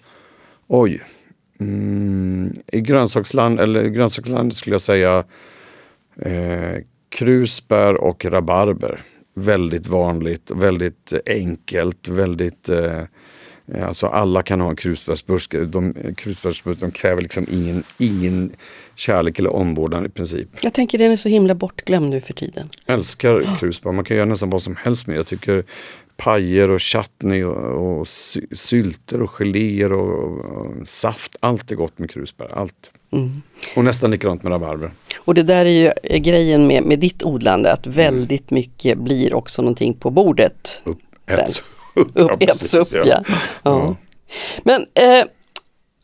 Oj. 0.69 1.01
Mm, 1.61 2.55
I 2.67 2.81
grönsaksland, 2.81 3.61
eller 3.61 3.89
grönsaksland 3.89 4.57
skulle 4.57 4.75
jag 4.75 4.81
säga 4.81 5.25
eh, 6.23 6.83
krusbär 7.09 7.95
och 7.95 8.25
rabarber. 8.25 9.01
Väldigt 9.35 9.87
vanligt, 9.87 10.51
väldigt 10.55 11.13
enkelt, 11.27 12.09
väldigt 12.09 12.69
eh, 12.69 13.03
Alltså 13.83 14.07
alla 14.07 14.43
kan 14.43 14.61
ha 14.61 14.71
en 14.71 14.77
krusbärsbuske. 14.77 15.65
De, 15.65 15.95
krusbärsbuskar 16.17 16.87
de 16.87 16.93
kräver 16.93 17.23
liksom 17.23 17.47
ingen, 17.51 17.83
ingen 17.99 18.53
kärlek 18.95 19.39
eller 19.39 19.53
omvårdnad 19.53 20.07
i 20.07 20.09
princip. 20.09 20.49
Jag 20.61 20.75
tänker 20.75 20.99
den 20.99 21.13
är 21.13 21.17
så 21.17 21.29
himla 21.29 21.55
bortglömd 21.55 22.11
nu 22.11 22.21
för 22.21 22.33
tiden. 22.35 22.71
älskar 22.87 23.57
krusbär. 23.61 23.93
Man 23.93 24.05
kan 24.05 24.17
göra 24.17 24.27
nästan 24.27 24.51
vad 24.51 24.63
som 24.63 24.77
helst 24.77 25.07
med. 25.07 25.17
Jag 25.17 25.27
tycker 25.27 25.65
pajer 26.17 26.71
och 26.71 26.83
chutney 26.83 27.45
och, 27.45 27.99
och 27.99 28.09
sy- 28.09 28.47
sylter 28.53 29.23
och 29.23 29.31
geléer 29.31 29.93
och, 29.93 30.39
och 30.45 30.89
saft. 30.89 31.37
Allt 31.41 31.71
är 31.71 31.75
gott 31.75 31.99
med 31.99 32.11
krusbär. 32.11 32.49
Allt. 32.55 32.91
Mm. 33.11 33.43
Och 33.77 33.85
nästan 33.85 34.11
likadant 34.11 34.43
med 34.43 34.53
rabarber. 34.53 34.91
Och 35.19 35.35
det 35.35 35.43
där 35.43 35.65
är 35.65 35.71
ju 35.71 36.19
grejen 36.19 36.67
med, 36.67 36.83
med 36.83 36.99
ditt 36.99 37.23
odlande, 37.23 37.73
att 37.73 37.87
väldigt 37.87 38.51
mycket 38.51 38.99
blir 38.99 39.35
också 39.35 39.63
någonting 39.63 39.95
på 39.95 40.11
bordet. 40.11 40.83
Upp, 40.85 40.99
Sen. 41.29 41.45
äts 41.45 41.63
upp. 41.95 42.11
Upp, 42.15 42.31
Ja, 42.41 42.47
precis, 42.47 42.75
upp, 42.75 43.07
ja. 43.07 43.23
ja. 43.63 43.97
Men 44.65 44.87
eh, 44.95 45.25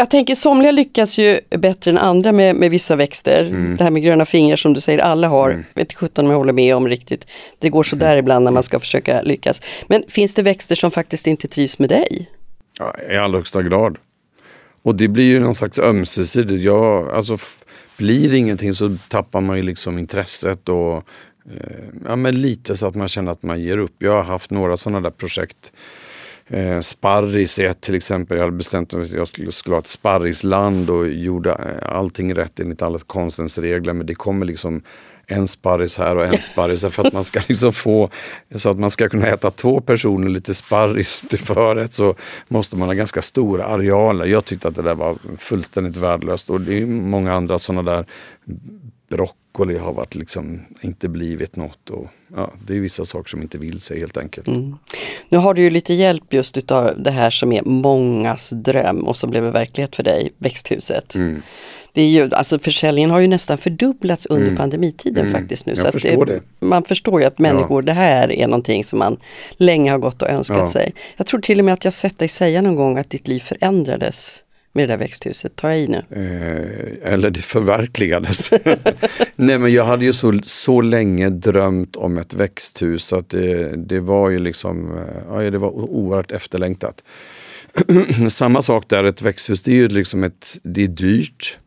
jag 0.02 0.10
tänker 0.10 0.34
somliga 0.34 0.72
lyckas 0.72 1.18
ju 1.18 1.40
bättre 1.50 1.90
än 1.90 1.98
andra 1.98 2.32
med, 2.32 2.56
med 2.56 2.70
vissa 2.70 2.96
växter. 2.96 3.44
Mm. 3.44 3.76
Det 3.76 3.84
här 3.84 3.90
med 3.90 4.02
gröna 4.02 4.26
fingrar 4.26 4.56
som 4.56 4.74
du 4.74 4.80
säger, 4.80 4.98
alla 4.98 5.28
har, 5.28 5.50
vet 5.50 5.78
inte 5.78 5.94
sjutton 5.94 6.24
om 6.24 6.30
jag 6.30 6.38
håller 6.38 6.52
med 6.52 6.76
om 6.76 6.88
riktigt. 6.88 7.26
Det 7.58 7.68
går 7.68 7.82
så 7.82 7.96
där 7.96 8.16
ibland 8.16 8.44
när 8.44 8.50
man 8.50 8.62
ska 8.62 8.80
försöka 8.80 9.22
lyckas. 9.22 9.62
Men 9.86 10.04
finns 10.08 10.34
det 10.34 10.42
växter 10.42 10.74
som 10.74 10.90
faktiskt 10.90 11.26
inte 11.26 11.48
trivs 11.48 11.78
med 11.78 11.88
dig? 11.88 12.30
Ja, 12.78 12.96
I 13.10 13.16
allra 13.16 13.38
högsta 13.38 13.62
grad. 13.62 13.96
Och 14.82 14.94
det 14.94 15.08
blir 15.08 15.24
ju 15.24 15.40
någon 15.40 15.54
slags 15.54 15.78
ömsesidigt. 15.78 16.62
Jag, 16.62 17.10
alltså, 17.10 17.36
blir 17.96 18.34
ingenting 18.34 18.74
så 18.74 18.96
tappar 19.08 19.40
man 19.40 19.56
ju 19.56 19.62
liksom 19.62 19.98
intresset 19.98 20.68
och 20.68 20.96
eh, 20.96 21.02
ja, 22.04 22.16
men 22.16 22.42
lite 22.42 22.76
så 22.76 22.86
att 22.86 22.94
man 22.94 23.08
känner 23.08 23.32
att 23.32 23.42
man 23.42 23.60
ger 23.60 23.78
upp. 23.78 23.94
Jag 23.98 24.12
har 24.12 24.22
haft 24.22 24.50
några 24.50 24.76
sådana 24.76 25.00
där 25.00 25.10
projekt. 25.10 25.72
Eh, 26.52 26.80
sparris 26.80 27.58
är 27.58 27.68
ett 27.68 27.80
till 27.80 27.94
exempel. 27.94 28.36
Jag 28.36 28.44
hade 28.44 28.56
bestämt 28.56 28.92
mig 28.92 29.02
att 29.02 29.10
jag 29.10 29.28
skulle, 29.28 29.52
skulle 29.52 29.76
ha 29.76 29.80
ett 29.80 29.86
sparrisland 29.86 30.90
och 30.90 31.08
gjorde 31.08 31.50
eh, 31.50 31.96
allting 31.96 32.34
rätt 32.34 32.60
enligt 32.60 32.82
alla 32.82 32.98
konstens 32.98 33.58
regler. 33.58 33.92
Men 33.92 34.06
det 34.06 34.14
kommer 34.14 34.46
liksom 34.46 34.82
en 35.26 35.48
sparris 35.48 35.98
här 35.98 36.16
och 36.16 36.24
en 36.24 36.38
sparris 36.40 36.84
för 36.84 37.06
att 37.06 37.12
man 37.12 37.24
ska 37.24 37.40
liksom 37.48 37.72
få 37.72 38.10
så 38.54 38.70
att 38.70 38.78
man 38.78 38.90
ska 38.90 39.08
kunna 39.08 39.26
äta 39.26 39.50
två 39.50 39.80
personer 39.80 40.28
lite 40.28 40.54
sparris 40.54 41.24
till 41.28 41.38
förrätt 41.38 41.92
så 41.92 42.14
måste 42.48 42.76
man 42.76 42.88
ha 42.88 42.94
ganska 42.94 43.22
stora 43.22 43.64
arealer. 43.64 44.26
Jag 44.26 44.44
tyckte 44.44 44.68
att 44.68 44.74
det 44.74 44.82
där 44.82 44.94
var 44.94 45.16
fullständigt 45.36 45.96
värdelöst 45.96 46.50
och 46.50 46.60
det 46.60 46.82
är 46.82 46.86
många 46.86 47.32
andra 47.32 47.58
sådana 47.58 47.90
där 47.90 48.06
broccoli 49.16 49.78
har 49.78 49.92
varit 49.92 50.14
liksom 50.14 50.60
inte 50.80 51.08
blivit 51.08 51.56
något 51.56 51.90
och 51.90 52.06
ja, 52.36 52.52
det 52.66 52.76
är 52.76 52.80
vissa 52.80 53.04
saker 53.04 53.30
som 53.30 53.42
inte 53.42 53.58
vill 53.58 53.80
sig 53.80 53.98
helt 53.98 54.16
enkelt. 54.16 54.48
Nu 55.28 55.38
har 55.38 55.54
du 55.54 55.62
ju 55.62 55.70
lite 55.70 55.94
hjälp 55.94 56.32
just 56.32 56.56
utav 56.56 57.02
det 57.02 57.10
här 57.10 57.30
som 57.30 57.52
är 57.52 57.62
mångas 57.62 58.50
dröm 58.50 59.02
och 59.02 59.16
som 59.16 59.30
blev 59.30 59.46
en 59.46 59.52
verklighet 59.52 59.96
för 59.96 60.02
dig, 60.02 60.32
växthuset. 60.38 61.14
Mm. 61.14 61.42
Det 61.94 62.02
är 62.02 62.08
ju, 62.08 62.34
alltså 62.34 62.58
försäljningen 62.58 63.10
har 63.10 63.20
ju 63.20 63.28
nästan 63.28 63.58
fördubblats 63.58 64.26
under 64.26 64.56
pandemitiden 64.56 65.30
faktiskt 65.30 65.66
nu. 65.66 65.72
Mm. 65.72 65.80
Jag 65.84 65.88
att 65.88 66.02
förstår 66.02 66.26
det. 66.26 66.40
Man 66.60 66.84
förstår 66.84 67.20
ju 67.20 67.26
att 67.26 67.38
människor, 67.38 67.82
det 67.82 67.92
här 67.92 68.32
är 68.32 68.46
någonting 68.46 68.84
som 68.84 68.98
man 68.98 69.16
länge 69.56 69.90
har 69.90 69.98
gått 69.98 70.22
och 70.22 70.28
önskat 70.28 70.58
Ja. 70.58 70.68
sig. 70.68 70.94
Jag 71.16 71.26
tror 71.26 71.40
till 71.40 71.58
och 71.58 71.64
med 71.64 71.74
att 71.74 71.84
jag 71.84 71.94
sett 71.94 72.18
dig 72.18 72.28
säga 72.28 72.62
någon 72.62 72.76
gång 72.76 72.98
att 72.98 73.10
ditt 73.10 73.28
liv 73.28 73.40
förändrades 73.40 74.42
med 74.72 74.88
det 74.88 74.92
där 74.92 74.98
växthuset. 74.98 75.56
Ta 75.56 75.72
i 75.72 75.88
nu? 75.88 76.02
Eh, 76.10 77.12
eller 77.12 77.30
det 77.30 77.40
förverkligades. 77.40 78.50
Nej 79.36 79.58
men 79.58 79.72
jag 79.72 79.84
hade 79.84 80.04
ju 80.04 80.12
så, 80.12 80.40
så 80.42 80.80
länge 80.80 81.30
drömt 81.30 81.96
om 81.96 82.18
ett 82.18 82.34
växthus 82.34 83.04
så 83.04 83.16
att 83.16 83.28
det, 83.28 83.76
det 83.76 84.00
var 84.00 84.30
ju 84.30 84.38
liksom, 84.38 84.98
eh, 84.98 85.44
ja, 85.44 85.50
det 85.50 85.58
var 85.58 85.70
oerhört 85.70 86.32
efterlängtat. 86.32 87.02
Samma 88.28 88.62
sak 88.62 88.84
där, 88.88 89.04
ett 89.04 89.22
växthus 89.22 89.62
det 89.62 89.70
är 89.70 89.76
ju 89.76 89.88
liksom 89.88 90.24
ett, 90.24 90.58
det 90.62 90.84
är 90.84 90.88
dyrt. 90.88 91.58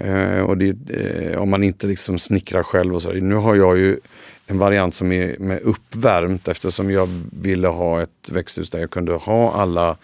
Eh, 0.00 0.40
och 0.40 0.58
det, 0.58 0.76
eh, 0.90 1.38
om 1.42 1.50
man 1.50 1.62
inte 1.62 1.86
liksom 1.86 2.18
snickrar 2.18 2.62
själv 2.62 2.94
och 2.94 3.02
så. 3.02 3.12
Nu 3.12 3.34
har 3.34 3.54
jag 3.54 3.78
ju 3.78 3.98
en 4.46 4.58
variant 4.58 4.94
som 4.94 5.12
är 5.12 5.38
med 5.38 5.62
uppvärmt 5.62 6.48
eftersom 6.48 6.90
jag 6.90 7.08
ville 7.32 7.68
ha 7.68 8.02
ett 8.02 8.30
växthus 8.30 8.70
där 8.70 8.78
jag 8.78 8.90
kunde 8.90 9.12
ha 9.12 9.52
alla 9.52 9.96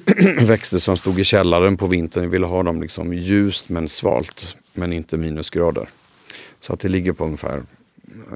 växter 0.46 0.78
som 0.78 0.96
stod 0.96 1.20
i 1.20 1.24
källaren 1.24 1.76
på 1.76 1.86
vintern. 1.86 2.22
Jag 2.22 2.30
ville 2.30 2.46
ha 2.46 2.62
dem 2.62 2.82
liksom 2.82 3.12
ljust 3.12 3.68
men 3.68 3.88
svalt. 3.88 4.56
Men 4.72 4.92
inte 4.92 5.16
minusgrader. 5.16 5.88
Så 6.60 6.72
att 6.72 6.80
det 6.80 6.88
ligger 6.88 7.12
på 7.12 7.24
ungefär 7.24 7.62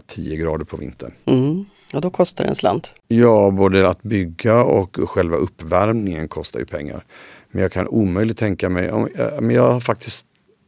10 0.06 0.36
grader 0.36 0.64
på 0.64 0.76
vintern. 0.76 1.12
Mm. 1.24 1.64
Och 1.94 2.00
då 2.00 2.10
kostar 2.10 2.44
det 2.44 2.50
en 2.50 2.56
slant. 2.56 2.92
Ja, 3.08 3.50
både 3.50 3.88
att 3.88 4.02
bygga 4.02 4.64
och 4.64 4.96
själva 5.10 5.36
uppvärmningen 5.36 6.28
kostar 6.28 6.60
ju 6.60 6.66
pengar. 6.66 7.04
Men 7.50 7.62
jag 7.62 7.72
kan 7.72 7.88
omöjligt 7.88 8.38
tänka 8.38 8.68
mig, 8.68 8.90
om, 8.90 9.08
men 9.40 9.50
jag 9.50 9.72
har 9.72 9.80
faktiskt 9.80 10.26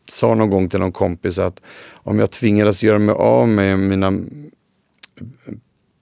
sa 0.09 0.35
någon 0.35 0.51
gång 0.51 0.69
till 0.69 0.81
någon 0.81 0.93
kompis 0.93 1.39
att 1.39 1.63
om 1.93 2.19
jag 2.19 2.31
tvingades 2.31 2.83
göra 2.83 2.99
mig 2.99 3.15
av 3.15 3.49
med 3.49 3.79
mina 3.79 4.21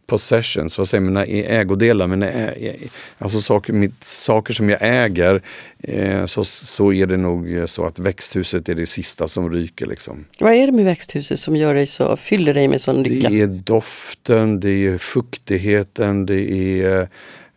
possessions, 0.06 0.78
vad 0.78 0.88
säger 0.88 1.02
man, 1.02 1.12
mina 1.12 1.24
ägodelar, 1.26 2.06
mina 2.06 2.26
ä, 2.26 2.74
alltså 3.18 3.40
saker, 3.40 3.72
mitt, 3.72 4.04
saker 4.04 4.54
som 4.54 4.70
jag 4.70 4.78
äger, 4.82 5.42
eh, 5.78 6.26
så, 6.26 6.44
så 6.44 6.92
är 6.92 7.06
det 7.06 7.16
nog 7.16 7.62
så 7.66 7.86
att 7.86 7.98
växthuset 7.98 8.68
är 8.68 8.74
det 8.74 8.86
sista 8.86 9.28
som 9.28 9.52
ryker. 9.52 9.86
Liksom. 9.86 10.24
Vad 10.40 10.52
är 10.52 10.66
det 10.66 10.72
med 10.72 10.84
växthuset 10.84 11.40
som 11.40 11.56
gör 11.56 11.74
dig 11.74 11.86
så, 11.86 12.16
fyller 12.16 12.54
dig 12.54 12.68
med 12.68 12.80
sån 12.80 13.02
lycka? 13.02 13.28
Det 13.28 13.40
är 13.40 13.46
doften, 13.46 14.60
det 14.60 14.86
är 14.86 14.98
fuktigheten, 14.98 16.26
det 16.26 16.82
är 16.82 17.08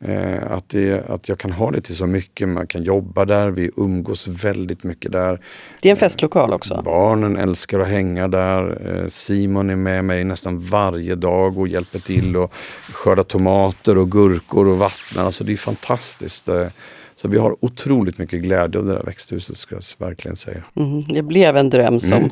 eh, 0.05 0.51
att, 0.51 0.69
det, 0.69 1.09
att 1.09 1.29
jag 1.29 1.37
kan 1.39 1.51
ha 1.51 1.71
det 1.71 1.81
till 1.81 1.95
så 1.95 2.05
mycket. 2.05 2.49
Man 2.49 2.67
kan 2.67 2.83
jobba 2.83 3.25
där, 3.25 3.49
vi 3.49 3.71
umgås 3.77 4.27
väldigt 4.27 4.83
mycket 4.83 5.11
där. 5.11 5.41
Det 5.81 5.89
är 5.89 5.91
en 5.91 5.97
festlokal 5.97 6.53
också. 6.53 6.81
Barnen 6.85 7.37
älskar 7.37 7.79
att 7.79 7.87
hänga 7.87 8.27
där. 8.27 8.87
Eh, 9.03 9.07
Simon 9.09 9.69
är 9.69 9.75
med 9.75 10.05
mig 10.05 10.23
nästan 10.23 10.59
varje 10.59 11.15
dag 11.15 11.57
och 11.57 11.67
hjälper 11.67 11.99
till 11.99 12.37
och 12.37 12.53
skörda 12.93 13.23
tomater 13.23 13.97
och 13.97 14.11
gurkor 14.11 14.67
och 14.67 14.77
vattnar. 14.77 15.25
Alltså 15.25 15.43
det 15.43 15.51
är 15.51 15.57
fantastiskt. 15.57 16.49
Eh, 16.49 16.67
Så 17.15 17.27
vi 17.27 17.37
har 17.37 17.55
otroligt 17.65 18.17
mycket 18.17 18.41
glädje 18.41 18.79
av 18.79 18.85
det 18.85 18.93
där 18.93 19.03
växthuset 19.03 19.57
ska 19.57 19.75
jag 19.75 20.07
verkligen 20.07 20.35
säga. 20.37 20.63
Mm. 20.75 21.01
Det 21.01 21.21
blev 21.21 21.57
en 21.57 21.69
dröm 21.69 21.99
som 21.99 22.17
Mm. 22.17 22.29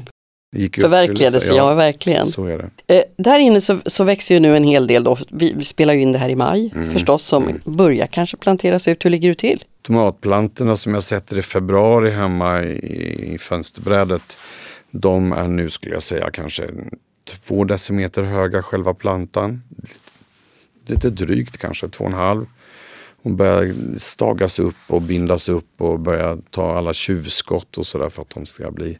Gick 0.51 0.77
i 0.77 0.81
förverkligades, 0.81 1.35
uppfyllelse, 1.35 1.57
ja, 1.57 1.73
verkligen. 1.73 2.27
Så 2.27 2.45
är 2.45 2.57
det. 2.85 2.97
Eh, 2.97 3.03
där 3.17 3.39
inne 3.39 3.61
så, 3.61 3.79
så 3.85 4.03
växer 4.03 4.35
ju 4.35 4.39
nu 4.41 4.57
en 4.57 4.63
hel 4.63 4.87
del 4.87 5.03
då. 5.03 5.17
Vi, 5.29 5.53
vi 5.57 5.63
spelar 5.65 5.93
ju 5.93 6.01
in 6.01 6.11
det 6.11 6.19
här 6.19 6.29
i 6.29 6.35
maj 6.35 6.71
Mm. 6.75 6.91
förstås 6.91 7.23
som 7.23 7.59
börjar 7.63 8.07
kanske 8.07 8.37
planteras 8.37 8.87
ut. 8.87 9.05
Hur 9.05 9.09
ligger 9.09 9.29
du 9.29 9.35
till? 9.35 9.63
Tomatplantorna 9.81 10.75
som 10.77 10.93
jag 10.93 11.03
sätter 11.03 11.37
i 11.37 11.41
februari 11.41 12.09
hemma 12.09 12.63
i, 12.63 13.33
i 13.33 13.37
fönsterbrädet. 13.37 14.37
De 14.91 15.31
är 15.31 15.47
nu 15.47 15.69
skulle 15.69 15.93
jag 15.93 16.03
säga 16.03 16.29
kanske 16.33 16.69
två 17.29 17.63
decimeter 17.63 18.23
höga 18.23 18.63
själva 18.63 18.93
plantan. 18.93 19.63
Lite 20.87 21.09
drygt 21.09 21.57
kanske, 21.57 21.89
två 21.89 22.03
och 22.03 22.09
en 22.09 22.17
halv. 22.17 22.45
Hon 23.23 23.35
börjar 23.35 23.73
stagas 23.97 24.59
upp 24.59 24.75
och 24.87 25.01
bindas 25.01 25.49
upp 25.49 25.81
och 25.81 25.99
börjar 25.99 26.37
ta 26.49 26.77
alla 26.77 26.93
tjuvskott 26.93 27.77
och 27.77 27.87
sådär 27.87 28.09
för 28.09 28.21
att 28.21 28.29
de 28.29 28.45
ska 28.45 28.71
bli 28.71 28.97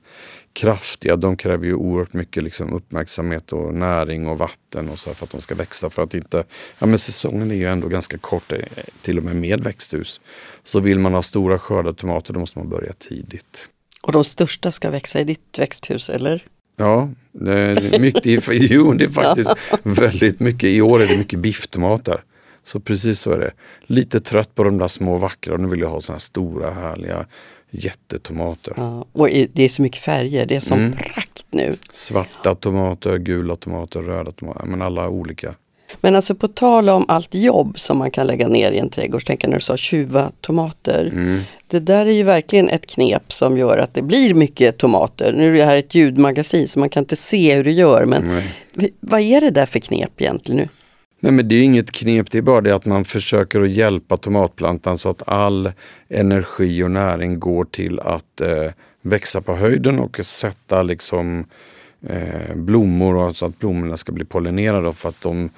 kraftiga. 0.58 1.16
De 1.16 1.38
kräver 1.38 1.66
ju 1.66 1.74
oerhört 1.74 2.14
mycket 2.14 2.44
liksom 2.44 2.74
uppmärksamhet 2.74 3.54
och 3.54 3.74
näring 3.74 4.28
och 4.28 4.38
vatten 4.38 4.90
och 4.90 5.00
så 5.00 5.14
för 5.14 5.26
att 5.26 5.32
de 5.32 5.42
ska 5.42 5.56
växa. 5.56 5.90
För 5.90 6.04
att 6.04 6.14
inte, 6.14 6.44
ja 6.80 6.86
men 6.86 7.00
säsongen 7.00 7.52
är 7.52 7.56
ju 7.56 7.66
ändå 7.66 7.88
ganska 7.88 8.18
kort, 8.18 8.52
eh, 8.52 8.60
till 9.02 9.18
och 9.18 9.24
med 9.24 9.36
med 9.36 9.64
växthus. 9.64 10.22
Så 10.64 10.80
vill 10.80 11.00
man 11.00 11.14
ha 11.14 11.22
stora 11.22 11.60
skördar 11.60 11.94
tomater 11.94 12.34
då 12.34 12.40
måste 12.40 12.60
man 12.60 12.70
börja 12.70 12.94
tidigt. 12.94 13.70
Och 14.04 14.12
de 14.12 14.24
största 14.24 14.72
ska 14.72 14.90
växa 14.90 15.20
i 15.20 15.24
ditt 15.24 15.60
växthus, 15.60 16.10
eller? 16.10 16.44
Ja, 16.76 17.10
det 17.32 17.54
är 17.54 18.00
mycket, 18.00 18.44
jo, 18.50 18.94
det 18.94 19.06
är 19.06 19.10
faktiskt 19.10 19.52
väldigt 19.84 20.40
mycket. 20.40 20.64
I 20.64 20.82
år 20.82 21.02
är 21.02 21.08
det 21.08 21.18
mycket 21.18 21.40
bifftomater. 21.40 22.24
Så 22.64 22.80
precis 22.80 23.20
så 23.20 23.32
är 23.32 23.40
det. 23.40 23.52
Lite 23.82 24.20
trött 24.20 24.56
på 24.56 24.64
de 24.64 24.78
där 24.78 24.88
små 24.88 25.18
vackra 25.18 25.58
nu 25.58 25.68
vill 25.68 25.80
jag 25.80 25.90
ha 25.90 26.02
sådana 26.02 26.16
här 26.16 26.20
stora 26.20 26.72
härliga 26.72 27.26
jättetomater. 27.72 28.74
Ja. 28.78 29.06
Och 29.12 29.30
det 29.54 29.64
är 29.64 29.70
så 29.70 29.82
mycket 29.82 30.02
färger, 30.02 30.46
det 30.46 30.56
är 30.56 30.60
som 30.60 30.80
Mm. 30.80 30.92
prakt 30.98 31.46
nu. 31.50 31.76
Svarta 31.92 32.56
tomater, 32.56 33.18
gula 33.18 33.56
tomater, 33.56 34.00
röda 34.02 34.32
tomater, 34.32 34.66
men 34.66 34.82
alla 34.82 35.10
olika. 35.10 35.56
Men 36.02 36.16
alltså 36.16 36.36
på 36.36 36.48
tal 36.48 36.90
om 36.90 37.06
allt 37.08 37.34
jobb 37.36 37.80
som 37.80 37.98
man 37.98 38.12
kan 38.12 38.28
lägga 38.28 38.48
ner 38.48 38.72
i 38.72 38.78
en 38.80 38.90
trädgård, 38.90 39.26
tänker 39.26 39.48
när 39.48 39.56
du 39.56 39.62
sa 39.62 39.78
tjuva 39.78 40.32
tomater. 40.42 41.06
Mm. 41.14 41.42
Det 41.68 41.80
där 41.80 42.06
är 42.06 42.12
ju 42.12 42.24
verkligen 42.24 42.70
ett 42.70 42.86
knep 42.88 43.34
som 43.34 43.58
gör 43.58 43.78
att 43.78 43.94
det 43.94 44.02
blir 44.02 44.34
mycket 44.34 44.78
tomater. 44.78 45.34
Nu 45.34 45.48
är 45.56 45.60
det 45.60 45.66
här 45.66 45.78
ett 45.78 45.96
ljudmagasin 45.96 46.68
så 46.68 46.80
man 46.80 46.90
kan 46.90 47.04
inte 47.04 47.16
se 47.16 47.56
hur 47.56 47.64
du 47.64 47.72
gör 47.72 48.06
men 48.06 48.28
Nej. 48.74 48.94
vad 49.00 49.22
är 49.22 49.42
det 49.42 49.50
där 49.50 49.66
för 49.66 49.80
knep 49.80 50.22
egentligen 50.22 50.62
nu? 50.62 50.70
Nej 51.20 51.32
men 51.32 51.48
det 51.48 51.56
är 51.56 51.64
inget 51.64 51.92
knep, 51.92 52.32
det 52.32 52.38
är 52.38 52.42
bara 52.42 52.62
det 52.62 52.76
att 52.76 52.86
man 52.86 53.06
försöker 53.06 53.62
att 53.62 53.70
hjälpa 53.70 54.18
tomatplantan 54.18 54.98
så 54.98 55.10
att 55.10 55.24
all 55.28 55.72
energi 56.10 56.84
och 56.84 56.92
näring 56.92 57.40
går 57.40 57.66
till 57.66 58.00
att 58.00 58.42
eh, 58.42 58.72
växa 59.02 59.42
på 59.42 59.56
höjden 59.56 60.00
och 60.00 60.20
sätta 60.24 60.84
liksom 60.84 61.46
eh, 62.10 62.56
blommor 62.56 63.16
och 63.16 63.38
så 63.38 63.46
att 63.46 63.60
blommorna 63.60 63.98
ska 63.98 64.12
bli 64.12 64.26
pollinerade 64.26 64.94
för 64.94 65.10
att 65.10 65.22
de 65.22 65.50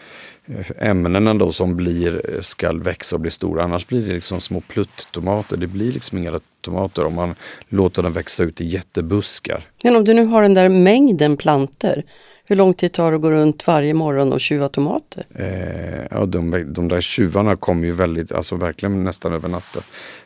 eh, 0.45 0.89
ämnena 0.89 1.33
då 1.33 1.51
som 1.51 1.75
blir 1.75 2.35
eh, 2.35 2.41
ska 2.41 2.73
växa 2.73 3.15
och 3.15 3.21
bli 3.21 3.31
stora. 3.31 3.63
Annars 3.63 3.87
blir 3.87 4.07
det 4.07 4.13
liksom 4.13 4.41
små 4.41 4.61
pluttomater. 4.61 5.57
Det 5.57 5.67
blir 5.67 5.91
liksom 5.91 6.17
inga 6.17 6.39
tomater 6.61 7.05
om 7.05 7.15
man 7.15 7.35
låter 7.69 8.03
dem 8.03 8.13
växa 8.13 8.43
ut 8.43 8.61
i 8.61 8.65
jättebuskar. 8.65 9.63
Men 9.83 9.95
om 9.95 10.03
du 10.03 10.13
nu 10.13 10.25
har 10.25 10.41
den 10.41 10.53
där 10.53 10.69
mängden 10.69 11.37
planter, 11.37 12.03
hur 12.49 12.55
lång 12.55 12.73
tid 12.73 12.91
tar 12.91 13.11
det 13.11 13.15
att 13.15 13.21
gå 13.21 13.31
runt 13.31 13.67
varje 13.67 13.93
morgon 13.93 14.33
och 14.33 14.41
tjuva 14.41 14.69
tomater? 14.69 15.25
Eh, 15.35 16.05
ja, 16.11 16.25
de, 16.25 16.73
de 16.73 16.87
där 16.87 17.01
tjuvarna 17.01 17.55
kommer 17.55 17.85
ju 17.85 17.91
väldigt, 17.91 18.31
alltså 18.31 18.55
verkligen 18.55 19.03
nästan 19.03 19.33
över 19.33 19.49
natten. 19.49 19.81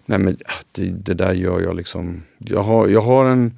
Nej 0.06 0.20
men 0.20 0.38
ah, 0.46 0.64
det, 0.72 0.86
det 0.86 1.14
där 1.14 1.34
gör 1.34 1.62
jag 1.62 1.76
liksom. 1.76 2.24
Jag 2.38 2.64
har, 2.64 2.88
jag 2.88 3.02
har 3.02 3.26
en, 3.26 3.58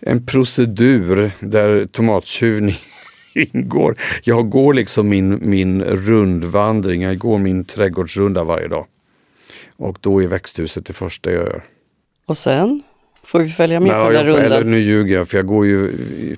en 0.00 0.26
procedur 0.26 1.30
där 1.40 1.86
tomattjuvning 1.86 2.76
ingår. 3.34 3.96
Jag 4.22 4.50
går 4.50 4.74
liksom 4.74 5.08
min, 5.08 5.50
min 5.50 5.82
rundvandring, 5.84 7.02
jag 7.02 7.18
går 7.18 7.38
min 7.38 7.64
trädgårdsrunda 7.64 8.44
varje 8.44 8.68
dag. 8.68 8.86
Och 9.76 9.98
då 10.00 10.22
är 10.22 10.26
växthuset 10.26 10.86
det 10.86 10.92
första 10.92 11.32
jag 11.32 11.44
gör. 11.44 11.64
Och 12.26 12.38
sen 12.38 12.82
får 13.28 13.40
vi 13.40 13.48
följa 13.48 13.80
med 13.80 13.92
på 13.92 13.96
Nej, 13.98 14.12
den 14.12 14.12
där 14.12 14.32
jag, 14.32 14.38
rundan. 14.38 14.52
eller 14.52 14.64
nu 14.64 14.78
ljuger 14.78 15.14
jag, 15.14 15.28
för 15.28 15.38
jag 15.38 15.46
går 15.46 15.66
ju 15.66 15.90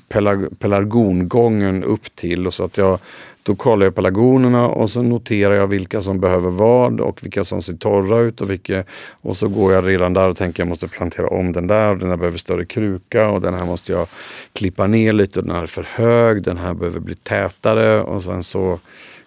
pelag, 0.09 0.59
pelargongången 0.59 1.85
upp 1.85 2.15
till. 2.15 2.47
Och 2.47 2.55
så 2.55 2.65
att 2.65 2.77
jag, 2.77 2.99
då 3.43 3.55
kollar 3.55 3.87
jag 3.87 3.95
pelargonerna 3.95 4.69
och 4.69 4.91
så 4.91 5.03
noterar 5.03 5.55
jag 5.55 5.67
vilka 5.67 6.03
som 6.03 6.21
behöver 6.21 6.51
vad 6.51 7.01
och 7.01 7.25
vilka 7.25 7.45
som 7.45 7.63
ser 7.63 7.75
torra 7.75 8.21
ut. 8.21 8.41
Och, 8.41 8.51
vilka, 8.51 8.85
och 9.21 9.37
så 9.37 9.49
går 9.49 9.73
jag 9.73 9.89
redan 9.89 10.15
där 10.15 10.29
och 10.29 10.37
tänker 10.37 10.61
jag 10.61 10.69
måste 10.69 10.89
plantera 10.89 11.29
om 11.29 11.53
den 11.53 11.67
där. 11.67 11.93
Och 11.93 11.99
den 11.99 12.09
här 12.11 12.17
behöver 12.17 12.39
större 12.39 12.65
kruka 12.65 13.29
och 13.29 13.41
den 13.41 13.55
här 13.55 13.65
måste 13.65 13.93
jag 13.93 14.07
klippa 14.53 14.87
ner 14.87 15.13
lite. 15.13 15.39
Och 15.39 15.47
den 15.47 15.55
här 15.55 15.63
är 15.63 15.67
för 15.67 15.87
hög, 15.91 16.43
den 16.43 16.57
här 16.57 16.75
behöver 16.75 17.01
bli 17.01 17.15
tätare. 17.15 18.01
Och 18.01 18.23
sen 18.23 18.45
så 18.45 18.79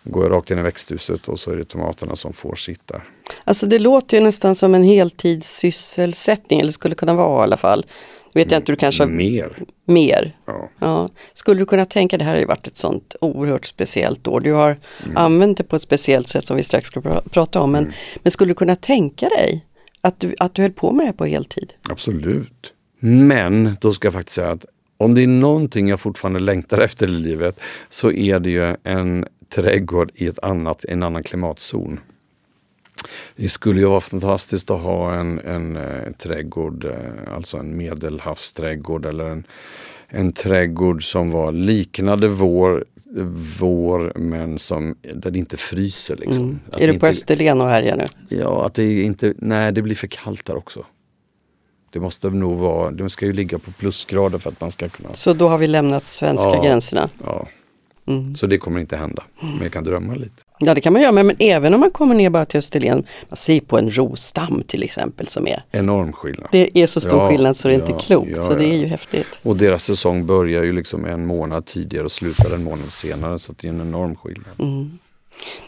går 0.04 0.30
rakt 0.30 0.52
in 0.52 0.60
i 0.60 0.62
växthuset 0.62 1.28
och 1.28 1.40
så 1.40 1.52
är 1.52 1.58
det 1.58 1.64
tomaterna 1.66 2.16
som 2.16 2.34
får 2.34 2.56
sitt 2.56 2.88
där. 2.88 3.04
Alltså 3.44 3.66
det 3.66 3.80
låter 3.80 4.18
ju 4.18 4.24
nästan 4.24 4.56
som 4.56 4.76
en 4.76 4.84
heltidssysselsättning, 4.84 6.60
eller 6.60 6.72
skulle 6.72 6.96
kunna 6.96 7.14
vara 7.14 7.42
i 7.42 7.44
alla 7.44 7.58
fall. 7.58 7.86
Vet 8.34 8.52
jag 8.52 8.60
inte, 8.60 8.72
du 8.72 8.76
kanske 8.76 9.06
Mer. 9.06 9.64
mer. 9.88 10.36
Ja. 10.46 10.70
Ja. 10.80 11.10
Skulle 11.34 11.62
du 11.62 11.66
kunna 11.66 11.86
tänka, 11.86 12.18
det 12.18 12.24
här 12.24 12.32
har 12.32 12.40
ju 12.40 12.46
varit 12.46 12.68
ett 12.68 12.78
sånt 12.78 13.16
oerhört 13.22 13.66
speciellt 13.66 14.28
år. 14.28 14.40
Du 14.40 14.52
har 14.54 14.78
Mm. 15.04 15.18
använt 15.18 15.58
det 15.58 15.64
på 15.64 15.76
ett 15.76 15.82
speciellt 15.82 16.28
sätt 16.28 16.46
som 16.48 16.58
vi 16.58 16.64
strax 16.64 16.88
ska 16.88 17.00
pra- 17.00 17.30
prata 17.30 17.62
om. 17.62 17.72
Men, 17.72 17.92
men 18.24 18.32
skulle 18.32 18.50
du 18.52 18.56
kunna 18.56 18.76
tänka 18.76 19.30
dig 19.30 19.66
att 20.02 20.20
du, 20.20 20.36
att 20.40 20.54
du 20.54 20.62
höll 20.62 20.72
på 20.72 20.92
med 20.92 21.04
det 21.04 21.08
här 21.08 21.14
på 21.14 21.26
heltid? 21.26 21.74
Absolut. 21.90 22.74
Men 23.00 23.78
då 23.82 23.94
ska 23.94 24.06
jag 24.06 24.14
faktiskt 24.14 24.36
säga 24.36 24.50
att 24.52 24.66
om 24.98 25.16
det 25.16 25.24
är 25.24 25.28
någonting 25.28 25.88
jag 25.88 26.00
fortfarande 26.00 26.40
längtar 26.40 26.80
efter 26.82 27.08
i 27.08 27.12
livet 27.12 27.60
så 27.90 28.12
är 28.12 28.40
det 28.40 28.50
ju 28.50 28.76
en 28.84 29.26
trädgård 29.56 30.12
i 30.16 30.28
ett 30.28 30.40
annat, 30.40 30.86
en 30.86 31.04
annan 31.04 31.24
klimatzon. 31.24 32.00
Det 33.36 33.50
skulle 33.50 33.80
ju 33.80 33.86
vara 33.88 34.00
fantastiskt 34.02 34.70
att 34.72 34.82
ha 34.82 35.14
en, 35.14 35.40
en 35.40 35.76
eh, 35.76 36.12
trädgård, 36.18 36.86
eh, 36.86 37.36
alltså 37.36 37.58
en 37.58 37.78
medelhavsträdgård 37.78 39.06
eller 39.06 39.26
en, 39.26 39.48
en 40.08 40.34
trädgård 40.34 41.12
som 41.12 41.32
var 41.32 41.52
liknande 41.52 42.28
vår, 42.28 42.86
vår 43.60 44.14
men 44.16 44.60
som, 44.60 44.96
där 45.16 45.32
det 45.32 45.40
inte 45.40 45.58
fryser. 45.58 46.16
Liksom. 46.16 46.60
Att 46.72 46.80
är 46.82 46.88
du 46.88 46.88
på 46.88 46.94
inte- 46.94 47.08
Österlen 47.08 47.62
och 47.62 47.68
härjar 47.68 47.98
nu? 47.98 48.06
Ja, 48.38 48.66
att 48.66 48.74
det 48.74 49.04
inte, 49.04 49.34
nej 49.38 49.72
det 49.72 49.82
blir 49.82 49.96
för 49.96 50.08
kallt 50.08 50.46
där 50.46 50.56
också. 50.58 50.86
Det 51.92 52.00
måste 52.00 52.30
nog 52.30 52.58
vara, 52.58 52.92
det 52.92 53.10
ska 53.10 53.26
ju 53.26 53.34
ligga 53.34 53.60
på 53.60 53.72
plusgrader 53.72 54.38
för 54.38 54.50
att 54.50 54.62
man 54.62 54.72
ska 54.72 54.90
kunna, 54.90 55.14
Så 55.14 55.34
då 55.34 55.48
har 55.48 55.58
vi 55.58 55.68
lämnat 55.68 56.08
svenska 56.08 56.50
Ja. 56.50 56.64
gränserna. 56.64 57.10
ja. 57.26 57.48
Mm. 58.08 58.36
Så 58.36 58.48
det 58.48 58.58
kommer 58.58 58.80
inte 58.80 58.98
hända. 58.98 59.24
Men 59.42 59.60
jag 59.62 59.72
kan 59.72 59.84
drömma 59.84 60.16
lite. 60.16 60.44
Ja 60.60 60.74
det 60.74 60.82
kan 60.82 60.94
man 60.94 61.02
göra, 61.02 61.12
men, 61.12 61.28
men 61.28 61.36
även 61.40 61.74
om 61.74 61.80
man 61.80 61.92
kommer 61.92 62.16
ner 62.16 62.30
bara 62.30 62.46
till 62.46 62.58
Österlen, 62.58 63.04
man 63.30 63.38
ser 63.38 63.60
på 63.60 63.78
en 63.78 63.96
rosdamm 63.98 64.64
till 64.68 64.84
exempel 64.84 65.28
som 65.28 65.48
är, 65.48 65.64
Enorm 65.72 66.14
skillnad. 66.14 66.48
det 66.52 66.78
är 66.80 66.88
så 66.88 67.02
stor 67.02 67.20
Ja, 67.20 67.30
skillnad 67.30 67.56
så 67.56 67.68
det 67.68 67.74
är 67.74 67.80
inte 67.80 67.92
ja, 67.92 67.98
klokt. 68.00 68.32
ja, 68.36 68.42
så 68.42 68.54
det 68.54 68.66
är 68.66 68.78
ju 68.78 68.86
häftigt. 68.86 69.40
Och 69.44 69.58
deras 69.58 69.84
säsong 69.84 70.26
börjar 70.26 70.64
ju 70.64 70.72
liksom 70.74 71.06
en 71.06 71.26
månad 71.26 71.66
tidigare 71.66 72.06
och 72.06 72.12
slutar 72.12 72.56
en 72.56 72.64
månad 72.64 72.92
senare. 72.94 73.40
Så 73.40 73.54
det 73.58 73.68
är 73.68 73.70
en 73.72 73.82
enorm 73.82 74.16
skillnad. 74.16 74.54
Mm. 74.60 75.00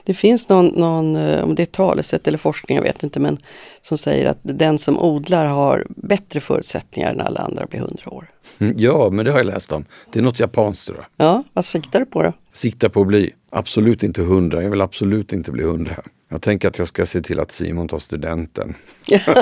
Det 0.04 0.14
finns 0.14 0.50
någon, 0.50 0.66
någon, 0.66 1.16
eh, 1.16 1.44
om 1.44 1.56
det 1.56 1.62
är 1.64 1.66
talesätt 1.66 2.28
eller 2.28 2.38
forskning, 2.38 2.76
jag 2.76 2.84
vet 2.84 3.04
inte, 3.04 3.20
men 3.20 3.38
som 3.82 3.98
säger 3.98 4.30
att 4.30 4.40
den 4.42 4.78
som 4.78 5.00
odlar 5.00 5.46
har 5.46 5.86
bättre 5.90 6.40
förutsättningar 6.40 7.14
än 7.14 7.22
alla 7.22 7.40
andra 7.40 7.64
att 7.64 7.70
bli 7.70 7.80
100 7.80 7.98
år. 8.06 8.30
Mm, 8.60 8.74
Ja, 8.78 9.10
men 9.12 9.26
det 9.26 9.32
har 9.32 9.40
jag 9.40 9.46
läst 9.46 9.72
om. 9.72 9.86
Det 10.14 10.20
är 10.20 10.24
något 10.24 10.40
japanskt 10.40 10.88
tror 10.88 10.98
jag. 10.98 11.28
Ja, 11.28 11.44
vad 11.54 11.66
siktar 11.66 12.00
du 12.00 12.06
på 12.06 12.24
då? 12.24 12.34
Siktar 12.52 12.90
på 12.90 13.02
att 13.02 13.08
bli. 13.08 13.34
Absolut 13.50 14.04
inte 14.04 14.22
hundra. 14.22 14.64
Jag 14.64 14.70
vill 14.70 14.82
absolut 14.82 15.34
inte 15.34 15.52
bli 15.52 15.64
hundra. 15.64 15.96
Jag 16.30 16.42
tänker 16.42 16.68
att 16.68 16.78
jag 16.78 16.88
ska 16.88 17.06
se 17.06 17.22
till 17.22 17.40
att 17.40 17.52
Simon 17.52 17.88
tar 17.88 18.00
studenten. 18.00 18.76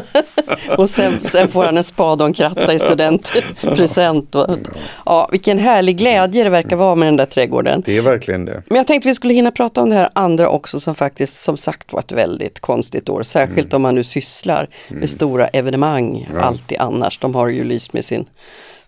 Och 0.77 0.89
sen, 0.89 1.13
sen 1.23 1.47
får 1.47 1.63
han 1.63 1.77
en 1.77 1.83
spade 1.83 2.23
och 2.23 2.27
en 2.27 2.33
kratta 2.33 2.73
i 2.73 2.79
studentpresent. 2.79 4.35
Och, 4.35 4.57
ja, 5.05 5.27
vilken 5.31 5.59
härlig 5.59 5.97
glädje 5.97 6.43
det 6.43 6.49
verkar 6.49 6.75
vara 6.75 6.95
med 6.95 7.07
den 7.07 7.17
där 7.17 7.25
trädgården. 7.25 7.83
Det 7.85 7.97
är 7.97 8.01
verkligen 8.01 8.45
det. 8.45 8.63
Men 8.67 8.77
jag 8.77 8.87
tänkte 8.87 9.09
vi 9.09 9.15
skulle 9.15 9.33
hinna 9.33 9.51
prata 9.51 9.81
om 9.81 9.89
det 9.89 9.95
här 9.95 10.09
andra 10.13 10.49
också 10.49 10.79
som 10.79 10.95
faktiskt 10.95 11.41
som 11.41 11.57
sagt 11.57 11.93
var 11.93 11.99
ett 11.99 12.11
väldigt 12.11 12.59
konstigt 12.59 13.09
år. 13.09 13.23
Särskilt 13.23 13.73
om 13.73 13.81
man 13.81 13.95
nu 13.95 14.03
sysslar 14.03 14.67
med 14.87 15.09
stora 15.09 15.47
evenemang 15.47 16.29
alltid 16.41 16.77
annars. 16.77 17.19
De 17.19 17.35
har 17.35 17.47
ju 17.47 17.63
lyst 17.63 17.93
med 17.93 18.05
sin 18.05 18.25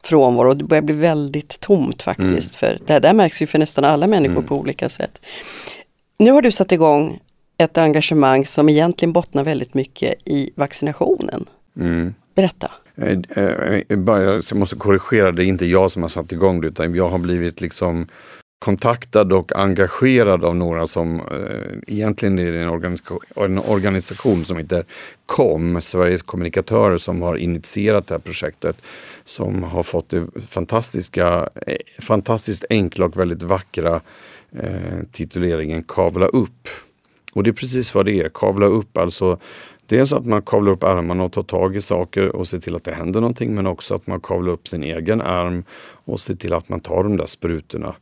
frånvaro 0.04 0.50
och 0.50 0.58
det 0.58 0.64
börjar 0.64 0.84
bli 0.84 0.96
väldigt 0.96 1.60
tomt 1.60 2.04
faktiskt. 2.04 2.56
För 2.56 2.80
det 2.86 3.00
där 3.00 3.14
märks 3.14 3.41
ju 3.41 3.48
för 3.48 3.60
nästan 3.60 3.84
alla 3.84 4.08
människor 4.08 4.41
på 4.41 4.56
olika 4.56 4.89
sätt. 4.89 5.20
Nu 6.18 6.32
har 6.32 6.41
du 6.41 6.52
satt 6.52 6.72
igång 6.72 7.20
ett 7.58 7.78
engagemang 7.78 8.45
som 8.45 8.70
egentligen 8.70 9.14
bottnar 9.14 9.43
väldigt 9.43 9.74
mycket 9.74 10.14
i 10.26 10.51
vaccinationen. 10.56 11.45
Mm. 11.80 12.14
Berätta. 12.36 12.72
Eh, 12.95 13.20
eh, 13.89 13.97
bara, 13.97 14.24
jag 14.24 14.56
måste 14.56 14.76
korrigera, 14.76 15.32
det 15.32 15.43
är 15.43 15.47
inte 15.47 15.66
jag 15.66 15.91
som 15.91 16.01
har 16.01 16.10
satt 16.10 16.32
igång 16.32 16.62
det 16.62 16.68
utan 16.68 16.95
jag 16.95 17.10
har 17.10 17.20
blivit 17.20 17.62
liksom 17.62 18.08
kontaktad 18.60 19.34
och 19.34 19.56
engagerad 19.56 20.45
av 20.45 20.56
några 20.56 20.88
som 20.88 21.20
eh, 21.20 21.93
egentligen 21.95 22.39
är 22.39 22.51
det 22.51 22.60
en, 22.60 22.70
organiska- 22.70 23.20
en 23.36 23.60
organisation 23.60 24.45
som 24.45 24.58
heter 24.58 24.84
KOM, 25.26 25.82
Sveriges 25.82 26.22
kommunikatörer, 26.22 26.97
som 26.97 27.22
har 27.22 27.38
initierat 27.38 28.08
det 28.08 28.14
här 28.14 28.20
projektet. 28.20 28.78
Som 29.26 29.64
har 29.64 29.84
fått 29.84 30.10
det 30.10 30.28
fantastiska, 30.47 31.49
eh, 31.68 31.76
fantastiskt 31.99 32.66
enkla 32.70 33.06
och 33.06 33.18
väldigt 33.18 33.43
vackra 33.43 34.01
eh, 34.60 34.99
tituleringen 35.12 35.84
Kavla 35.84 36.26
upp. 36.26 36.70
Och 37.36 37.43
det 37.43 37.49
är 37.49 37.53
precis 37.53 37.95
vad 37.95 38.05
det 38.05 38.19
är, 38.19 38.29
kavla 38.29 38.65
upp. 38.65 38.97
Alltså 38.97 39.39
dels 39.86 40.13
att 40.13 40.25
man 40.25 40.41
kavlar 40.41 40.71
upp 40.71 40.83
armarna 40.83 41.23
och 41.23 41.31
tar 41.31 41.43
tag 41.43 41.75
i 41.75 41.81
saker 41.81 42.36
och 42.36 42.47
ser 42.47 42.59
till 42.59 42.75
att 42.75 42.83
det 42.83 42.93
händer 42.93 43.21
någonting. 43.21 43.55
Men 43.55 43.67
också 43.67 43.95
att 43.95 44.07
man 44.07 44.21
kavlar 44.21 44.53
upp 44.53 44.67
sin 44.67 44.83
egen 44.83 45.21
arm 45.21 45.63
och 46.05 46.19
ser 46.19 46.36
till 46.36 46.53
att 46.53 46.69
man 46.69 46.79
tar 46.79 47.03
de 47.03 47.17
där 47.17 47.25
sprutorna. 47.25 47.95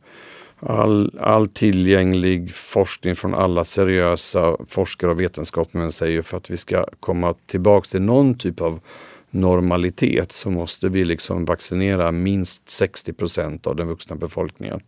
All, 0.60 1.18
all 1.20 1.46
tillgänglig 1.46 2.54
forskning 2.54 3.16
från 3.16 3.34
alla 3.34 3.64
seriösa 3.64 4.56
forskare 4.68 5.10
och 5.10 5.20
vetenskapsmän 5.20 5.92
säger 5.92 6.22
för 6.22 6.36
att 6.36 6.50
vi 6.50 6.56
ska 6.56 6.86
komma 7.00 7.34
tillbaks 7.46 7.90
till 7.90 8.02
någon 8.02 8.38
typ 8.38 8.60
av 8.60 8.80
normalitet 9.30 10.32
så 10.32 10.50
måste 10.50 10.88
vi 10.88 11.04
liksom 11.04 11.44
vaccinera 11.44 12.12
minst 12.12 12.68
60 12.68 13.12
procent 13.12 13.66
av 13.66 13.76
den 13.76 13.88
vuxna 13.88 14.16
befolkningen. 14.16 14.80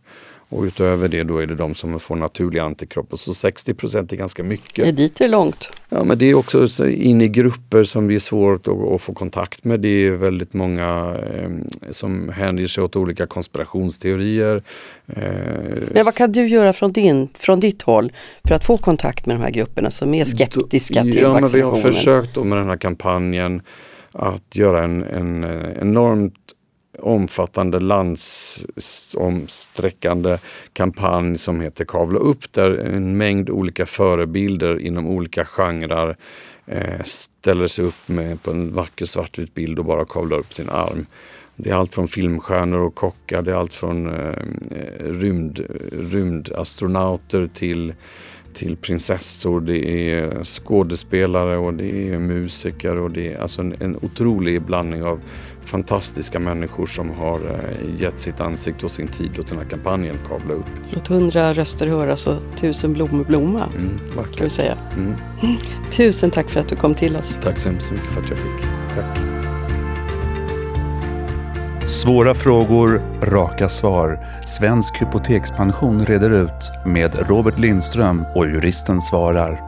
Och 0.49 0.63
utöver 0.63 1.07
det 1.07 1.23
då 1.23 1.37
är 1.37 1.47
det 1.47 1.55
de 1.55 1.75
som 1.75 1.99
får 1.99 2.15
naturliga 2.15 2.63
antikroppar. 2.63 3.17
Så 3.17 3.33
60 3.33 3.73
procent 3.73 4.11
är 4.11 4.17
ganska 4.17 4.43
mycket. 4.43 4.87
Är 4.87 4.91
dit 4.91 5.21
är 5.21 5.25
det 5.25 5.31
långt. 5.31 5.69
Ja, 5.89 6.03
men 6.03 6.17
det 6.17 6.25
är 6.25 6.33
också 6.35 6.67
så 6.67 6.87
in 6.87 7.21
i 7.21 7.27
grupper 7.27 7.83
som 7.83 8.07
det 8.07 8.15
är 8.15 8.19
svårt 8.19 8.67
att, 8.67 8.73
att 8.73 9.01
få 9.01 9.13
kontakt 9.13 9.63
med. 9.63 9.79
Det 9.79 9.87
är 10.07 10.11
väldigt 10.11 10.53
många 10.53 11.15
eh, 11.33 11.49
som 11.91 12.29
hänger 12.29 12.67
sig 12.67 12.83
åt 12.83 12.95
olika 12.95 13.27
konspirationsteorier. 13.27 14.61
Eh, 15.07 15.23
Men 15.91 16.05
vad 16.05 16.15
kan 16.15 16.31
du 16.31 16.47
göra 16.47 16.73
från, 16.73 16.91
din, 16.91 17.27
från 17.33 17.59
ditt 17.59 17.81
håll 17.81 18.11
för 18.47 18.55
att 18.55 18.63
få 18.63 18.77
kontakt 18.77 19.25
med 19.25 19.35
de 19.35 19.41
här 19.41 19.51
grupperna 19.51 19.91
som 19.91 20.13
är 20.13 20.25
skeptiska 20.25 21.03
till 21.03 21.15
ja, 21.21 21.33
men 21.39 21.47
vi 21.47 21.61
har 21.61 21.71
vaccinationen? 21.71 21.93
försökt 21.93 22.35
då 22.35 22.43
med 22.43 22.57
den 22.57 22.67
här 22.69 22.77
kampanjen 22.77 23.61
att 24.11 24.55
göra 24.55 24.83
en, 24.83 25.03
en 25.03 25.43
eh, 25.43 25.81
enormt 25.81 26.33
omfattande 26.99 27.79
landsomsträckande 27.79 30.37
kampanj 30.73 31.37
som 31.37 31.61
heter 31.61 31.85
Kavla 31.85 32.19
upp 32.19 32.53
där 32.53 32.71
en 32.71 33.17
mängd 33.17 33.49
olika 33.49 33.85
förebilder 33.85 34.79
inom 34.79 35.07
olika 35.07 35.45
genrer 35.45 36.17
eh, 36.65 37.03
ställer 37.03 37.67
sig 37.67 37.85
upp 37.85 38.07
med 38.07 38.43
på 38.43 38.51
en 38.51 38.73
vacker 38.73 39.05
svartvit 39.05 39.53
bild 39.53 39.79
och 39.79 39.85
bara 39.85 40.05
kavlar 40.05 40.37
upp 40.37 40.53
sin 40.53 40.69
arm. 40.69 41.05
Det 41.55 41.69
är 41.69 41.75
allt 41.75 41.93
från 41.93 42.07
filmstjärnor 42.07 42.79
och 42.79 42.95
kockar, 42.95 43.41
det 43.41 43.51
är 43.51 43.55
allt 43.55 43.73
från 43.73 44.07
eh, 44.07 44.33
rymd, 44.99 45.65
rymdastronauter 45.91 47.49
till 47.53 47.93
till 48.57 48.77
prinsessor, 48.77 49.61
det 49.61 50.11
är 50.11 50.43
skådespelare 50.43 51.57
och 51.57 51.73
det 51.73 52.09
är 52.09 52.19
musiker 52.19 52.97
och 52.97 53.11
det 53.11 53.33
är 53.33 53.41
alltså 53.41 53.61
en, 53.61 53.75
en 53.79 53.95
otrolig 54.01 54.61
blandning 54.61 55.03
av 55.03 55.19
fantastiska 55.61 56.39
människor 56.39 56.85
som 56.85 57.09
har 57.09 57.39
eh, 57.39 58.01
gett 58.01 58.19
sitt 58.19 58.39
ansikte 58.39 58.85
och 58.85 58.91
sin 58.91 59.07
tid 59.07 59.39
åt 59.39 59.47
den 59.47 59.57
här 59.57 59.65
kampanjen 59.65 60.15
Kavla 60.27 60.53
upp. 60.53 60.65
Låt 60.89 61.07
hundra 61.07 61.53
röster 61.53 61.87
höras 61.87 62.27
och 62.27 62.37
tusen 62.55 62.93
blommor 62.93 63.23
blomma. 63.25 63.63
Mm, 63.77 64.25
kan 64.35 64.43
vi 64.43 64.49
säga. 64.49 64.77
Mm. 64.97 65.13
Tusen 65.91 66.31
tack 66.31 66.49
för 66.49 66.59
att 66.59 66.69
du 66.69 66.75
kom 66.75 66.95
till 66.95 67.15
oss. 67.15 67.37
Tack 67.43 67.59
så 67.59 67.69
hemskt 67.69 67.91
mycket 67.91 68.09
för 68.09 68.21
att 68.21 68.29
jag 68.29 68.37
fick. 68.37 68.61
Tack. 68.95 69.36
Svåra 71.87 72.33
frågor, 72.33 73.01
raka 73.23 73.69
svar. 73.69 74.19
Svensk 74.45 75.01
hypotekspension 75.01 76.05
reder 76.05 76.29
ut 76.29 76.85
med 76.85 77.29
Robert 77.29 77.59
Lindström 77.59 78.25
och 78.35 78.45
juristen 78.45 79.01
svarar. 79.01 79.61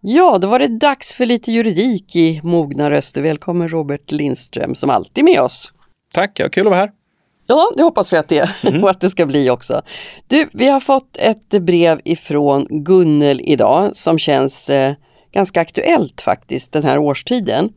Ja, 0.00 0.38
då 0.38 0.48
var 0.48 0.58
det 0.58 0.68
dags 0.68 1.14
för 1.14 1.26
lite 1.26 1.52
juridik 1.52 2.16
i 2.16 2.40
Mogna 2.44 2.90
röster. 2.90 3.22
Välkommen 3.22 3.68
Robert 3.68 4.10
Lindström 4.10 4.74
som 4.74 4.90
alltid 4.90 5.24
med 5.24 5.40
oss. 5.40 5.72
Tack, 6.14 6.40
ja, 6.40 6.48
kul 6.48 6.66
att 6.66 6.70
vara 6.70 6.80
här. 6.80 6.90
Ja, 7.46 7.72
det 7.76 7.82
hoppas 7.82 8.12
vi 8.12 8.16
att 8.16 8.28
det, 8.28 8.50
mm. 8.64 8.84
och 8.84 8.90
att 8.90 9.00
det 9.00 9.10
ska 9.10 9.26
bli 9.26 9.50
också. 9.50 9.82
Du, 10.26 10.48
vi 10.52 10.68
har 10.68 10.80
fått 10.80 11.16
ett 11.18 11.50
brev 11.50 12.00
ifrån 12.04 12.66
Gunnel 12.70 13.40
idag 13.44 13.96
som 13.96 14.18
känns 14.18 14.70
eh, 14.70 14.92
ganska 15.32 15.60
aktuellt 15.60 16.20
faktiskt 16.20 16.72
den 16.72 16.84
här 16.84 16.98
årstiden. 16.98 17.72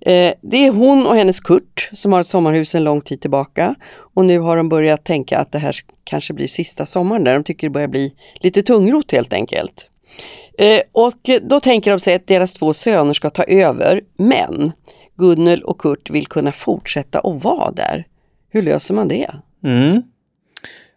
Eh, 0.00 0.32
det 0.40 0.66
är 0.66 0.70
hon 0.70 1.06
och 1.06 1.16
hennes 1.16 1.40
Kurt 1.40 1.90
som 1.92 2.12
har 2.12 2.20
ett 2.20 2.26
sommarhus 2.26 2.74
en 2.74 2.84
lång 2.84 3.00
tid 3.00 3.20
tillbaka 3.20 3.74
och 4.14 4.24
nu 4.24 4.38
har 4.38 4.56
de 4.56 4.68
börjat 4.68 5.04
tänka 5.04 5.38
att 5.38 5.52
det 5.52 5.58
här 5.58 5.76
kanske 6.04 6.34
blir 6.34 6.46
sista 6.46 6.86
sommaren 6.86 7.24
där 7.24 7.34
de 7.34 7.44
tycker 7.44 7.66
det 7.66 7.72
börjar 7.72 7.88
bli 7.88 8.14
lite 8.34 8.62
tungrot 8.62 9.12
helt 9.12 9.32
enkelt. 9.32 9.90
Eh, 10.58 10.80
och 10.92 11.30
då 11.42 11.60
tänker 11.60 11.90
de 11.90 12.00
sig 12.00 12.14
att 12.14 12.26
deras 12.26 12.54
två 12.54 12.72
söner 12.72 13.12
ska 13.12 13.30
ta 13.30 13.44
över 13.44 14.00
men 14.16 14.72
Gunnel 15.16 15.62
och 15.62 15.80
Kurt 15.80 16.10
vill 16.10 16.26
kunna 16.26 16.52
fortsätta 16.52 17.18
att 17.20 17.44
vara 17.44 17.70
där. 17.70 18.06
Hur 18.50 18.62
löser 18.62 18.94
man 18.94 19.08
det? 19.08 19.30
Mm. 19.64 20.02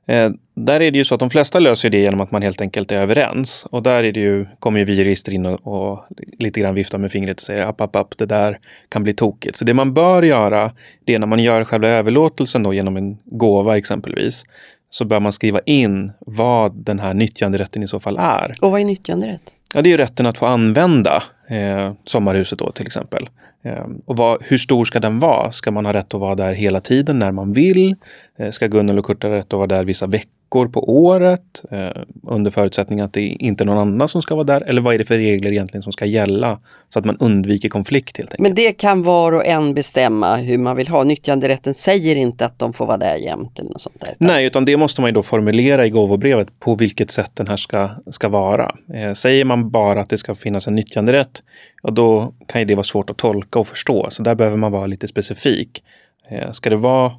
Eh, 0.08 0.32
där 0.66 0.80
är 0.80 0.91
det 0.91 0.97
ju 0.97 1.05
så 1.05 1.14
att 1.14 1.20
de 1.20 1.30
flesta 1.30 1.59
löser 1.59 1.89
det 1.89 1.97
genom 1.97 2.22
att 2.22 2.32
man 2.32 2.41
helt 2.41 2.62
enkelt 2.62 2.91
är 2.91 3.01
överens. 3.01 3.68
Och 3.72 3.84
där 3.84 4.03
är 4.03 4.12
det 4.12 4.20
ju, 4.20 4.45
kommer 4.59 4.80
ju 4.80 4.86
vi 4.86 4.93
jurister 4.93 5.34
in 5.34 5.45
och, 5.45 5.68
och 5.68 6.05
lite 6.39 6.59
grann 6.59 6.76
viftar 6.76 6.97
med 6.97 7.12
fingret 7.12 7.38
och 7.38 7.41
säger 7.41 7.62
app, 7.62 7.82
app, 7.82 7.95
app, 7.95 8.18
det 8.18 8.26
där 8.26 8.59
kan 8.89 9.03
bli 9.03 9.14
tokigt. 9.14 9.55
Så 9.55 9.66
det 9.66 9.74
man 9.74 9.93
bör 9.93 10.24
göra, 10.24 10.72
det 11.05 11.14
är 11.16 11.20
när 11.20 11.28
man 11.28 11.43
gör 11.43 11.64
själva 11.64 11.88
överlåtelsen 11.88 12.64
då 12.64 12.74
genom 12.74 12.97
en 12.97 13.18
gåva 13.26 13.78
exempelvis, 13.78 14.43
så 14.89 15.05
bör 15.05 15.20
man 15.20 15.32
skriva 15.32 15.59
in 15.66 16.12
vad 16.20 16.86
den 16.86 16.99
här 16.99 17.14
nyttjanderätten 17.14 17.84
i 17.84 17.88
så 17.88 17.99
fall 17.99 18.18
är. 18.20 18.55
Och 18.62 18.72
vad 18.72 18.82
är 18.82 18.86
nyttjanderätt? 18.86 19.55
Ja, 19.74 19.82
det 19.82 19.89
är 19.89 19.91
ju 19.91 19.97
rätten 19.97 20.26
att 20.26 20.38
få 20.38 20.45
använda 20.45 21.24
eh, 21.47 21.93
sommarhuset 22.05 22.59
då 22.59 22.72
till 22.72 22.86
exempel. 22.86 23.30
Eh, 23.64 23.86
och 24.05 24.18
vad, 24.18 24.43
hur 24.43 24.57
stor 24.57 24.86
ska 24.86 24.99
den 24.99 25.20
vara? 25.20 25.51
Ska 25.51 25.72
man 25.72 25.86
ha 25.86 25.93
rätt 25.93 26.14
att 26.14 26.20
vara 26.20 26.36
där 26.36 26.53
hela 26.53 26.80
tiden 26.80 27.20
när 27.20 27.32
man 27.32 27.53
vill? 27.53 27.95
Eh, 28.39 28.49
ska 28.49 28.68
Gunnel 28.68 28.99
och 28.99 29.05
Kurt 29.05 29.24
ha 29.24 29.30
rätt 29.30 29.53
att 29.53 29.57
vara 29.57 29.68
där 29.68 29.84
vissa 29.84 30.07
veckor? 30.07 30.41
Veckor 30.52 30.68
på 30.68 30.89
året 30.89 31.66
eh, 31.72 32.04
under 32.28 32.52
förutsättning 32.52 33.02
att 33.02 33.14
det 33.14 33.22
inte 33.22 33.64
är 33.64 33.66
någon 33.66 33.78
annan 33.78 34.08
som 34.08 34.22
ska 34.22 34.36
vara 34.36 34.43
där? 34.43 34.62
Eller 34.62 34.82
vad 34.82 34.93
är 34.93 34.97
det 34.97 35.04
för 35.06 35.18
regler 35.18 35.52
egentligen 35.52 35.82
som 35.82 35.91
ska 35.91 36.06
gälla 36.06 36.60
så 36.89 36.99
att 36.99 37.06
man 37.06 37.18
undviker 37.20 37.70
konflikt 37.70 38.18
helt 38.18 38.30
enkelt? 38.30 38.41
Men 38.41 38.56
det 38.56 38.74
kan 38.74 39.04
var 39.04 39.32
och 39.32 39.45
en 39.45 39.74
bestämma 39.74 40.36
hur 40.36 40.58
man 40.58 40.76
vill 40.76 40.88
ha. 40.88 41.04
Nyttjanderätten 41.04 41.74
säger 41.74 42.16
inte 42.16 42.45
att 42.45 42.60
de 42.60 42.74
får 42.74 42.86
vara 42.86 42.97
där 42.97 43.16
jämt 43.16 43.60
eller 43.60 43.70
något 43.70 43.82
sånt 43.82 43.99
där. 43.99 44.16
Nej, 44.18 44.45
utan 44.45 44.66
det 44.66 44.78
måste 44.78 45.02
man 45.02 45.10
ju 45.10 45.14
då 45.14 45.24
formulera 45.24 45.86
i 45.86 45.89
gåvobrevet 45.89 46.60
på 46.60 46.76
vilket 46.76 47.12
sätt 47.12 47.32
den 47.36 47.47
här 47.47 47.58
ska, 47.58 47.89
ska 48.10 48.30
vara. 48.30 48.76
Eh, 48.93 49.14
säger 49.14 49.45
man 49.45 49.70
bara 49.70 50.02
att 50.02 50.10
det 50.10 50.18
ska 50.18 50.36
finnas 50.36 50.68
en 50.68 50.76
nyttjanderätt, 50.76 51.43
ja, 51.84 51.91
då 51.91 52.34
kan 52.47 52.62
ju 52.62 52.66
det 52.66 52.76
vara 52.76 52.84
svårt 52.84 53.10
att 53.10 53.18
tolka 53.18 53.60
och 53.60 53.68
förstå. 53.68 54.08
Så 54.10 54.24
där 54.24 54.36
behöver 54.36 54.58
man 54.58 54.72
vara 54.72 54.86
lite 54.86 55.08
specifik. 55.08 55.84
Eh, 56.30 56.52
ska 56.52 56.70
det 56.70 56.76
vara 56.76 57.12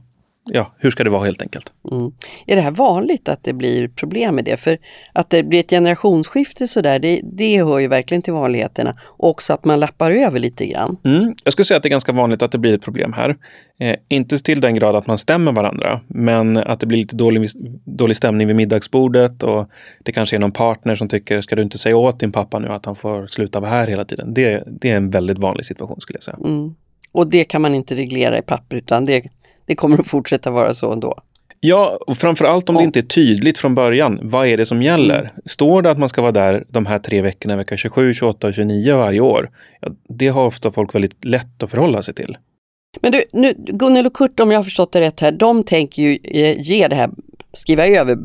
ja, 0.45 0.75
hur 0.79 0.91
ska 0.91 1.05
det 1.05 1.11
vara 1.11 1.25
helt 1.25 1.43
enkelt. 1.43 1.73
Mm. 1.91 2.13
Är 2.47 2.57
det 2.57 2.63
här 2.63 2.71
vanligt 2.71 3.29
att 3.29 3.45
det 3.45 3.53
blir 3.53 3.89
problem 3.89 4.35
med 4.35 4.45
det? 4.45 4.57
För 4.57 4.79
att 5.13 5.31
det 5.31 5.43
blir 5.43 5.61
ett 5.61 5.71
generationsskifte 5.71 6.69
sådär, 6.69 6.99
det, 6.99 7.21
det 7.25 7.65
hör 7.65 7.79
ju 7.79 7.89
verkligen 7.89 8.23
till 8.23 8.33
vanligheterna. 8.33 8.97
Och 9.03 9.31
också 9.31 9.53
att 9.53 9.65
man 9.65 9.81
lappar 9.81 10.11
över 10.11 10.39
lite 10.39 10.67
grann. 10.67 10.97
Mm. 11.05 11.35
Jag 11.45 11.53
skulle 11.53 11.65
säga 11.65 11.77
att 11.77 11.83
det 11.83 11.89
är 11.89 11.91
ganska 11.91 12.13
vanligt 12.13 12.43
att 12.43 12.53
det 12.53 12.59
blir 12.59 12.75
ett 12.75 12.83
problem 12.83 13.13
här. 13.13 13.37
Eh, 13.81 13.97
inte 14.09 14.39
till 14.39 14.61
den 14.61 14.75
grad 14.75 14.97
att 14.97 15.07
man 15.07 15.19
stämmer 15.19 15.53
varandra, 15.53 16.01
men 16.07 16.57
att 16.57 16.81
det 16.81 16.87
blir 16.87 16.99
lite 16.99 17.17
dålig, 17.17 17.49
dålig 17.85 18.17
stämning 18.17 18.47
vid 18.47 18.57
middagsbordet 18.57 19.43
och 19.43 19.69
det 20.03 20.13
kanske 20.13 20.37
är 20.37 20.41
någon 20.41 20.53
partner 20.53 20.95
som 20.95 21.09
tycker, 21.09 21.41
ska 21.41 21.57
du 21.57 21.63
inte 21.63 21.79
säga 21.79 21.97
åt 21.97 22.21
din 22.21 22.33
pappa 22.33 22.59
nu 22.59 22.69
att 22.69 22.87
han 22.87 22.97
får 22.97 23.27
sluta 23.27 23.61
vara 23.61 23.71
här 23.71 23.87
hela 23.87 24.05
tiden? 24.05 24.35
Det, 24.35 24.65
det 24.67 24.91
är 24.91 24.97
en 24.97 25.11
väldigt 25.11 25.39
vanlig 25.39 25.65
situation 25.65 26.01
skulle 26.01 26.17
jag 26.17 26.23
säga. 26.23 26.39
Mm. 26.45 26.75
Och 27.13 27.27
det 27.27 27.45
kan 27.45 27.63
man 27.63 27.75
inte 27.75 27.95
reglera 27.95 28.39
i 28.39 28.43
papper 28.43 28.77
utan 28.77 29.05
det 29.05 29.29
det 29.67 29.75
kommer 29.75 29.99
att 29.99 30.09
fortsätta 30.09 30.51
vara 30.51 30.75
så 30.75 30.93
ändå. 30.93 31.23
Ja, 31.61 31.99
och 32.07 32.19
framförallt 32.19 32.69
om 32.69 32.75
ja. 32.75 32.81
det 32.81 32.85
inte 32.85 32.99
är 32.99 33.03
tydligt 33.03 33.59
från 33.59 33.75
början. 33.75 34.19
Vad 34.23 34.47
är 34.47 34.57
det 34.57 34.67
som 34.67 34.83
gäller? 34.83 35.33
Står 35.45 35.83
det 35.83 35.91
att 35.91 35.99
man 35.99 36.09
ska 36.09 36.23
vara 36.23 36.33
där 36.33 36.65
de 36.69 36.87
här 36.87 36.99
tre 36.99 37.23
veckorna, 37.23 37.57
vecka 37.57 37.77
27, 37.77 38.15
28 38.15 38.47
och 38.47 38.55
29 38.55 38.97
varje 38.97 39.21
år? 39.21 39.51
Ja, 39.81 39.89
det 40.09 40.29
har 40.29 40.47
ofta 40.47 40.71
folk 40.71 40.95
väldigt 40.95 41.25
lätt 41.25 41.63
att 41.63 41.71
förhålla 41.71 42.03
sig 42.03 42.15
till. 42.15 42.37
Men 43.01 43.13
du, 43.13 43.25
nu, 43.33 43.55
Gunnel 43.59 44.07
och 44.07 44.15
Kurt, 44.15 44.41
om 44.41 44.51
jag 44.51 44.59
har 44.59 44.65
förstått 44.65 44.93
det 44.93 45.01
rätt 45.01 45.21
här, 45.21 45.33
de 45.33 45.65
tänker 45.65 46.03
ju 46.03 46.19
eh, 46.25 46.61
ge 46.61 46.89
det 46.89 46.97
här, 46.97 47.11
skriva 47.53 47.87
över 47.87 48.19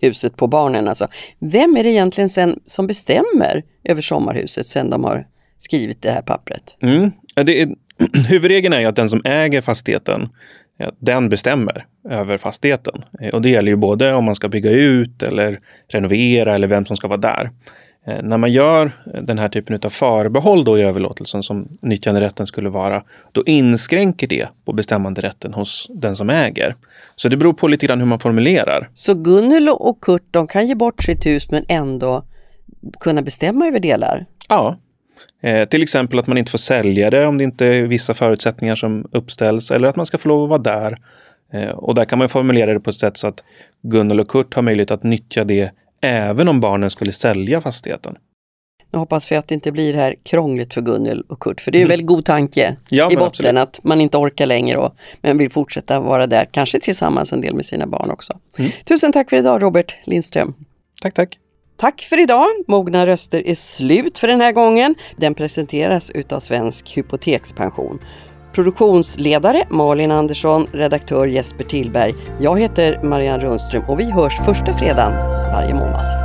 huset 0.00 0.36
på 0.36 0.46
barnen. 0.46 0.88
Alltså. 0.88 1.08
Vem 1.38 1.76
är 1.76 1.84
det 1.84 1.90
egentligen 1.90 2.28
sen 2.28 2.60
som 2.64 2.86
bestämmer 2.86 3.62
över 3.84 4.02
sommarhuset 4.02 4.66
sen 4.66 4.90
de 4.90 5.04
har 5.04 5.26
skrivit 5.58 6.02
det 6.02 6.10
här 6.10 6.22
pappret? 6.22 6.76
Mm. 6.80 7.10
Det 7.34 7.62
är, 7.62 7.74
huvudregeln 8.28 8.74
är 8.74 8.80
ju 8.80 8.86
att 8.86 8.96
den 8.96 9.08
som 9.08 9.22
äger 9.24 9.60
fastigheten, 9.60 10.28
den 10.98 11.28
bestämmer 11.28 11.86
över 12.10 12.38
fastigheten. 12.38 13.04
Och 13.32 13.42
det 13.42 13.50
gäller 13.50 13.68
ju 13.68 13.76
både 13.76 14.14
om 14.14 14.24
man 14.24 14.34
ska 14.34 14.48
bygga 14.48 14.70
ut 14.70 15.22
eller 15.22 15.60
renovera 15.88 16.54
eller 16.54 16.66
vem 16.66 16.86
som 16.86 16.96
ska 16.96 17.08
vara 17.08 17.20
där. 17.20 17.50
Eh, 18.06 18.22
när 18.22 18.38
man 18.38 18.52
gör 18.52 18.92
den 19.22 19.38
här 19.38 19.48
typen 19.48 19.80
av 19.84 19.90
förbehåll 19.90 20.64
då 20.64 20.78
i 20.78 20.82
överlåtelsen 20.82 21.42
som 21.42 21.68
nyttjanderätten 21.82 22.46
skulle 22.46 22.68
vara, 22.68 23.02
då 23.32 23.42
inskränker 23.46 24.26
det 24.26 24.48
på 24.64 24.72
bestämmanderätten 24.72 25.54
hos 25.54 25.86
den 25.90 26.16
som 26.16 26.30
äger. 26.30 26.74
Så 27.16 27.28
det 27.28 27.36
beror 27.36 27.52
på 27.52 27.68
lite 27.68 27.86
grann 27.86 27.98
hur 27.98 28.06
man 28.06 28.20
formulerar. 28.20 28.90
Så 28.94 29.14
Gunnel 29.14 29.68
och 29.68 30.00
Kurt, 30.00 30.22
de 30.30 30.46
kan 30.46 30.66
ge 30.66 30.74
bort 30.74 31.02
sitt 31.02 31.26
hus 31.26 31.50
men 31.50 31.64
ändå 31.68 32.24
kunna 33.00 33.22
bestämma 33.22 33.66
över 33.66 33.80
delar? 33.80 34.26
Ja, 34.48 34.76
Eh, 35.40 35.68
till 35.68 35.82
exempel 35.82 36.18
att 36.18 36.26
man 36.26 36.38
inte 36.38 36.50
får 36.50 36.58
sälja 36.58 37.10
det 37.10 37.26
om 37.26 37.38
det 37.38 37.44
inte 37.44 37.66
är 37.66 37.82
vissa 37.82 38.14
förutsättningar 38.14 38.74
som 38.74 39.08
uppställs 39.12 39.70
eller 39.70 39.88
att 39.88 39.96
man 39.96 40.06
ska 40.06 40.18
få 40.18 40.28
lov 40.28 40.42
att 40.42 40.48
vara 40.48 40.78
där. 40.78 40.98
Eh, 41.52 41.70
och 41.70 41.94
där 41.94 42.04
kan 42.04 42.18
man 42.18 42.28
formulera 42.28 42.74
det 42.74 42.80
på 42.80 42.90
ett 42.90 42.96
sätt 42.96 43.16
så 43.16 43.26
att 43.26 43.44
Gunnel 43.82 44.20
och 44.20 44.28
Kurt 44.28 44.54
har 44.54 44.62
möjlighet 44.62 44.90
att 44.90 45.02
nyttja 45.02 45.44
det 45.44 45.70
även 46.00 46.48
om 46.48 46.60
barnen 46.60 46.90
skulle 46.90 47.12
sälja 47.12 47.60
fastigheten. 47.60 48.16
Nu 48.90 48.98
hoppas 48.98 49.32
vi 49.32 49.36
att 49.36 49.48
det 49.48 49.54
inte 49.54 49.72
blir 49.72 49.92
det 49.92 49.98
här 49.98 50.14
krångligt 50.22 50.74
för 50.74 50.80
Gunnel 50.80 51.24
och 51.28 51.40
Kurt, 51.40 51.60
för 51.60 51.70
det 51.70 51.78
är 51.78 51.80
en 51.80 51.86
mm. 51.86 51.90
väldigt 51.90 52.06
god 52.06 52.24
tanke 52.24 52.76
ja, 52.88 53.12
i 53.12 53.16
botten 53.16 53.26
absolut. 53.26 53.62
att 53.62 53.84
man 53.84 54.00
inte 54.00 54.16
orkar 54.16 54.46
längre 54.46 54.76
och, 54.76 54.94
men 55.20 55.38
vill 55.38 55.50
fortsätta 55.50 56.00
vara 56.00 56.26
där, 56.26 56.48
kanske 56.50 56.80
tillsammans 56.80 57.32
en 57.32 57.40
del 57.40 57.54
med 57.54 57.66
sina 57.66 57.86
barn 57.86 58.10
också. 58.10 58.38
Mm. 58.58 58.70
Tusen 58.84 59.12
tack 59.12 59.30
för 59.30 59.36
idag 59.36 59.62
Robert 59.62 59.96
Lindström. 60.04 60.54
Tack, 61.02 61.14
tack. 61.14 61.38
Tack 61.84 62.00
för 62.02 62.20
idag! 62.20 62.46
Mogna 62.68 63.06
röster 63.06 63.46
är 63.46 63.54
slut 63.54 64.18
för 64.18 64.28
den 64.28 64.40
här 64.40 64.52
gången. 64.52 64.94
Den 65.16 65.34
presenteras 65.34 66.10
utav 66.10 66.40
Svensk 66.40 66.96
Hypotekspension. 66.96 67.98
Produktionsledare 68.54 69.66
Malin 69.70 70.10
Andersson, 70.10 70.66
redaktör 70.72 71.26
Jesper 71.26 71.64
Tillberg. 71.64 72.14
Jag 72.40 72.60
heter 72.60 73.02
Marianne 73.02 73.44
Rundström 73.44 73.82
och 73.88 74.00
vi 74.00 74.10
hörs 74.10 74.38
första 74.44 74.72
fredagen 74.72 75.12
varje 75.52 75.74
månad. 75.74 76.23